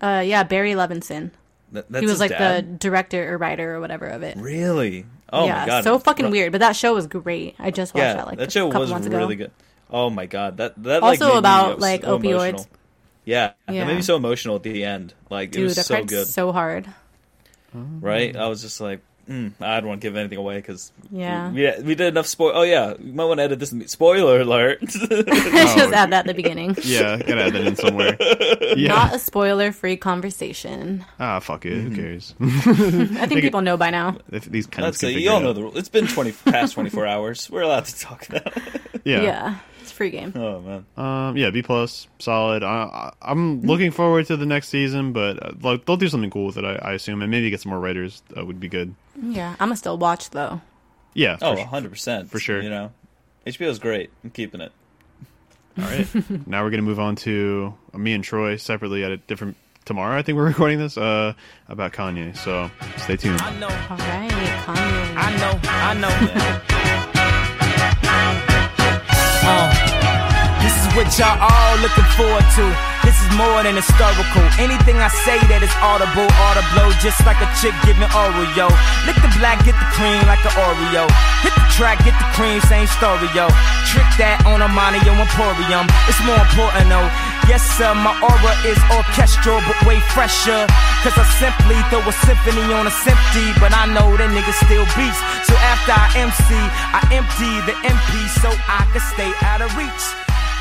[0.00, 1.30] Uh, yeah, Barry Levinson.
[1.72, 2.74] That's he was like dad?
[2.74, 4.36] the director or writer or whatever of it.
[4.36, 5.06] Really?
[5.32, 5.84] Oh yeah, my god!
[5.84, 6.52] so fucking weird.
[6.52, 7.56] But that show was great.
[7.58, 9.50] I just watched Yeah, that like that a show couple was months really good.
[9.90, 12.24] Oh my god, that that like, Also made me, about, uh, like, so opioids.
[12.48, 12.66] emotional.
[13.24, 13.80] Yeah, Yeah.
[13.80, 15.14] that made me so emotional at the end.
[15.30, 16.86] Like it was so good, so hard.
[17.74, 18.36] right?
[18.36, 21.50] I was just like, mm, I don't want to give anything away because Yeah.
[21.50, 22.52] we, we did enough spoil.
[22.54, 23.74] Oh yeah, you might want to edit this.
[23.90, 24.80] Spoiler alert.
[24.86, 26.76] just add that at the beginning.
[26.84, 28.16] Yeah, gotta add that in somewhere.
[28.76, 28.88] Yeah.
[28.88, 31.04] Not a spoiler-free conversation.
[31.20, 31.80] ah, fuck it.
[31.80, 32.34] Who cares?
[32.40, 34.18] I think people know by now.
[34.32, 35.76] If these kind Let's of say you all know the rule.
[35.78, 37.48] It's been twenty past twenty four hours.
[37.50, 38.40] We're allowed to talk now.
[39.04, 39.22] Yeah.
[39.22, 40.32] Yeah, it's a free game.
[40.34, 40.86] oh man.
[40.96, 41.36] Um.
[41.36, 41.50] Yeah.
[41.50, 42.08] B plus.
[42.18, 42.62] Solid.
[42.62, 46.30] I, I, I'm looking forward to the next season, but uh, like they'll do something
[46.30, 46.64] cool with it.
[46.64, 48.22] I, I assume, and maybe get some more writers.
[48.34, 48.94] That would be good.
[49.22, 50.60] Yeah, I'm gonna still watch though.
[51.12, 51.36] Yeah.
[51.40, 52.60] Oh, 100 percent For sure.
[52.62, 52.92] You know,
[53.46, 54.10] HBO's great.
[54.24, 54.72] I'm keeping it.
[55.78, 56.46] All right.
[56.46, 60.16] now we're gonna move on to uh, me and Troy separately at a different tomorrow.
[60.18, 61.34] I think we're recording this uh
[61.68, 62.36] about Kanye.
[62.36, 63.40] So stay tuned.
[63.42, 65.14] I know, All right, Kanye.
[65.16, 67.00] I know, I know.
[69.44, 69.68] Uh,
[70.64, 72.64] this is what y'all all looking forward to.
[73.04, 74.40] This is more than historical.
[74.56, 78.72] Anything I say that is audible, audible, just like a chick giving Oreo.
[79.04, 81.04] Lick the black, get the cream like an Oreo.
[81.44, 83.52] Hit the track, get the cream, same story, yo.
[83.84, 85.84] Trick that on a Monio Emporium.
[86.08, 87.08] It's more important though.
[87.46, 90.64] Yes, sir, my aura is orchestral, but way fresher.
[91.04, 94.88] Cause I simply throw a symphony on a sympty, but I know that niggas still
[94.96, 95.20] beats.
[95.44, 100.04] So after I MC, I empty the MP so I can stay out of reach.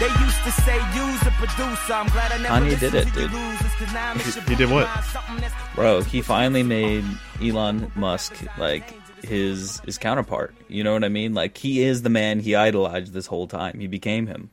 [0.03, 1.93] They used to say use a producer.
[1.93, 3.31] I'm glad I never Kanye did it, dude.
[3.31, 4.91] losers, 'cause now I'm He- he did what?
[4.91, 7.05] Blue, something that's- Bro, he finally made
[7.41, 10.53] Elon Musk like his his counterpart.
[10.67, 11.33] You know what I mean?
[11.33, 13.79] Like he is the man he idolized this whole time.
[13.79, 14.49] He became him.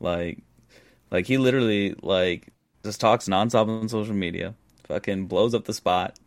[0.00, 0.38] Like
[1.12, 2.48] like he literally like
[2.84, 4.54] just talks nonstop on social media,
[4.84, 6.18] fucking blows up the spot.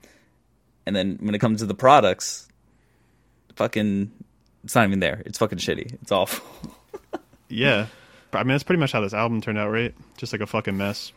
[0.85, 2.47] And then when it comes to the products,
[3.55, 4.11] fucking
[4.63, 5.21] it's not even there.
[5.25, 5.93] It's fucking shitty.
[6.01, 6.45] It's awful.
[7.49, 7.87] Yeah.
[8.33, 9.93] I mean, that's pretty much how this album turned out, right?
[10.17, 11.11] Just like a fucking mess.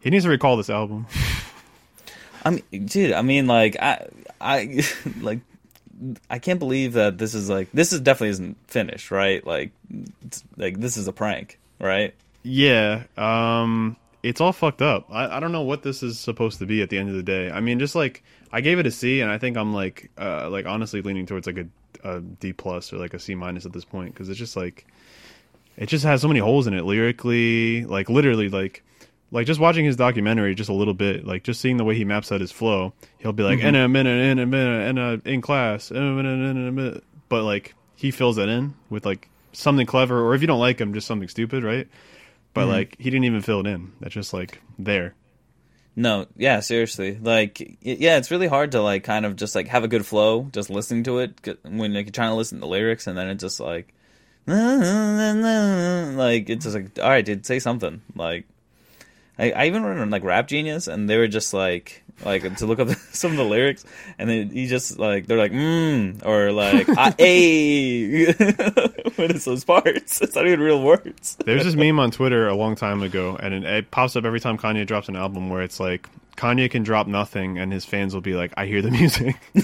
[0.00, 1.06] He needs to recall this album.
[2.44, 3.12] I mean, dude.
[3.12, 4.06] I mean, like, I,
[4.40, 4.84] I,
[5.20, 5.40] like,
[6.30, 9.44] I can't believe that this is like this is definitely isn't finished, right?
[9.44, 9.72] Like,
[10.24, 12.14] it's, like this is a prank, right?
[12.42, 15.06] Yeah, um, it's all fucked up.
[15.10, 17.22] I, I don't know what this is supposed to be at the end of the
[17.22, 17.50] day.
[17.50, 18.22] I mean, just like
[18.52, 21.46] I gave it a C, and I think I'm like, uh, like honestly leaning towards
[21.46, 21.66] like a,
[22.02, 24.86] a D plus or like a C minus at this point because it's just like,
[25.76, 28.82] it just has so many holes in it lyrically, like literally, like,
[29.30, 32.04] like just watching his documentary just a little bit, like just seeing the way he
[32.04, 32.92] maps out his flow.
[33.18, 36.12] He'll be like, in a minute, in a minute, in a in class, in a
[36.12, 40.34] minute, in a minute, but like he fills that in with like something clever, or
[40.34, 41.86] if you don't like him, just something stupid, right?
[42.54, 43.92] But like he didn't even fill it in.
[44.00, 45.14] That's just like there.
[45.96, 47.18] No, yeah, seriously.
[47.20, 50.48] Like, yeah, it's really hard to like kind of just like have a good flow
[50.52, 53.28] just listening to it when like, you're trying to listen to the lyrics and then
[53.28, 53.92] it's just like,
[54.46, 58.00] like it's just like, all right, dude, say something.
[58.14, 58.46] Like,
[59.38, 62.66] I, I even read on like Rap Genius and they were just like, like to
[62.66, 63.84] look up some of the lyrics
[64.18, 68.26] and then he just like they're like mm or like ah, a
[69.16, 70.20] what is those parts?
[70.20, 71.36] It's not even real words.
[71.44, 74.40] There's this meme on Twitter a long time ago, and it, it pops up every
[74.40, 78.14] time Kanye drops an album where it's like Kanye can drop nothing, and his fans
[78.14, 79.36] will be like, "I hear the music."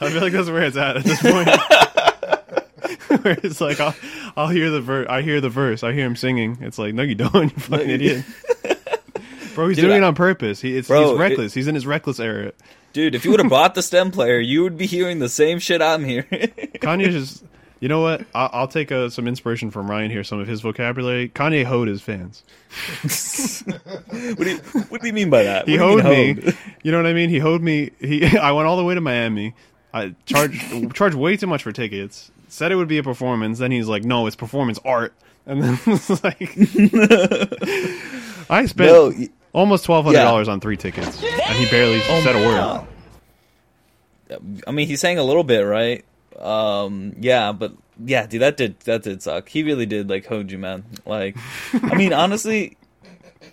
[0.00, 1.48] I feel like that's where it's at at this point.
[3.24, 3.94] where it's like, I'll,
[4.36, 5.06] I'll hear the verse.
[5.08, 5.82] I hear the verse.
[5.82, 6.58] I hear him singing.
[6.60, 7.44] It's like, no, you don't.
[7.44, 8.24] You fucking idiot.
[9.54, 10.60] Bro, he's Dude, doing I- it on purpose.
[10.60, 11.54] He, it's, Bro, he's it- reckless.
[11.54, 12.52] he's in his reckless era.
[12.92, 15.58] Dude, if you would have bought the stem player, you would be hearing the same
[15.58, 16.26] shit I'm hearing.
[16.30, 17.44] Kanye just,
[17.80, 18.24] you know what?
[18.34, 20.24] I'll, I'll take uh, some inspiration from Ryan here.
[20.24, 21.28] Some of his vocabulary.
[21.28, 22.42] Kanye hoed his fans.
[23.02, 24.56] what, do you,
[24.88, 25.68] what do you mean by that?
[25.68, 26.32] He hoed me.
[26.34, 26.56] hoed?
[26.82, 27.28] You know what I mean?
[27.30, 27.90] He hoed me.
[28.00, 28.24] He.
[28.38, 29.54] I went all the way to Miami.
[29.92, 32.30] I charged charged way too much for tickets.
[32.48, 33.58] Said it would be a performance.
[33.58, 35.12] Then he's like, "No, it's performance art."
[35.46, 36.38] And then it's like,
[38.50, 42.36] I spent No, y- almost twelve hundred dollars on three tickets, and he barely said
[42.36, 42.56] a word.
[42.56, 42.86] God.
[44.66, 46.04] I mean, he's saying a little bit, right?
[46.38, 47.72] Um, yeah, but
[48.04, 49.48] yeah, dude, that did that did suck.
[49.48, 50.84] He really did like hold you, man.
[51.06, 51.36] Like,
[51.82, 52.76] I mean, honestly,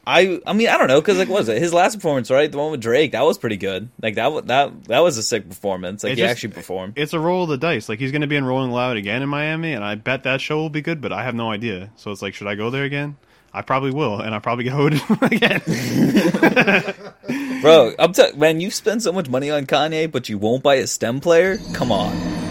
[0.05, 2.51] I I mean, I don't know, because like, what was it his last performance, right?
[2.51, 3.89] The one with Drake, that was pretty good.
[4.01, 6.03] Like that that that was a sick performance.
[6.03, 6.93] Like It he just- actually performed.
[6.97, 7.87] It's a roll of the dice.
[7.87, 10.41] Like he's going to be in Rolling Loud again in Miami, and I bet that
[10.41, 10.99] show will be good.
[10.99, 11.91] But I have no idea.
[11.95, 13.15] So it's like, should I go there again?
[13.55, 15.61] I probably will, and I probably get hoed again.
[17.61, 20.75] Bro, I'm t- man, you spend so much money on Kanye, but you won't buy
[20.75, 21.59] a stem player?
[21.73, 22.42] Come on.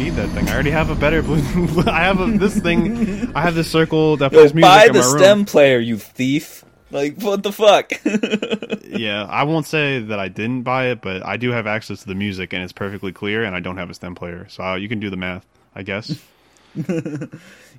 [0.00, 0.48] Bro, I need that thing.
[0.48, 1.82] I already have a better blue.
[1.86, 3.34] I have a, this thing.
[3.34, 5.18] I have this circle that Yo, plays music buy in the my room.
[5.18, 6.64] stem player, you thief.
[6.90, 7.92] Like, what the fuck?
[8.90, 12.06] Yeah, I won't say that I didn't buy it, but I do have access to
[12.08, 13.44] the music, and it's perfectly clear.
[13.44, 15.46] And I don't have a stem player, so uh, you can do the math,
[15.76, 16.20] I guess.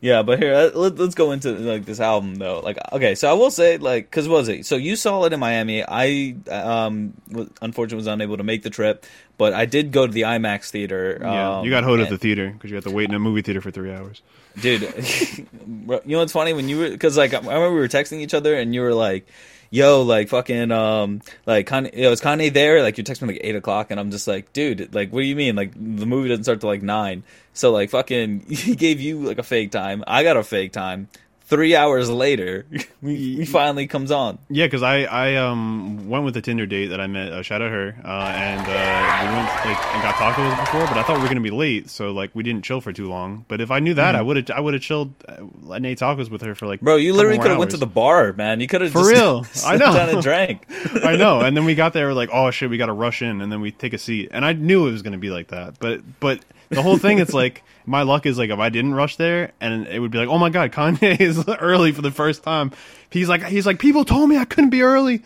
[0.02, 2.60] yeah, but here, uh, let, let's go into like this album though.
[2.60, 4.66] Like, okay, so I will say, like, cause was it?
[4.66, 5.84] So you saw it in Miami.
[5.88, 7.14] I, um,
[7.62, 9.06] unfortunately was unable to make the trip,
[9.38, 11.20] but I did go to the IMAX theater.
[11.22, 13.16] Yeah, um, you got hoed at and- the theater because you had to wait in
[13.16, 14.22] a movie theater for three hours.
[14.60, 14.82] dude
[15.38, 15.46] you
[15.88, 18.54] know what's funny when you were because like i remember we were texting each other
[18.54, 19.26] and you were like
[19.72, 22.84] yo like fucking um like Kanye, yo, is kanye there?
[22.84, 25.26] Like you text me like 8 o'clock and i'm just like dude like what do
[25.26, 25.56] you mean?
[25.56, 29.40] Like the movie doesn't start till like 9 so like fucking he gave you like
[29.40, 30.04] a fake time.
[30.06, 31.08] I got a fake time
[31.52, 32.66] three hours later
[33.02, 36.88] we, we finally comes on Yeah, because I I um went with a Tinder date
[36.88, 37.32] that I met.
[37.34, 40.98] Uh, shout out her, uh, and uh, we went like and got tacos before, but
[40.98, 43.44] I thought we were gonna be late, so like we didn't chill for too long.
[43.50, 46.00] But if I knew that, I would have I would have chilled uh, and ate
[46.00, 46.86] tacos with her for like Mm-hmm.
[46.86, 49.46] bro you literally could have went to the bar man you could have For real.
[49.66, 49.94] I know.
[49.94, 50.66] down and drank
[51.04, 51.42] I know.
[51.42, 53.52] And then we got there, we're like, oh shit, we got to rush in, and
[53.52, 54.30] then we take a seat.
[54.32, 55.80] And I knew it was going to be like that.
[55.80, 56.40] But but
[56.72, 59.88] the whole thing, it's like my luck is like if I didn't rush there, and
[59.88, 62.72] it would be like, oh my god, Kanye is early for the first time.
[63.10, 65.22] He's like he's like people told me I couldn't be early,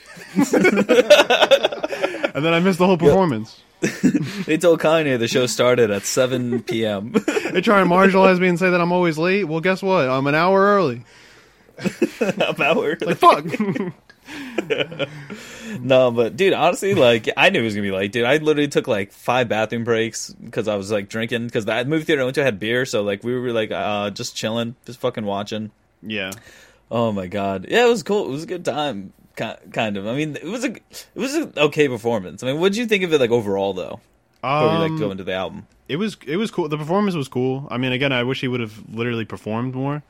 [0.34, 0.44] and
[2.44, 3.62] then I missed the whole performance.
[4.46, 7.12] they told kanye the show started at 7 p.m
[7.52, 9.44] They try and marginalize me and say that I'm always late.
[9.44, 10.08] Well, guess what?
[10.08, 11.04] I'm an hour early.
[12.18, 13.44] an hour Like fuck.
[15.80, 18.24] No, but dude, honestly, like I knew it was gonna be late, dude.
[18.24, 21.46] I literally took like five bathroom breaks because I was like drinking.
[21.46, 24.10] Because that movie theater I went to had beer, so like we were like uh
[24.10, 25.70] just chilling, just fucking watching.
[26.02, 26.32] yeah.
[26.90, 28.26] Oh my god, yeah, it was cool.
[28.28, 30.06] It was a good time, kind of.
[30.06, 32.42] I mean, it was a it was an okay performance.
[32.42, 34.00] I mean, what did you think of it like overall though?
[34.40, 35.66] Before we like Um, go into the album.
[35.88, 36.68] it was it was cool.
[36.68, 37.68] The performance was cool.
[37.70, 40.02] I mean, again, I wish he would have literally performed more.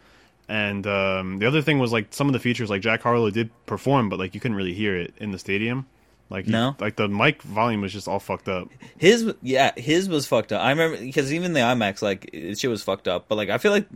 [0.48, 3.50] And um, the other thing was like some of the features, like Jack Harlow did
[3.66, 5.86] perform, but like you couldn't really hear it in the stadium.
[6.30, 6.74] Like he- No?
[6.80, 8.68] like the mic volume was just all fucked up.
[8.96, 10.62] His yeah, his was fucked up.
[10.62, 13.26] I remember because even the IMAX like it, shit was fucked up.
[13.28, 13.86] But like I feel like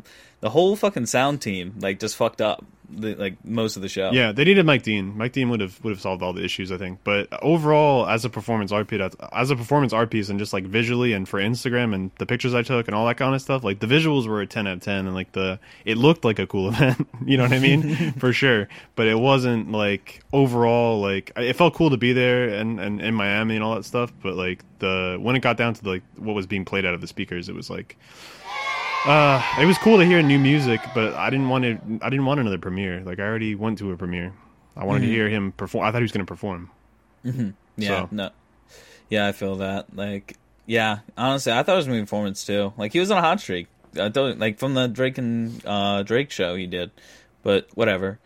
[0.40, 2.64] the whole fucking sound team like just fucked up
[2.94, 4.10] the, like most of the show.
[4.12, 5.16] Yeah, they needed Mike Dean.
[5.16, 7.00] Mike Dean would have would have solved all the issues, I think.
[7.04, 9.00] But overall, as a performance art piece,
[9.32, 12.54] as a performance art piece, and just like visually and for Instagram and the pictures
[12.54, 14.74] I took and all that kind of stuff, like the visuals were a ten out
[14.74, 17.08] of ten, and like the it looked like a cool event.
[17.24, 18.12] you know what I mean?
[18.18, 18.68] for sure.
[18.94, 23.14] But it wasn't like overall like it felt cool to be there and and in
[23.14, 24.12] Miami and all that stuff.
[24.22, 27.00] But like the when it got down to like what was being played out of
[27.00, 27.96] the speakers, it was like.
[29.06, 31.78] Uh, it was cool to hear new music, but I didn't want to.
[32.04, 33.00] I didn't want another premiere.
[33.00, 34.32] Like I already went to a premiere.
[34.76, 35.84] I wanted to hear him perform.
[35.84, 36.70] I thought he was going to perform.
[37.24, 38.30] Yeah, So- no.
[39.10, 39.94] Yeah, I feel that.
[39.94, 42.72] Like, yeah, honestly, I thought it was a movie performance too.
[42.78, 43.66] Like, he was on a hot streak.
[44.00, 46.90] I thought, like, from the Drake and uh, Drake show he did.
[47.42, 48.18] but whatever.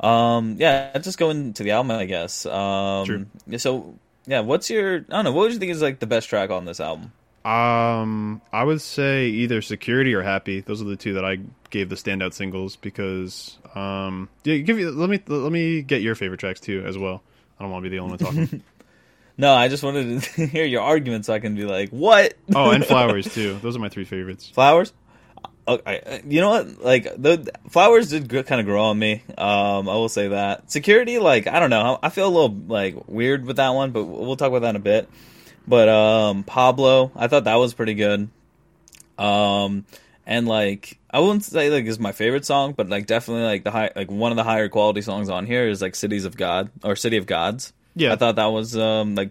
[0.00, 2.44] Um, yeah, just go into the album, I guess.
[2.44, 3.58] Um, Sure.
[3.58, 3.94] So,
[4.26, 4.96] yeah, what's your?
[4.96, 5.32] I don't know.
[5.32, 7.12] What would you think is like the best track on this album?
[7.44, 10.60] Um, I would say either Security or Happy.
[10.60, 11.38] Those are the two that I
[11.70, 16.14] gave the standout singles because um, yeah, give you let me let me get your
[16.14, 17.22] favorite tracks too as well.
[17.58, 18.62] I don't want to be the only one talking.
[19.38, 22.34] No, I just wanted to hear your argument so I can be like, what?
[22.54, 23.58] oh, and Flowers too.
[23.62, 24.50] Those are my three favorites.
[24.50, 24.92] Flowers.
[25.66, 26.82] Okay, you know what?
[26.82, 29.22] Like the flowers did kind of grow on me.
[29.38, 31.18] Um, I will say that security.
[31.18, 31.98] Like I don't know.
[32.02, 34.76] I feel a little like weird with that one, but we'll talk about that in
[34.76, 35.08] a bit.
[35.66, 38.28] But um, Pablo, I thought that was pretty good.
[39.18, 39.84] Um,
[40.26, 43.70] and like I wouldn't say like is my favorite song, but like definitely like the
[43.70, 46.70] high like one of the higher quality songs on here is like Cities of God
[46.82, 47.72] or City of Gods.
[47.94, 48.12] Yeah.
[48.12, 49.30] I thought that was um like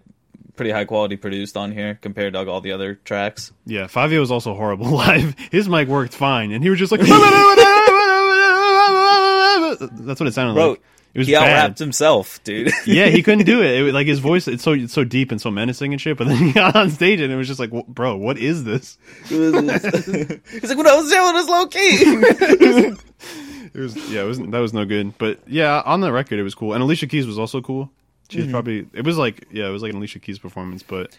[0.55, 3.51] pretty high quality produced on here compared to all the other tracks.
[3.65, 5.35] Yeah, Fivio was also horrible live.
[5.51, 7.01] His mic worked fine, and he was just like.
[9.81, 10.81] That's what it sounded Bro, like.
[11.13, 11.43] It was he bad.
[11.43, 12.71] out rapped himself, dude.
[12.85, 13.79] yeah, he couldn't do it.
[13.79, 13.81] it.
[13.83, 16.17] was- Like his voice, it's so it's so deep and so menacing and shit.
[16.17, 18.97] But then he got on stage and it was just like, bro, what is this?
[19.27, 19.61] He's like,
[20.77, 22.97] when I was it was low key.
[23.73, 25.17] It was yeah, it was that was no good.
[25.17, 26.73] But yeah, on the record, it was cool.
[26.73, 27.89] And Alicia Keys was also cool.
[28.29, 28.51] She's Mm-hmm.
[28.51, 30.83] probably it was like yeah, it was like an Alicia Keys performance.
[30.83, 31.17] But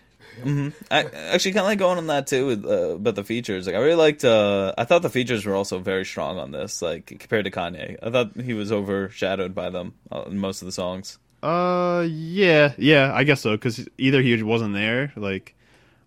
[0.90, 3.66] I actually kind of like going on that too with uh, about the features.
[3.66, 4.24] Like, I really liked.
[4.24, 6.82] Uh, I thought the features were also very strong on this.
[6.82, 10.66] Like compared to Kanye, I thought he was overshadowed by them uh, in most of
[10.66, 11.18] the songs.
[11.42, 13.52] uh, yeah, yeah, I guess so.
[13.52, 15.54] Because either he wasn't there, like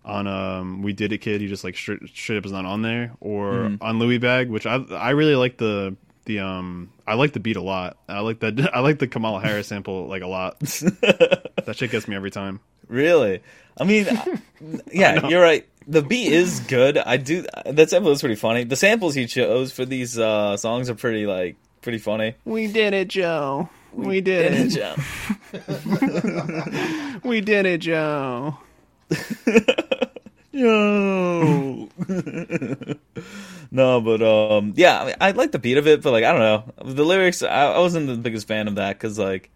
[0.04, 1.40] on um, we did it, kid.
[1.40, 3.82] He just like straight, straight up is not on there, or Mm-hmm.
[3.82, 5.96] on Louis Bag, which I I really like the
[6.26, 7.96] the um I like the beat a lot.
[8.08, 10.58] I like that I like the Kamala Harris sample like a lot.
[10.60, 12.60] that shit gets me every time.
[12.88, 13.42] Really,
[13.78, 14.40] I mean, I-
[14.92, 15.66] yeah, you're right.
[15.88, 16.98] The beat is good.
[16.98, 17.44] I do.
[17.64, 18.64] That sample is pretty funny.
[18.64, 22.34] The samples he chose for these uh, songs are pretty like pretty funny.
[22.44, 23.68] We did it, Joe.
[23.92, 24.68] We did it.
[24.70, 24.96] Joe.
[27.24, 28.58] We did it, Joe.
[30.52, 31.88] Yo.
[33.70, 36.32] no, but um, yeah, I, mean, I like the beat of it, but like I
[36.32, 37.42] don't know the lyrics.
[37.42, 39.50] I, I wasn't the biggest fan of that because like,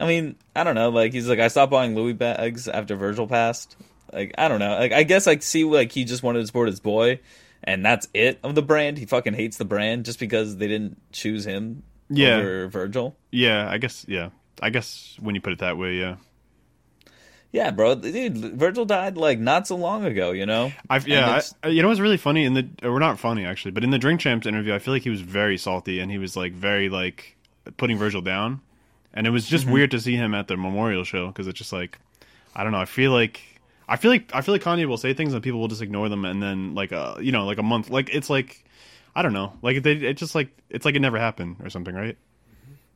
[0.00, 0.88] I mean, I don't know.
[0.90, 3.76] Like he's like, I stopped buying Louis bags after Virgil passed.
[4.12, 4.78] Like I don't know.
[4.78, 7.20] Like I guess I see like he just wanted to support his boy,
[7.64, 8.98] and that's it of the brand.
[8.98, 12.36] He fucking hates the brand just because they didn't choose him Yeah.
[12.36, 13.16] over Virgil.
[13.30, 14.04] Yeah, I guess.
[14.08, 14.30] Yeah,
[14.60, 16.16] I guess when you put it that way, yeah.
[17.52, 20.30] Yeah, bro, dude, Virgil died like not so long ago.
[20.32, 20.72] You know.
[20.88, 23.72] I've, yeah, I, uh, you know what's really funny in the we're not funny actually,
[23.72, 26.16] but in the Drink Champs interview, I feel like he was very salty and he
[26.16, 27.36] was like very like
[27.76, 28.62] putting Virgil down,
[29.14, 29.72] and it was just Mm-hmm.
[29.74, 31.98] weird to see him at the memorial show because it's just like
[32.54, 32.80] I don't know.
[32.80, 33.40] I feel like
[33.88, 36.08] I feel like I feel like Kanye will say things and people will just ignore
[36.08, 38.64] them, and then like a you know like a month like it's like
[39.14, 41.94] I don't know like they it's just like it's like it never happened or something,
[41.94, 42.16] right?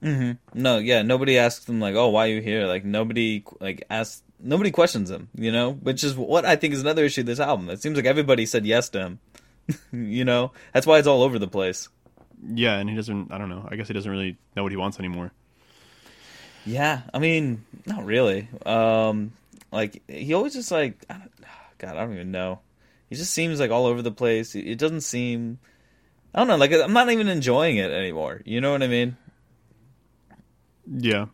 [0.03, 0.61] Mm-hmm.
[0.61, 4.23] No, yeah, nobody asks them like, "Oh, why are you here?" Like nobody like asks,
[4.39, 7.41] nobody questions him, you know, which is what I think is another issue of this
[7.41, 7.71] album.
[7.71, 9.19] It seems like everybody said yes to him,
[9.93, 10.53] you know.
[10.75, 11.89] That's why it's all over the place.
[12.47, 13.33] Yeah, and he doesn't.
[13.33, 13.67] I don't know.
[13.71, 15.33] I guess he doesn't really know what he wants anymore.
[16.67, 18.49] Yeah, I mean, not really.
[18.67, 19.33] Um,
[19.73, 21.31] like he always just like, I don't,
[21.79, 22.61] God, I don't even know.
[23.09, 24.55] He just seems like all over the place.
[24.55, 25.59] It doesn't seem.
[26.35, 26.57] I don't know.
[26.57, 28.43] Like I'm not even enjoying it anymore.
[28.45, 29.17] You know what I mean?
[30.93, 31.27] Yeah.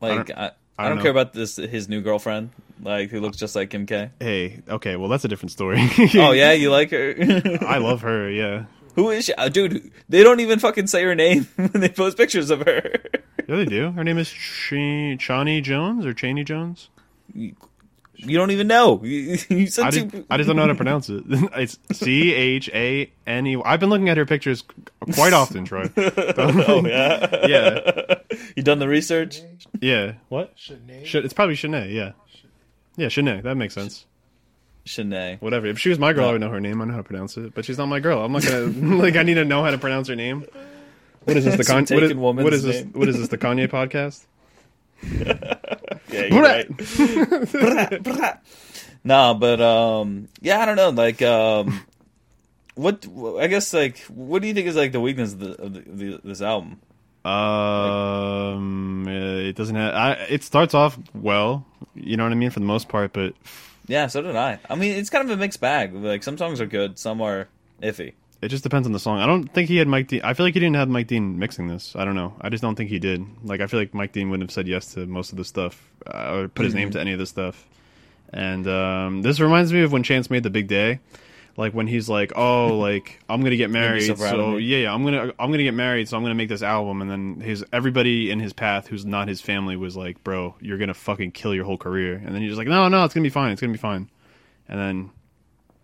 [0.00, 1.56] Like don't- I, I, I don't, don't care about this.
[1.56, 2.50] His new girlfriend,
[2.82, 4.10] like who looks just like Kim K.
[4.20, 4.62] Hey.
[4.68, 4.96] Okay.
[4.96, 5.78] Well, that's a different story.
[6.14, 7.14] Oh yeah, you like her?
[7.66, 8.30] I love her.
[8.30, 8.64] Yeah.
[8.94, 9.92] Who is she, uh, dude?
[10.08, 12.94] They don't even fucking say her name when they post pictures of her.
[13.48, 13.90] Yeah, they do.
[13.92, 16.90] Her name is Ch- Chani Jones or Cheney Jones.
[17.34, 19.00] You don't even know.
[19.02, 20.04] You, you said I two.
[20.06, 21.24] just, I just don't know how to pronounce it.
[21.56, 23.56] It's C H A N E.
[23.64, 24.64] I've been looking at her pictures
[25.14, 25.88] quite often, Troy.
[25.96, 28.14] Oh, oh yeah, yeah,
[28.56, 29.40] you done the research?
[29.80, 30.14] yeah.
[30.28, 30.56] What?
[30.56, 31.14] Shanae.
[31.14, 31.92] It's probably Shanae.
[31.92, 32.12] Yeah,
[32.96, 33.42] yeah, Shanae.
[33.44, 34.04] That makes sense.
[34.84, 35.40] Shanae.
[35.40, 35.66] Whatever.
[35.66, 36.82] If she was my girl, I would know her name.
[36.82, 37.54] I know how to pronounce it.
[37.54, 38.24] But she's not my girl.
[38.24, 38.66] I'm not gonna
[38.96, 39.16] like.
[39.16, 40.44] I need to know how to pronounce her name.
[41.28, 41.56] What is this?
[41.56, 42.76] The Some Con- what, is, woman's is this?
[42.84, 42.92] name.
[42.94, 43.28] What is this?
[43.28, 44.24] The Kanye podcast?
[45.02, 46.68] Yeah, you're right.
[46.76, 48.38] Brah, brah.
[49.04, 50.90] no, but um, yeah, I don't know.
[50.90, 51.80] Like, um,
[52.74, 53.06] what?
[53.40, 55.80] I guess like, what do you think is like the weakness of, the, of the,
[55.80, 56.80] the, this album?
[57.24, 59.94] Um, it doesn't have.
[59.94, 61.66] I, it starts off well.
[61.94, 63.34] You know what I mean for the most part, but
[63.86, 64.58] Yeah, so did I.
[64.70, 65.94] I mean, it's kind of a mixed bag.
[65.94, 67.48] Like some songs are good, some are
[67.82, 68.14] iffy.
[68.40, 69.18] It just depends on the song.
[69.18, 70.20] I don't think he had Mike Dean.
[70.22, 71.96] I feel like he didn't have Mike Dean mixing this.
[71.96, 72.34] I don't know.
[72.40, 73.24] I just don't think he did.
[73.42, 75.90] Like I feel like Mike Dean wouldn't have said yes to most of the stuff
[76.06, 77.66] uh, or put his name to any of this stuff.
[78.32, 81.00] And um, this reminds me of when Chance made the Big Day.
[81.56, 85.02] like when he's like, "Oh, like I'm gonna get married, so so yeah, yeah, I'm
[85.02, 88.30] gonna I'm gonna get married, so I'm gonna make this album." And then his everybody
[88.30, 91.64] in his path who's not his family was like, "Bro, you're gonna fucking kill your
[91.64, 93.50] whole career." And then he's just like, "No, no, it's gonna be fine.
[93.50, 94.08] It's gonna be fine."
[94.68, 95.10] And then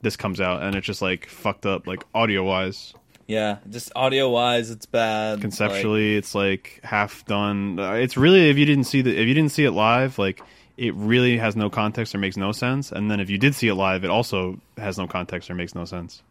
[0.05, 2.95] this comes out, and it's just like fucked up, like audio wise.
[3.27, 5.41] Yeah, just audio wise, it's bad.
[5.41, 7.81] Conceptually, it's like half done.
[7.81, 10.43] Uh, It's really if you didn't see the if you didn't see it live, like
[10.77, 12.93] it really has no context or makes no sense.
[12.93, 15.75] And then if you did see it live, it also has no context or makes
[15.75, 16.23] no sense.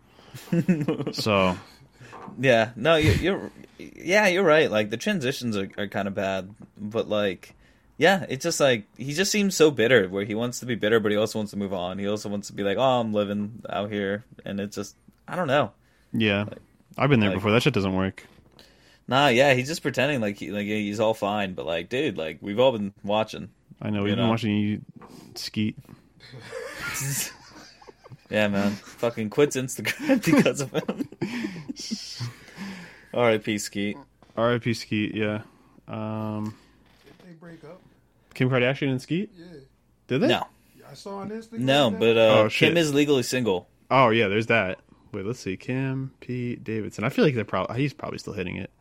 [1.12, 1.58] so
[2.40, 4.70] yeah, no, you're, you're, yeah, you're right.
[4.70, 7.56] Like the transitions are, are kind of bad, but like,
[8.04, 10.08] yeah, it's just like he just seems so bitter.
[10.10, 11.98] Where he wants to be bitter, but he also wants to move on.
[12.00, 14.96] He also wants to be like, oh, I'm living out here, and it's just,
[15.28, 15.72] I don't know.
[16.12, 16.46] yeah,
[16.98, 17.52] I've been there like- before.
[17.52, 18.24] That shit doesn't work.
[19.08, 22.40] Nah, yeah, he's just pretending like he like he's all fine, but like, dude, like
[22.42, 23.50] we've all been watching.
[23.82, 24.02] I know.
[24.04, 24.82] We've You been watching you
[25.36, 25.76] Skete.
[28.30, 31.08] Yeah, man, fucking quits Instagram because of him.
[33.14, 33.58] R.I.P.
[33.60, 33.98] Skete.
[34.36, 34.74] R.I.P.
[34.74, 35.14] Skete.
[35.14, 35.42] Yeah.
[35.88, 36.56] Um,
[37.06, 37.80] Did they break up?
[38.34, 39.30] Kim Kardashian and Skete.
[39.38, 39.46] Yeah.
[40.08, 40.28] Did they?
[40.28, 40.46] No,
[40.90, 41.60] I saw on Instagram.
[41.60, 42.50] no, that- but uh, Oh.
[42.50, 43.68] Kim is legally single.
[43.92, 44.80] Oh yeah, there's that.
[45.12, 45.56] Wait, let's see.
[45.58, 47.04] Kim Pete Davidson.
[47.04, 48.72] I feel like they're probably he's probably still hitting it.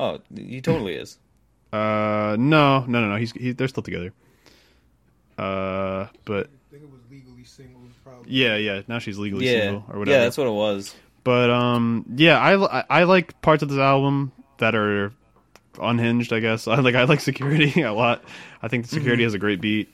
[0.00, 1.18] Oh, he totally is.
[1.72, 3.16] Uh, no, no, no, no.
[3.16, 4.12] He's he, they're still together.
[5.38, 7.80] Uh, but I think it was legally single.
[8.04, 8.32] Probably.
[8.32, 8.82] yeah, yeah.
[8.88, 10.16] Now she's legally Yeah, single or whatever.
[10.18, 10.94] yeah, that's what it was.
[11.24, 15.12] But um, yeah, I, I I like parts of this album that are
[15.82, 16.32] unhinged.
[16.32, 18.24] I guess I like I like Security a lot.
[18.62, 18.96] I think Mm-hmm.
[18.96, 19.88] Security has a great beat.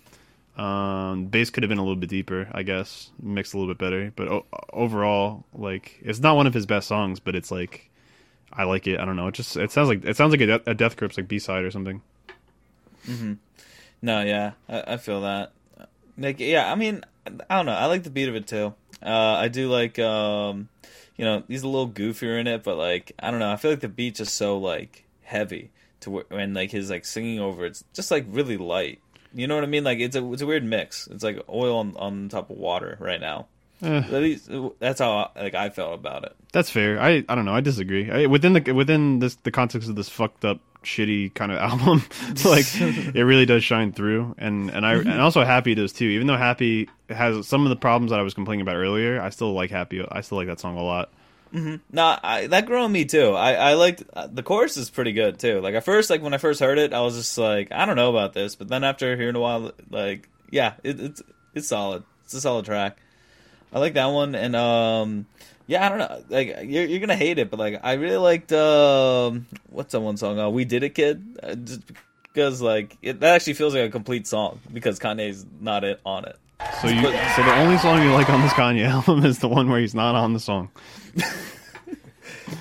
[0.56, 3.78] Um, bass could have been a little bit deeper, I guess, mixed a little bit
[3.78, 4.12] better.
[4.16, 7.88] But o- overall, like it's not one of his best songs, but it's like
[8.52, 8.98] I like it.
[8.98, 9.28] I don't know.
[9.28, 11.38] It just it sounds like it sounds like a, De- a Death Grips like B
[11.38, 12.02] side or something.
[13.06, 13.34] Mm-hmm.
[14.02, 15.52] No, yeah, I, I feel that.
[16.16, 17.04] Like, yeah, I mean,
[17.48, 17.72] I don't know.
[17.72, 18.74] I like the beat of it too.
[19.00, 20.68] Uh, I do like, um,
[21.16, 23.50] you know, he's a little goofier in it, but like, I don't know.
[23.52, 27.40] I feel like the beat's just so like heavy to and like his like singing
[27.40, 29.00] over it's just like really light.
[29.34, 29.84] You know what I mean?
[29.84, 31.06] Like it's a it's a weird mix.
[31.08, 33.46] It's like oil on, on top of water right now.
[33.82, 33.98] Eh.
[33.98, 34.50] At least
[34.80, 36.34] that's how like I felt about it.
[36.52, 37.00] That's fair.
[37.00, 37.54] I I don't know.
[37.54, 38.10] I disagree.
[38.10, 42.02] I, within the within this the context of this fucked up shitty kind of album,
[42.44, 44.34] like it really does shine through.
[44.38, 46.06] And and I and also Happy does too.
[46.06, 49.30] Even though Happy has some of the problems that I was complaining about earlier, I
[49.30, 50.04] still like Happy.
[50.10, 51.12] I still like that song a lot.
[51.52, 53.32] Nah, I, that grew on me too.
[53.32, 55.60] I I liked uh, the chorus is pretty good too.
[55.60, 57.96] Like at first, like when I first heard it, I was just like, I don't
[57.96, 58.54] know about this.
[58.54, 61.22] But then after hearing a while, like yeah, it, it's
[61.54, 62.04] it's solid.
[62.24, 62.98] It's a solid track.
[63.72, 65.26] I like that one, and um,
[65.66, 66.24] yeah, I don't know.
[66.28, 70.16] Like you're you're gonna hate it, but like I really liked um, what's that one
[70.16, 70.38] song?
[70.38, 71.38] Uh, we did it, kid.
[71.42, 71.82] Uh, just
[72.22, 76.24] because like it, that actually feels like a complete song because Kanye's not it on
[76.24, 76.36] it.
[76.80, 79.70] So you so the only song you like on this Kanye album is the one
[79.70, 80.70] where he's not on the song.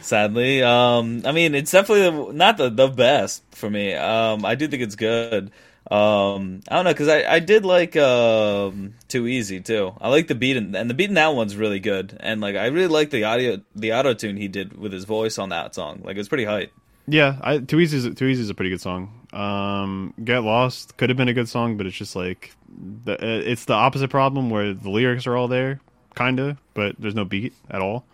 [0.01, 0.63] sadly.
[0.63, 3.93] Um, I mean, it's definitely the, not the the best for me.
[3.93, 5.51] Um, I do think it's good.
[5.89, 9.93] Um, I don't know because I, I did like um, Too Easy too.
[10.01, 12.17] I like the beat in, and the beat in that one's really good.
[12.19, 15.37] And like I really like the audio the auto tune he did with his voice
[15.37, 16.01] on that song.
[16.03, 16.71] Like it's pretty hype.
[17.07, 19.16] Yeah, I, Too Easy is Too Easy is a pretty good song.
[19.33, 22.55] Um, Get Lost could have been a good song, but it's just like
[23.03, 25.79] the, uh, it's the opposite problem where the lyrics are all there,
[26.15, 28.05] kinda, but there's no beat at all.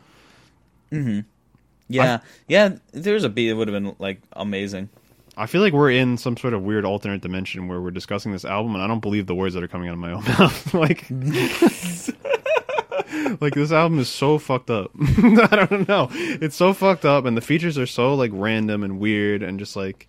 [1.89, 2.75] Yeah, yeah.
[2.93, 4.89] If there was a beat, it would have been like amazing.
[5.35, 8.45] I feel like we're in some sort of weird alternate dimension where we're discussing this
[8.45, 10.73] album, and I don't believe the words that are coming out of my own mouth.
[10.73, 11.09] like,
[13.41, 14.91] like this album is so fucked up.
[14.99, 16.09] I don't know.
[16.11, 19.75] It's so fucked up, and the features are so like random and weird, and just
[19.75, 20.07] like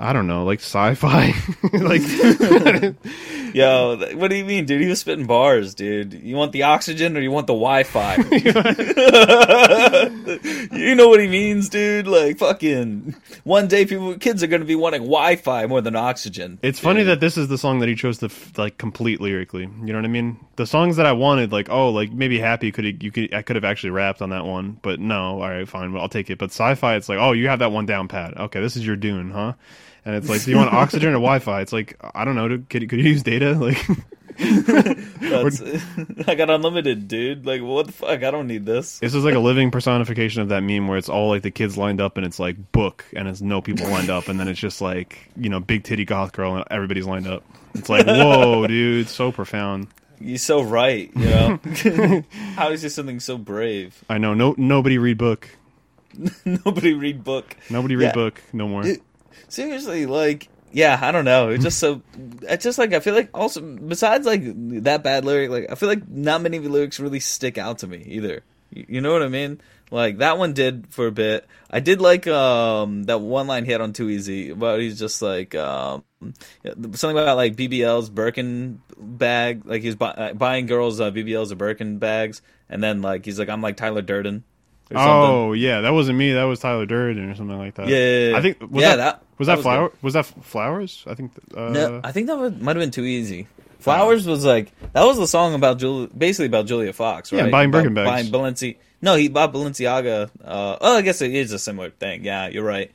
[0.00, 1.32] I don't know, like sci-fi.
[1.72, 2.02] like,
[3.54, 4.80] Yo, what do you mean, dude?
[4.80, 6.14] He was spitting bars, dude.
[6.14, 8.16] You want the oxygen or you want the Wi-Fi?
[10.76, 12.06] you know what he means, dude?
[12.06, 16.60] Like fucking one day, people, kids are gonna be wanting Wi-Fi more than oxygen.
[16.62, 19.62] It's funny that this is the song that he chose to f- like complete lyrically.
[19.62, 20.38] You know what I mean?
[20.56, 23.56] The songs that I wanted, like oh, like maybe Happy could you could I could
[23.56, 25.42] have actually rapped on that one, but no.
[25.42, 26.38] All right, fine, well, I'll take it.
[26.38, 28.36] But Sci-Fi, it's like oh, you have that one down pat.
[28.36, 29.54] Okay, this is your Dune, huh?
[30.04, 31.60] And it's like, do you want oxygen or Wi-Fi?
[31.60, 32.48] It's like I don't know.
[32.48, 33.54] Could could you use data?
[34.38, 35.60] Like That's,
[36.28, 37.44] I got unlimited, dude.
[37.44, 38.22] Like what the fuck?
[38.22, 39.00] I don't need this.
[39.00, 41.76] this is like a living personification of that meme where it's all like the kids
[41.76, 44.60] lined up and it's like book and it's no people lined up and then it's
[44.60, 47.42] just like you know big titty goth girl and everybody's lined up.
[47.74, 49.88] It's like whoa, dude, so profound.
[50.20, 51.10] You're so right.
[51.16, 54.04] You know, how is this something so brave?
[54.08, 54.34] I know.
[54.34, 55.48] No, nobody read book.
[56.44, 57.56] Nobody read book.
[57.70, 58.12] Nobody read Yeah.
[58.12, 58.86] book no more.
[58.86, 59.02] It-
[59.48, 61.48] seriously like yeah, I don't know.
[61.48, 62.02] It's just so.
[62.42, 64.42] It's just like I feel like also besides like
[64.82, 68.04] that bad lyric, like I feel like not many lyrics really stick out to me
[68.06, 68.42] either.
[68.70, 69.60] You, you know what I mean?
[69.90, 71.46] Like that one did for a bit.
[71.70, 75.22] I did like um that one line he had on Too Easy, but he's just
[75.22, 76.04] like um
[76.62, 81.56] something about like BBL's Birkin bag, like he's bu- uh, buying girls uh, BBL's or
[81.56, 84.44] Birkin bags, and then like he's like I'm like Tyler Durden.
[84.90, 85.06] Or something.
[85.06, 86.32] Oh yeah, that wasn't me.
[86.32, 87.88] That was Tyler Durden or something like that.
[87.88, 88.36] Yeah, yeah, yeah.
[88.38, 91.04] I think was Yeah, that, that- was that that, was flower was that flowers?
[91.06, 91.32] I think.
[91.54, 93.46] Uh, No, I think that would, might have been too easy.
[93.78, 97.44] Flowers was like that was the song about Julia, basically about Julia Fox, right?
[97.44, 98.76] Yeah, buying About buying Balenci.
[99.00, 100.30] No, he bought Balenciaga.
[100.44, 102.24] Uh, oh, I guess it is a similar thing.
[102.24, 102.90] Yeah, you're right.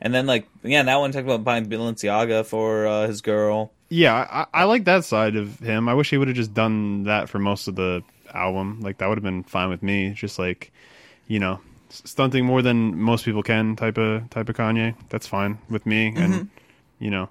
[0.00, 3.72] And then like yeah, that one talked about buying Balenciaga for uh, his girl.
[3.90, 5.88] yeah, I, I like that side of him.
[5.88, 8.02] I wish he would have just done that for most of the
[8.32, 8.80] album.
[8.80, 10.14] Like that would have been fine with me.
[10.14, 10.72] Just like,
[11.32, 14.94] you know, stunting more than most people can type of type of Kanye.
[15.08, 16.12] That's fine with me.
[16.14, 16.50] And
[16.98, 17.30] you know,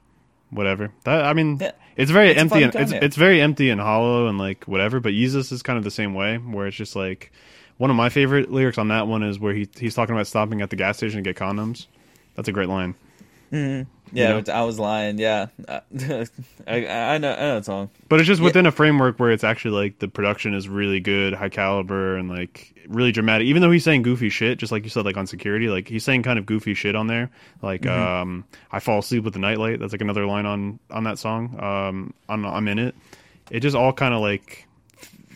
[0.49, 0.91] whatever.
[1.03, 1.63] That I mean, Mm-hmm.
[1.63, 1.71] Yeah.
[1.97, 4.99] it's very It's empty and it's it's very empty and hollow and like whatever.
[4.99, 7.31] But Jesus is kind of the same way, where it's just like
[7.77, 10.61] one of my favorite lyrics on that one is where he he's talking about stopping
[10.61, 11.85] at the gas station to get condoms.
[12.35, 12.95] That's a great line.
[14.11, 14.53] Yeah, know?
[14.53, 15.17] I was lying.
[15.17, 15.81] Yeah, I,
[16.67, 17.89] I, I know I know that song.
[18.09, 18.45] But it's just Yeah.
[18.45, 22.29] within a framework where it's actually like the production is really good, high caliber, and
[22.29, 23.47] like really dramatic.
[23.47, 26.03] Even though he's saying goofy shit, just like you said, like on security, like he's
[26.03, 27.29] saying kind of goofy shit on there.
[27.61, 29.79] Like, um, I fall asleep with the nightlight.
[29.79, 31.57] That's like another line on on that song.
[31.61, 32.95] Um, on I'm in it.
[33.49, 34.67] It just all kind of like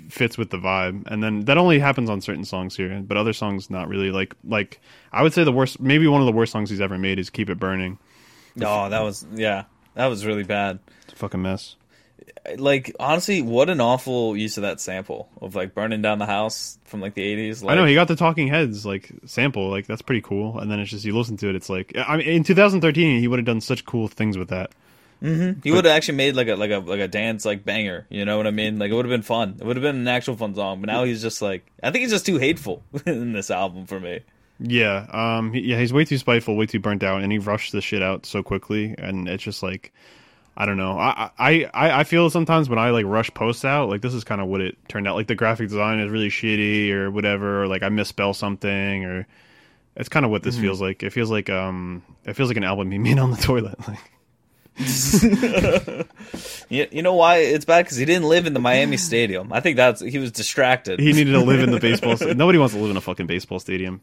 [0.10, 3.34] fits with the vibe, and then that only happens on certain songs here, but other
[3.34, 4.12] songs not really.
[4.12, 4.80] Like, like
[5.12, 7.30] I would say the worst, maybe one of the worst songs he's ever made is
[7.30, 7.98] "Keep It Burning."
[8.62, 9.64] Oh, that was yeah,
[9.96, 10.80] that was really bad.
[11.04, 11.76] It's a fucking mess.
[12.58, 16.78] Like honestly, what an awful use of that sample of like burning down the house
[16.86, 17.64] from like the eighties.
[17.64, 20.60] Like, I know he got the Talking Heads like sample, like that's pretty cool.
[20.60, 23.28] And then it's just you listen to it, it's like I mean, in 2013 he
[23.28, 24.72] would have done such cool things with that.
[25.24, 25.62] Mm-hmm.
[25.64, 28.06] He would have actually made like a like a like a dance like banger.
[28.10, 28.78] You know what I mean?
[28.78, 29.58] Like it would have been fun.
[29.60, 30.82] It would have been an actual fun song.
[30.82, 34.00] But now he's just like I think he's just too hateful in this album for
[34.00, 34.22] me.
[34.60, 37.82] Yeah, um, yeah, he's way too spiteful, way too burnt out, and he rushed the
[37.82, 39.94] shit out so quickly, and it's just like.
[40.58, 40.98] I don't know.
[40.98, 44.24] I, I I I feel sometimes when I like rush posts out, like this is
[44.24, 45.16] kind of what it turned out.
[45.18, 49.28] Like the graphic design is really shitty or whatever, or like I misspell something, or
[49.98, 51.04] it's kind of what this feels like.
[51.04, 53.86] It feels like um, it feels like an album he made on the toilet.
[53.86, 54.00] Like,
[56.68, 57.86] You, you know why it's bad?
[57.86, 59.54] Because he didn't live in the Miami Stadium.
[59.54, 61.00] I think that's he was distracted.
[61.00, 62.18] he needed to live in the baseball.
[62.18, 64.02] sta- Nobody wants to live in a fucking baseball stadium.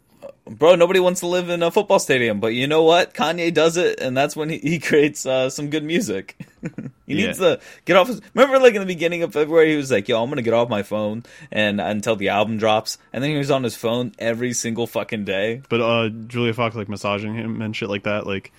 [0.49, 3.15] Bro, nobody wants to live in a football stadium, but you know what?
[3.15, 6.37] Kanye does it, and that's when he, he creates uh, some good music.
[7.07, 7.57] he needs Yeah.
[7.57, 8.07] to get off.
[8.09, 10.55] His, remember, like in the beginning of February, he was like, "Yo, I'm gonna get
[10.55, 14.13] off my phone and until the album drops," and then he was on his phone
[14.21, 15.63] every single fucking day.
[15.69, 18.53] But uh, Julia Fox like massaging him and shit like that, like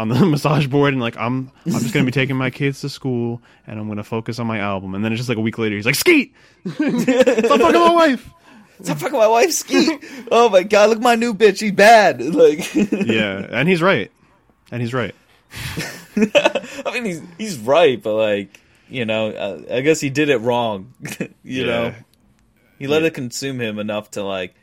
[0.00, 2.88] on the massage board, and like I'm I'm just gonna be taking my kids to
[2.88, 4.94] school, and I'm gonna focus on my album.
[4.94, 6.32] And then it's just like a week later, he's like, "Skete,
[6.66, 8.28] stop fucking my wife."
[8.82, 10.02] Stop fucking my wife, Skete.
[10.32, 11.58] oh my god, look at my new bitch.
[11.58, 12.20] She's bad.
[12.34, 14.10] Like, Yeah, and he's right,
[14.72, 15.14] and he's right.
[16.16, 18.58] I mean, he's he's right, but like,
[18.88, 20.94] you know, uh, I guess he did it wrong.
[21.44, 21.94] you know,
[22.78, 23.08] he let Yeah.
[23.08, 24.54] it consume him enough to like,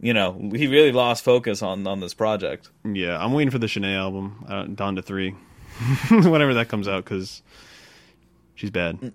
[0.00, 2.70] you know, he really lost focus on on this project.
[2.84, 5.30] Yeah, I'm waiting for the Shanae album, uh, Dawn to Three,
[6.10, 7.42] whenever that comes out, because
[8.54, 9.12] she's bad.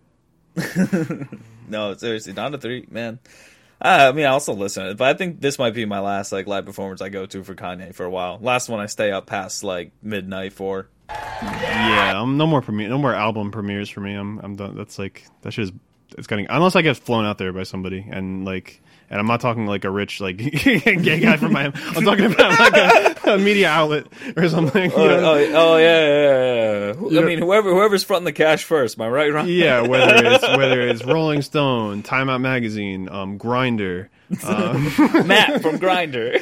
[1.71, 3.19] No, seriously, down to three, man.
[3.81, 5.99] I, I mean, I also listen, to it, but I think this might be my
[5.99, 8.37] last like live performance I go to for Kanye for a while.
[8.41, 10.89] Last one I stay up past like midnight for.
[11.09, 14.13] Yeah, I'm no more premiere, no more album premieres for me.
[14.13, 14.75] I'm I'm done.
[14.75, 15.71] That's like that shit is
[16.17, 18.81] it's getting unless I get flown out there by somebody and like
[19.11, 21.75] and I'm not talking like a rich like gay guy from Miami.
[21.95, 22.75] I'm talking about like
[23.25, 24.89] a, a media outlet or something.
[24.89, 25.33] you Oh, know?
[25.33, 28.97] oh, oh, yeah, yeah, yeah, I mean, whoever whoever's fronting the cash first.
[28.97, 29.47] Am I right, Ron?
[29.47, 34.07] Yeah, whether it's whether it's Rolling Stone, Time Out Magazine, um, Grindr,
[34.43, 34.83] um,
[35.27, 36.39] Matt from Grindr.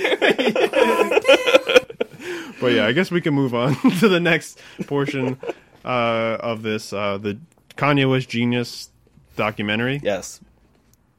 [2.62, 5.40] But yeah, I guess we can move on to the next portion
[5.86, 7.40] uh, of this, uh, the
[7.78, 8.90] Kanye West Genius
[9.38, 10.02] documentary.
[10.04, 10.42] yes.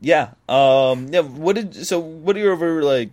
[0.01, 0.31] Yeah.
[0.49, 1.09] Um.
[1.09, 1.21] Yeah.
[1.21, 1.99] What did so?
[1.99, 3.11] What are your over like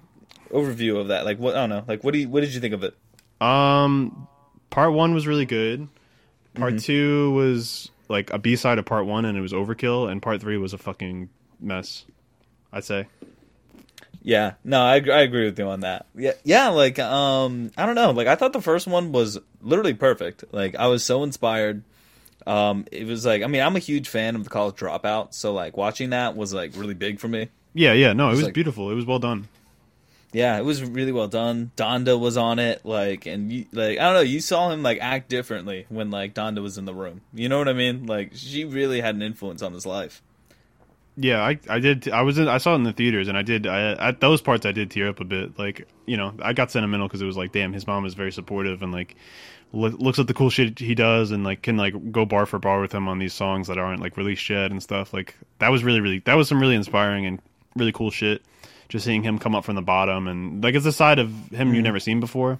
[0.51, 1.25] overview of that?
[1.25, 1.55] Like, what?
[1.55, 1.83] I don't know.
[1.87, 2.29] Like, what do you?
[2.29, 2.95] What did you think of it?
[3.41, 4.27] Um,
[4.69, 5.87] part one was really good.
[6.55, 10.09] Part two was like a B side of part one, and it was overkill.
[10.09, 12.05] And part three was a fucking mess.
[12.71, 13.07] I'd say.
[14.23, 16.05] Yeah, no, I, I agree with you on that.
[16.13, 19.93] Yeah, yeah, like um, I don't know, like I thought the first one was literally
[19.93, 20.43] perfect.
[20.51, 21.83] Like I was so inspired.
[22.47, 25.53] Um, it was like I mean I'm a huge fan of the College Dropout, so
[25.53, 27.49] like watching that was like really big for me.
[27.73, 28.89] Yeah, yeah, no, it was like- beautiful.
[28.89, 29.47] It was well done.
[30.33, 31.71] yeah, it was really well done.
[31.77, 34.97] Donda was on it, like, and you, like I don't know, you saw him like
[35.01, 37.21] act differently when like Donda was in the room.
[37.33, 38.05] You know what I mean?
[38.05, 40.21] Like she really had an influence on his life.
[41.19, 42.09] Yeah, I I did.
[42.09, 42.47] I was in.
[42.47, 43.65] I saw it in the theaters, and I did.
[43.65, 45.57] I, at those parts, I did tear up a bit.
[45.57, 48.31] Like you know, I got sentimental because it was like, damn, his mom is very
[48.31, 49.15] supportive and like
[49.73, 52.59] loo- looks at the cool shit he does, and like can like go bar for
[52.59, 55.11] bar with him on these songs that aren't like released yet and stuff.
[55.11, 57.41] Like that was really really that was some really inspiring and
[57.75, 58.43] really cool shit.
[58.87, 61.69] Just seeing him come up from the bottom and like it's a side of him
[61.69, 61.83] you've mm-hmm.
[61.83, 62.59] never seen before.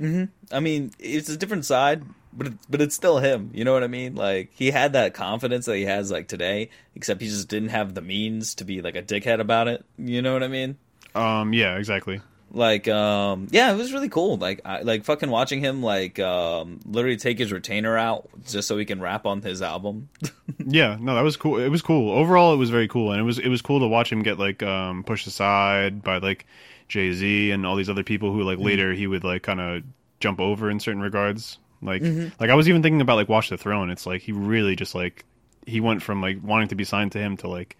[0.00, 0.24] Mm-hmm.
[0.54, 2.02] I mean, it's a different side,
[2.32, 3.50] but but it's still him.
[3.52, 4.14] You know what I mean?
[4.14, 7.94] Like he had that confidence that he has like today, except he just didn't have
[7.94, 9.84] the means to be like a dickhead about it.
[9.98, 10.76] You know what I mean?
[11.14, 12.20] Um, yeah, exactly.
[12.54, 14.36] Like, um, yeah, it was really cool.
[14.36, 18.76] Like, I, like fucking watching him like um, literally take his retainer out just so
[18.76, 20.08] he can rap on his album.
[20.64, 21.58] Yeah, no, that was cool.
[21.58, 22.12] It was cool.
[22.12, 24.38] Overall, it was very cool, and it was it was cool to watch him get
[24.38, 26.46] like um pushed aside by like
[26.86, 29.82] Jay Z and all these other people who like later he would like kind of
[30.20, 31.58] jump over in certain regards.
[31.82, 32.02] Like
[32.38, 33.90] like I was even thinking about like Watch the Throne.
[33.90, 35.24] It's like he really just like
[35.66, 37.76] he went from like wanting to be signed to him to like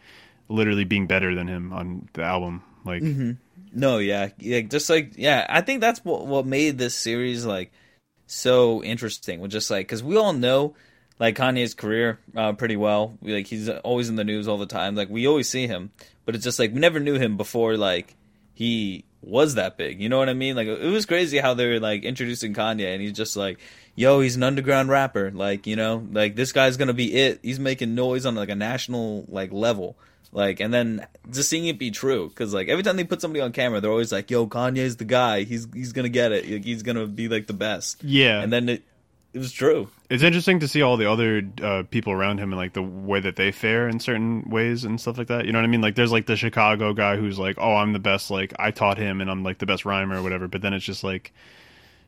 [0.48, 2.62] literally being better than him on the album.
[2.84, 3.32] Like mm-hmm.
[3.74, 7.72] No, yeah, yeah, just like yeah, I think that's what what made this series like
[8.26, 9.40] so interesting.
[9.40, 10.74] Was just like because we all know
[11.18, 13.16] like Kanye's career uh, pretty well.
[13.20, 14.94] We, like he's always in the news all the time.
[14.94, 15.90] Like we always see him,
[16.26, 17.76] but it's just like we never knew him before.
[17.78, 18.14] Like
[18.52, 20.00] he was that big.
[20.00, 20.54] You know what I mean?
[20.54, 23.58] Like it was crazy how they were like introducing Kanye, and he's just like,
[23.94, 27.40] "Yo, he's an underground rapper." Like you know, like this guy's gonna be it.
[27.42, 29.96] He's making noise on like a national like level.
[30.34, 33.42] Like and then just seeing it be true, because like every time they put somebody
[33.42, 35.42] on camera, they're always like, "Yo, Kanye's the guy.
[35.44, 36.48] He's he's gonna get it.
[36.50, 38.82] Like, he's gonna be like the best." yeah, And then it
[39.34, 39.88] it was true.
[40.10, 43.18] it's interesting to see all the other uh, people around him and like the way
[43.20, 45.46] that they fare in certain ways and stuff like that.
[45.46, 45.80] You know what I mean?
[45.80, 48.30] Like there's like the Chicago guy who's like, "Oh, I'm the best.
[48.30, 50.84] Like I taught him, and I'm like the best rhymer or whatever." But then it's
[50.84, 51.32] just like,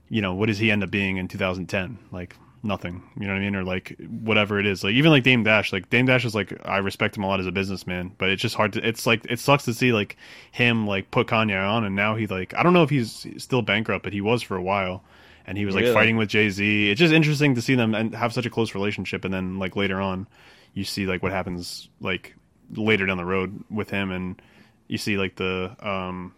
[0.08, 1.98] you know, what does he end up being in 2010?
[2.12, 3.02] Like nothing.
[3.18, 3.56] You know what I mean?
[3.56, 4.82] Or like whatever it is.
[4.82, 5.72] Like even like Dame Dash.
[5.72, 8.42] Like Dame Dash is like I respect him a lot as a businessman, but it's
[8.42, 8.86] just hard to.
[8.86, 10.16] It's like it sucks to see like
[10.50, 13.62] him like put Kanye on, and now he like I don't know if he's still
[13.62, 15.04] bankrupt, but he was for a while.
[15.46, 15.94] And he was like Really?
[15.94, 16.90] fighting with Jay Z.
[16.90, 19.76] It's just interesting to see them and have such a close relationship, and then like
[19.76, 20.26] later on,
[20.72, 22.34] you see like what happens like
[22.72, 24.40] later down the road with him, and
[24.88, 26.34] you see like the um,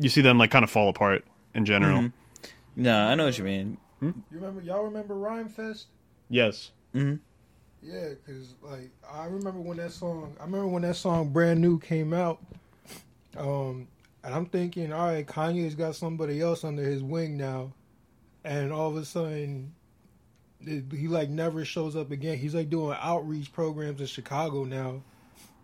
[0.00, 1.24] you see them like kind of fall apart
[1.54, 1.98] in general.
[1.98, 2.19] Mm-hmm.
[2.80, 3.76] No, I know what you mean.
[4.00, 4.62] You remember?
[4.62, 5.84] Y'all remember Rhymefest?
[6.30, 6.70] Yes.
[6.94, 10.34] Yeah, cause like I remember when that song.
[10.40, 12.42] I remember when that song "Brand New" came out.
[13.36, 13.86] Um,
[14.24, 17.74] and I'm thinking, all right, Kanye's got somebody else under his wing now,
[18.44, 19.74] and all of a sudden,
[20.62, 22.38] it, he like never shows up again.
[22.38, 25.02] He's like doing outreach programs in Chicago now,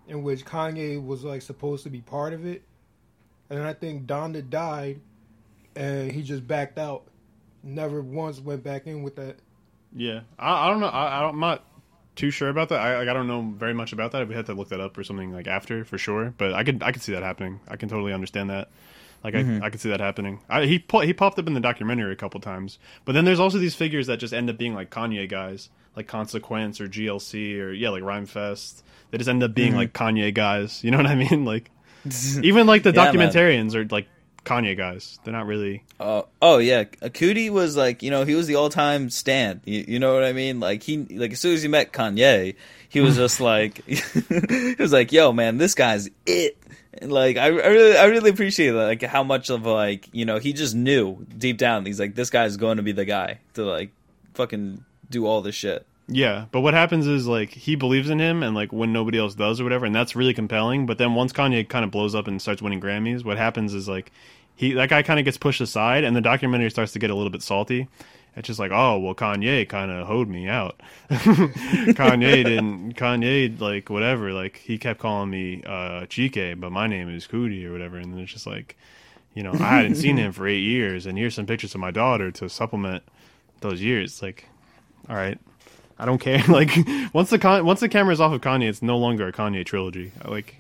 [0.07, 2.63] in which Kanye was like supposed to be part of it,
[3.49, 5.01] and I think Donda died,
[5.77, 7.05] and he just backed out.
[7.63, 9.37] Never once went back in with that.
[9.95, 10.87] Yeah, I, I don't know.
[10.87, 11.65] I, I don't- I'm not
[12.17, 12.81] too sure about that.
[12.81, 14.27] I like, I don't know very much about that.
[14.29, 16.35] We had to look that up or something like after for sure.
[16.37, 17.61] But I could I could see that happening.
[17.69, 18.71] I can totally understand that.
[19.23, 19.65] Like I, mm-hmm.
[19.65, 20.41] I could see that happening.
[20.49, 22.79] I, he po- he popped up in the documentary a couple times.
[23.05, 26.07] But then there's also these figures that just end up being like Kanye guys, like
[26.07, 28.83] Consequence or GLC or yeah, like Rhymefest.
[29.11, 29.79] They just end up being mm-hmm.
[29.79, 30.83] like Kanye guys.
[30.85, 31.45] You know what I mean?
[31.45, 31.71] Like
[32.43, 33.31] even like the Yeah, man.
[33.31, 34.07] documentarians are like
[34.47, 35.19] Kanye guys.
[35.25, 35.83] They're not really.
[36.01, 39.61] Uh, oh yeah, Coodie was like you know he was the all time stand.
[39.65, 40.61] You, you know what I mean?
[40.61, 42.55] Like he like as soon as he met Kanye,
[42.89, 46.57] he was just like he was like, "Yo, man, this guy's it."
[46.95, 48.71] And, like I, I really I really appreciate.
[48.71, 51.85] Like how much of like you know he just knew deep down.
[51.85, 53.91] He's like this guy's going to be the guy to like
[54.35, 55.85] fucking do all this shit.
[56.09, 59.35] Yeah, but what happens is like he believes in him, and like when nobody else
[59.35, 60.87] does or whatever, and that's really compelling.
[60.87, 63.89] But then once Kanye kind of blows up and starts winning Grammys, what happens is
[63.89, 64.13] like
[64.55, 67.15] he that guy kind of gets pushed aside, and the documentary starts to get a
[67.15, 67.89] little bit salty.
[68.37, 70.81] It's just like, oh well, Kanye kind of hoed me out.
[71.11, 72.95] Kanye didn't.
[72.95, 74.33] Kanye like whatever.
[74.33, 77.97] Like he kept calling me uh, Chike, but my name is Coodie or whatever.
[77.97, 78.77] And then it's just like,
[79.35, 81.91] you know, I hadn't seen him for eight years, and here's some pictures of my
[81.91, 83.03] daughter to supplement
[83.61, 84.23] those years.
[84.23, 84.49] Like,
[85.09, 85.39] all right.
[85.99, 86.43] I don't care.
[86.49, 86.71] Like
[87.13, 90.13] once the con- once the camera's off of Kanye, it's no longer a Kanye trilogy.
[90.23, 90.55] I Like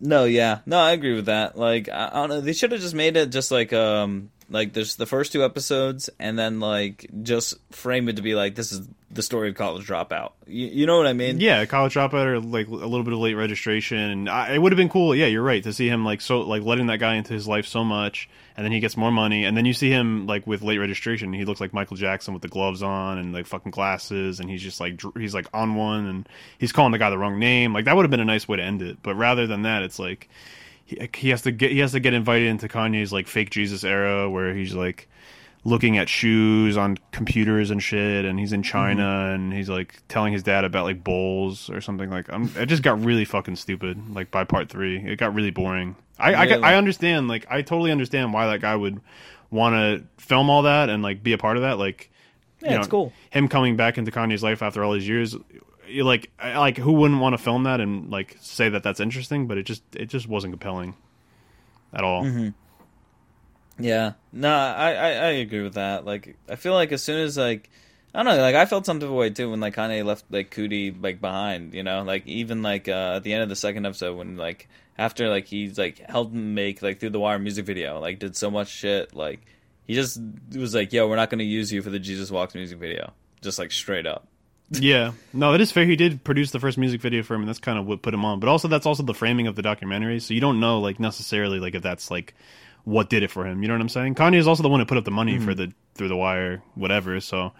[0.00, 1.58] No, yeah, no, I agree with that.
[1.58, 4.72] Like, I, I don't know, they should have just made it just like um, like
[4.72, 8.72] there's the first two episodes, and then like just frame it to be like this
[8.72, 10.32] is the story of college dropout.
[10.46, 11.40] You, you know what I mean?
[11.40, 13.98] yeah, college dropout or like a little bit of late registration.
[13.98, 15.14] And I, it would have been cool.
[15.14, 17.66] Yeah, you're right to see him like so like letting that guy into his life
[17.66, 18.28] so much,
[18.58, 21.32] and then he gets more money, and then you see him like with late registration.
[21.32, 24.60] He looks like Michael Jackson with the gloves on and like fucking glasses, and he's
[24.60, 26.28] just like he's like on one, and
[26.58, 27.72] he's calling the guy the wrong name.
[27.72, 28.98] Like that would have been a nice way to end it.
[29.00, 30.28] But rather than that, it's like
[30.84, 33.84] he, he has to get he has to get invited into Kanye's like fake Jesus
[33.84, 35.08] era where he's like
[35.68, 39.34] looking at shoes on computers and shit and he's in China Mm-hmm.
[39.34, 42.82] and he's like telling his dad about like bowls or something like I'm it just
[42.82, 46.54] got really fucking stupid like by part 3 it got really boring I I, Yeah,
[46.54, 49.00] I like- understand like I totally understand why that guy would
[49.50, 52.10] want to film all that and like be a part of that like
[52.62, 53.12] Yeah, it's cool.
[53.30, 55.36] him coming back into Kanye's life after all these years
[55.88, 59.46] you like like who wouldn't want to film that and like say that that's interesting
[59.46, 60.94] but it just it just wasn't compelling
[61.92, 62.48] at all Mm-hmm.
[63.78, 66.04] Yeah, no, I, I I agree with that.
[66.04, 67.70] Like, I feel like as soon as like,
[68.14, 70.24] I don't know, like I felt some type of way too when like Kanye left
[70.30, 71.74] like Coodie like behind.
[71.74, 74.68] You know, like even like uh, at the end of the second episode when like
[74.96, 78.50] after like he's like helped make like through the wire music video, like did so
[78.50, 79.14] much shit.
[79.14, 79.40] Like
[79.86, 80.20] he just
[80.54, 83.58] was like, "Yo, we're not gonna use you for the Jesus Walks music video," just
[83.58, 84.26] like straight up.
[84.72, 87.48] yeah no it is fair he did produce the first music video for him and
[87.48, 89.62] that's kind of what put him on but also that's also the framing of the
[89.62, 92.34] documentary so you don't know like necessarily like if that's like
[92.88, 94.14] what did it for him you know what i'm saying?
[94.14, 95.70] Kanye is also the one who put up the money for mm-hmm.
[95.70, 97.52] the through the wire whatever so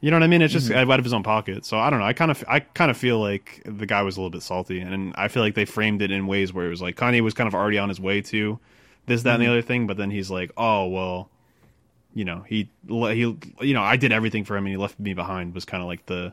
[0.00, 0.42] you know what i mean?
[0.42, 0.90] It's just mm-hmm.
[0.90, 2.96] out of his own pocket so i don't know i kind of i kind of
[2.96, 6.02] feel like the guy was a little bit salty and i feel like they framed
[6.02, 8.20] it in ways where it was like kanye was kind of already on his way
[8.20, 8.58] to
[9.06, 9.52] this that and the mm-hmm.
[9.52, 11.30] other thing but then he's like oh well
[12.14, 15.14] you know he he you know I did everything for him and he left me
[15.14, 16.32] behind was kind of like the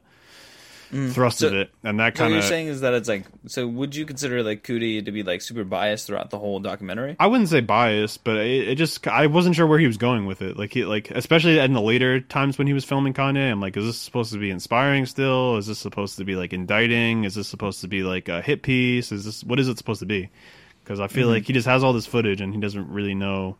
[0.93, 1.11] Mm.
[1.11, 3.67] thrust So- of it and that So what you're saying is that it's like, so
[3.67, 7.15] would you consider like Coodie to be like super biased throughout the whole documentary?
[7.19, 10.25] I wouldn't say biased but it, it just I wasn't sure where he was going
[10.25, 10.57] with it.
[10.57, 13.75] Like he like especially in the later times when he was filming Kanye I'm like
[13.75, 15.57] is this supposed to be inspiring still?
[15.57, 17.25] Is this supposed to be like indicting?
[17.25, 19.11] Is this supposed to be like a hit piece?
[19.11, 20.29] Is this what is it supposed to be?
[20.83, 21.33] Because I feel mm-hmm.
[21.33, 23.57] like he just has all this footage and he doesn't really know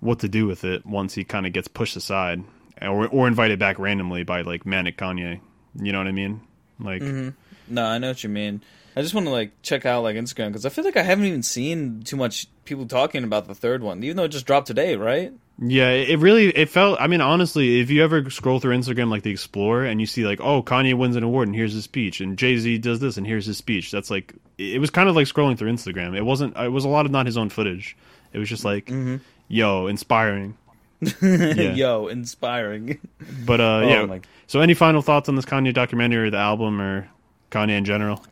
[0.00, 2.42] what to do with it once he kind of gets pushed aside
[2.80, 5.40] or or invited back randomly by like manic Kanye.
[5.74, 6.40] You know what I mean?
[6.78, 7.30] Like mm-hmm.
[7.74, 8.62] No, I know what you mean.
[8.94, 11.24] I just want to like check out like Instagram because I feel like I haven't
[11.24, 14.66] even seen too much people talking about the third one, even though it just dropped
[14.66, 15.32] today, right?
[15.58, 19.22] yeah, it really it felt I mean honestly, if you ever scroll through Instagram like
[19.22, 22.20] the Explorer and you see like oh Kanye wins an award and here's his speech
[22.20, 23.90] and Jay-Z does this and here's his speech.
[23.90, 26.16] That's like it was kind of like scrolling through Instagram.
[26.16, 27.96] It wasn't it was a lot of not his own footage.
[28.32, 29.16] It was just like mm-hmm.
[29.48, 30.56] yo, inspiring.
[31.22, 32.98] Yo, inspiring.
[33.44, 34.04] But uh Oh yeah.
[34.06, 37.08] my- So any final thoughts on this Kanye documentary or the album or
[37.50, 38.24] Kanye in general?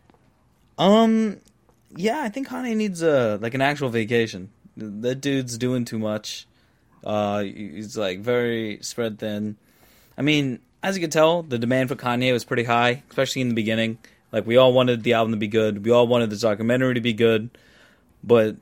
[0.78, 1.36] um,
[1.96, 4.50] yeah, I think Kanye needs a like an actual vacation.
[4.76, 6.46] That dude's doing too much.
[7.02, 9.56] Uh, he's like very spread thin.
[10.16, 13.48] I mean, as you can tell, the demand for Kanye was pretty high, especially in
[13.48, 13.98] the beginning.
[14.32, 15.84] Like we all wanted the album to be good.
[15.84, 17.50] We all wanted the documentary to be good.
[18.22, 18.56] But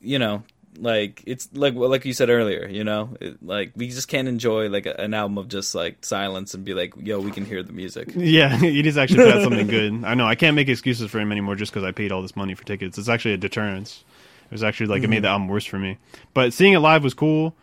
[0.00, 0.44] you know,
[0.80, 4.68] like it's like like you said earlier, you know, it, like we just can't enjoy
[4.68, 7.72] like an album of just like silence and be like, yo, we can hear the
[7.72, 8.12] music.
[8.14, 10.04] Yeah, he just actually put out something good.
[10.04, 12.36] I know I can't make excuses for him anymore just because I paid all this
[12.36, 12.98] money for tickets.
[12.98, 14.04] It's actually a deterrence.
[14.44, 15.98] It was actually like it made the album worse for me.
[16.32, 17.54] But seeing it live was cool.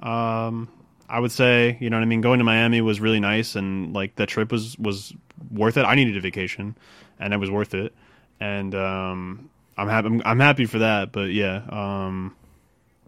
[0.00, 0.68] Um,
[1.08, 2.20] I would say, you know what I mean.
[2.20, 5.12] Going to Miami was really nice, and like that trip was was
[5.50, 5.82] worth it.
[5.82, 6.76] I needed a vacation,
[7.18, 7.92] and it was worth it.
[8.38, 10.06] And um, I'm happy.
[10.06, 11.12] I'm, I'm happy for that.
[11.12, 12.34] But yeah, um,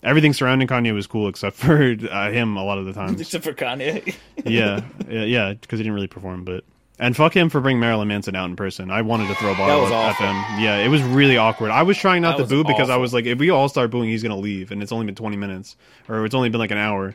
[0.03, 1.77] everything surrounding Kanye was cool except for
[2.11, 4.15] uh, him a lot of the times Except for Kanye.
[4.45, 6.45] yeah, yeah, yeah, because he didn't really perform.
[6.45, 6.65] But
[6.99, 8.91] and fuck him for bringing Marilyn Manson out in person.
[8.91, 10.27] I wanted to throw a bottle at awful.
[10.27, 10.37] them.
[10.61, 11.70] Yeah, it was really awkward.
[11.70, 13.91] I was trying not That to boo because I was like, if we all start
[13.91, 15.77] booing, he's gonna leave, and it's only been twenty minutes,
[16.09, 17.15] or it's only been like an hour.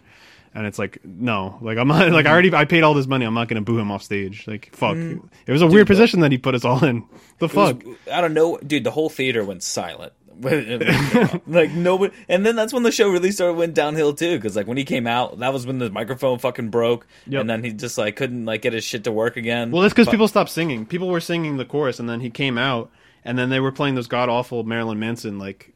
[0.56, 3.26] And it's like no, like I'm not like I already I paid all this money.
[3.26, 4.48] I'm not gonna boo him off stage.
[4.48, 7.04] Like fuck, it was a weird position that he put us all in.
[7.38, 8.84] The It was- fuck, I don't know, dude.
[8.84, 10.14] The whole theater went silent.
[11.48, 14.38] like nobody, and then that's when the show really started went downhill too.
[14.38, 17.42] Because like when he came out, that was when the microphone fucking broke, Yep.
[17.42, 19.72] and then he just like couldn't like get his shit to work again.
[19.72, 20.86] Well, that's because But- people stopped singing.
[20.86, 22.90] People were singing the chorus, and then he came out,
[23.26, 25.74] and then they were playing those god awful Marilyn Manson like,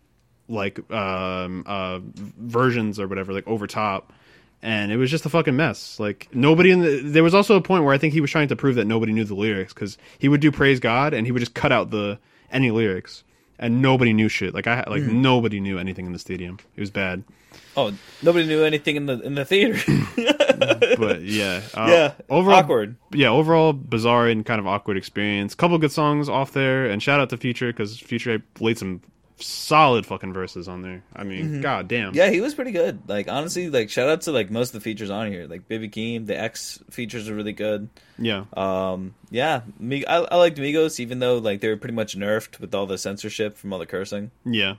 [0.47, 1.99] like um, uh,
[2.39, 4.13] versions or whatever, like over top,
[4.61, 5.99] and it was just a fucking mess.
[5.99, 7.01] Like nobody in the.
[7.01, 9.11] There was also a point where I think he was trying to prove that nobody
[9.13, 11.89] knew the lyrics because he would do praise God, and he would just cut out
[11.89, 12.19] the
[12.51, 13.23] any lyrics,
[13.61, 14.53] and nobody knew shit.
[14.53, 15.21] Like I like Hmm.
[15.21, 16.57] nobody knew anything in the stadium.
[16.75, 17.23] It was bad.
[17.77, 19.79] oh, nobody knew anything in the in the theater.
[20.97, 22.95] but yeah, uh, yeah, overall, awkward.
[23.13, 25.55] Yeah, overall bizarre and kind of awkward experience.
[25.55, 29.01] Couple good songs off there, and shout out to Future because Future laid some
[29.41, 31.03] solid fucking verses on there.
[31.15, 32.09] I mean, god damn.
[32.09, 32.17] Mm-hmm.
[32.17, 33.01] Yeah, he was pretty good.
[33.07, 35.47] Like honestly, like shout out to like most of the features on here.
[35.47, 37.89] Like Baby Keem, the X features are really good.
[38.17, 42.59] yeah, Um, yeah, I, I liked Migos, even though like they were pretty much nerfed
[42.59, 44.31] with all the censorship from all the cursing.
[44.45, 44.75] yeah,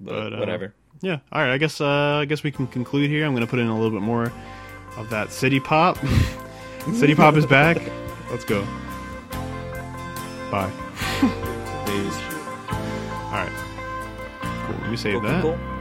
[0.00, 0.74] But, But, uh, whatever.
[1.00, 1.18] yeah.
[1.32, 1.86] All right, I guess uh,
[2.20, 3.26] I guess we can conclude here.
[3.26, 4.32] I'm gonna put in a little bit more
[4.96, 5.98] of that city pop.
[6.94, 7.78] city pop is back.
[8.30, 8.66] Let's go.
[10.50, 10.70] Bye.
[14.92, 15.06] Peace.
[15.06, 15.16] All right.
[15.16, 15.42] me save Go that.
[15.42, 15.50] Google.
[15.52, 15.71] God's a God.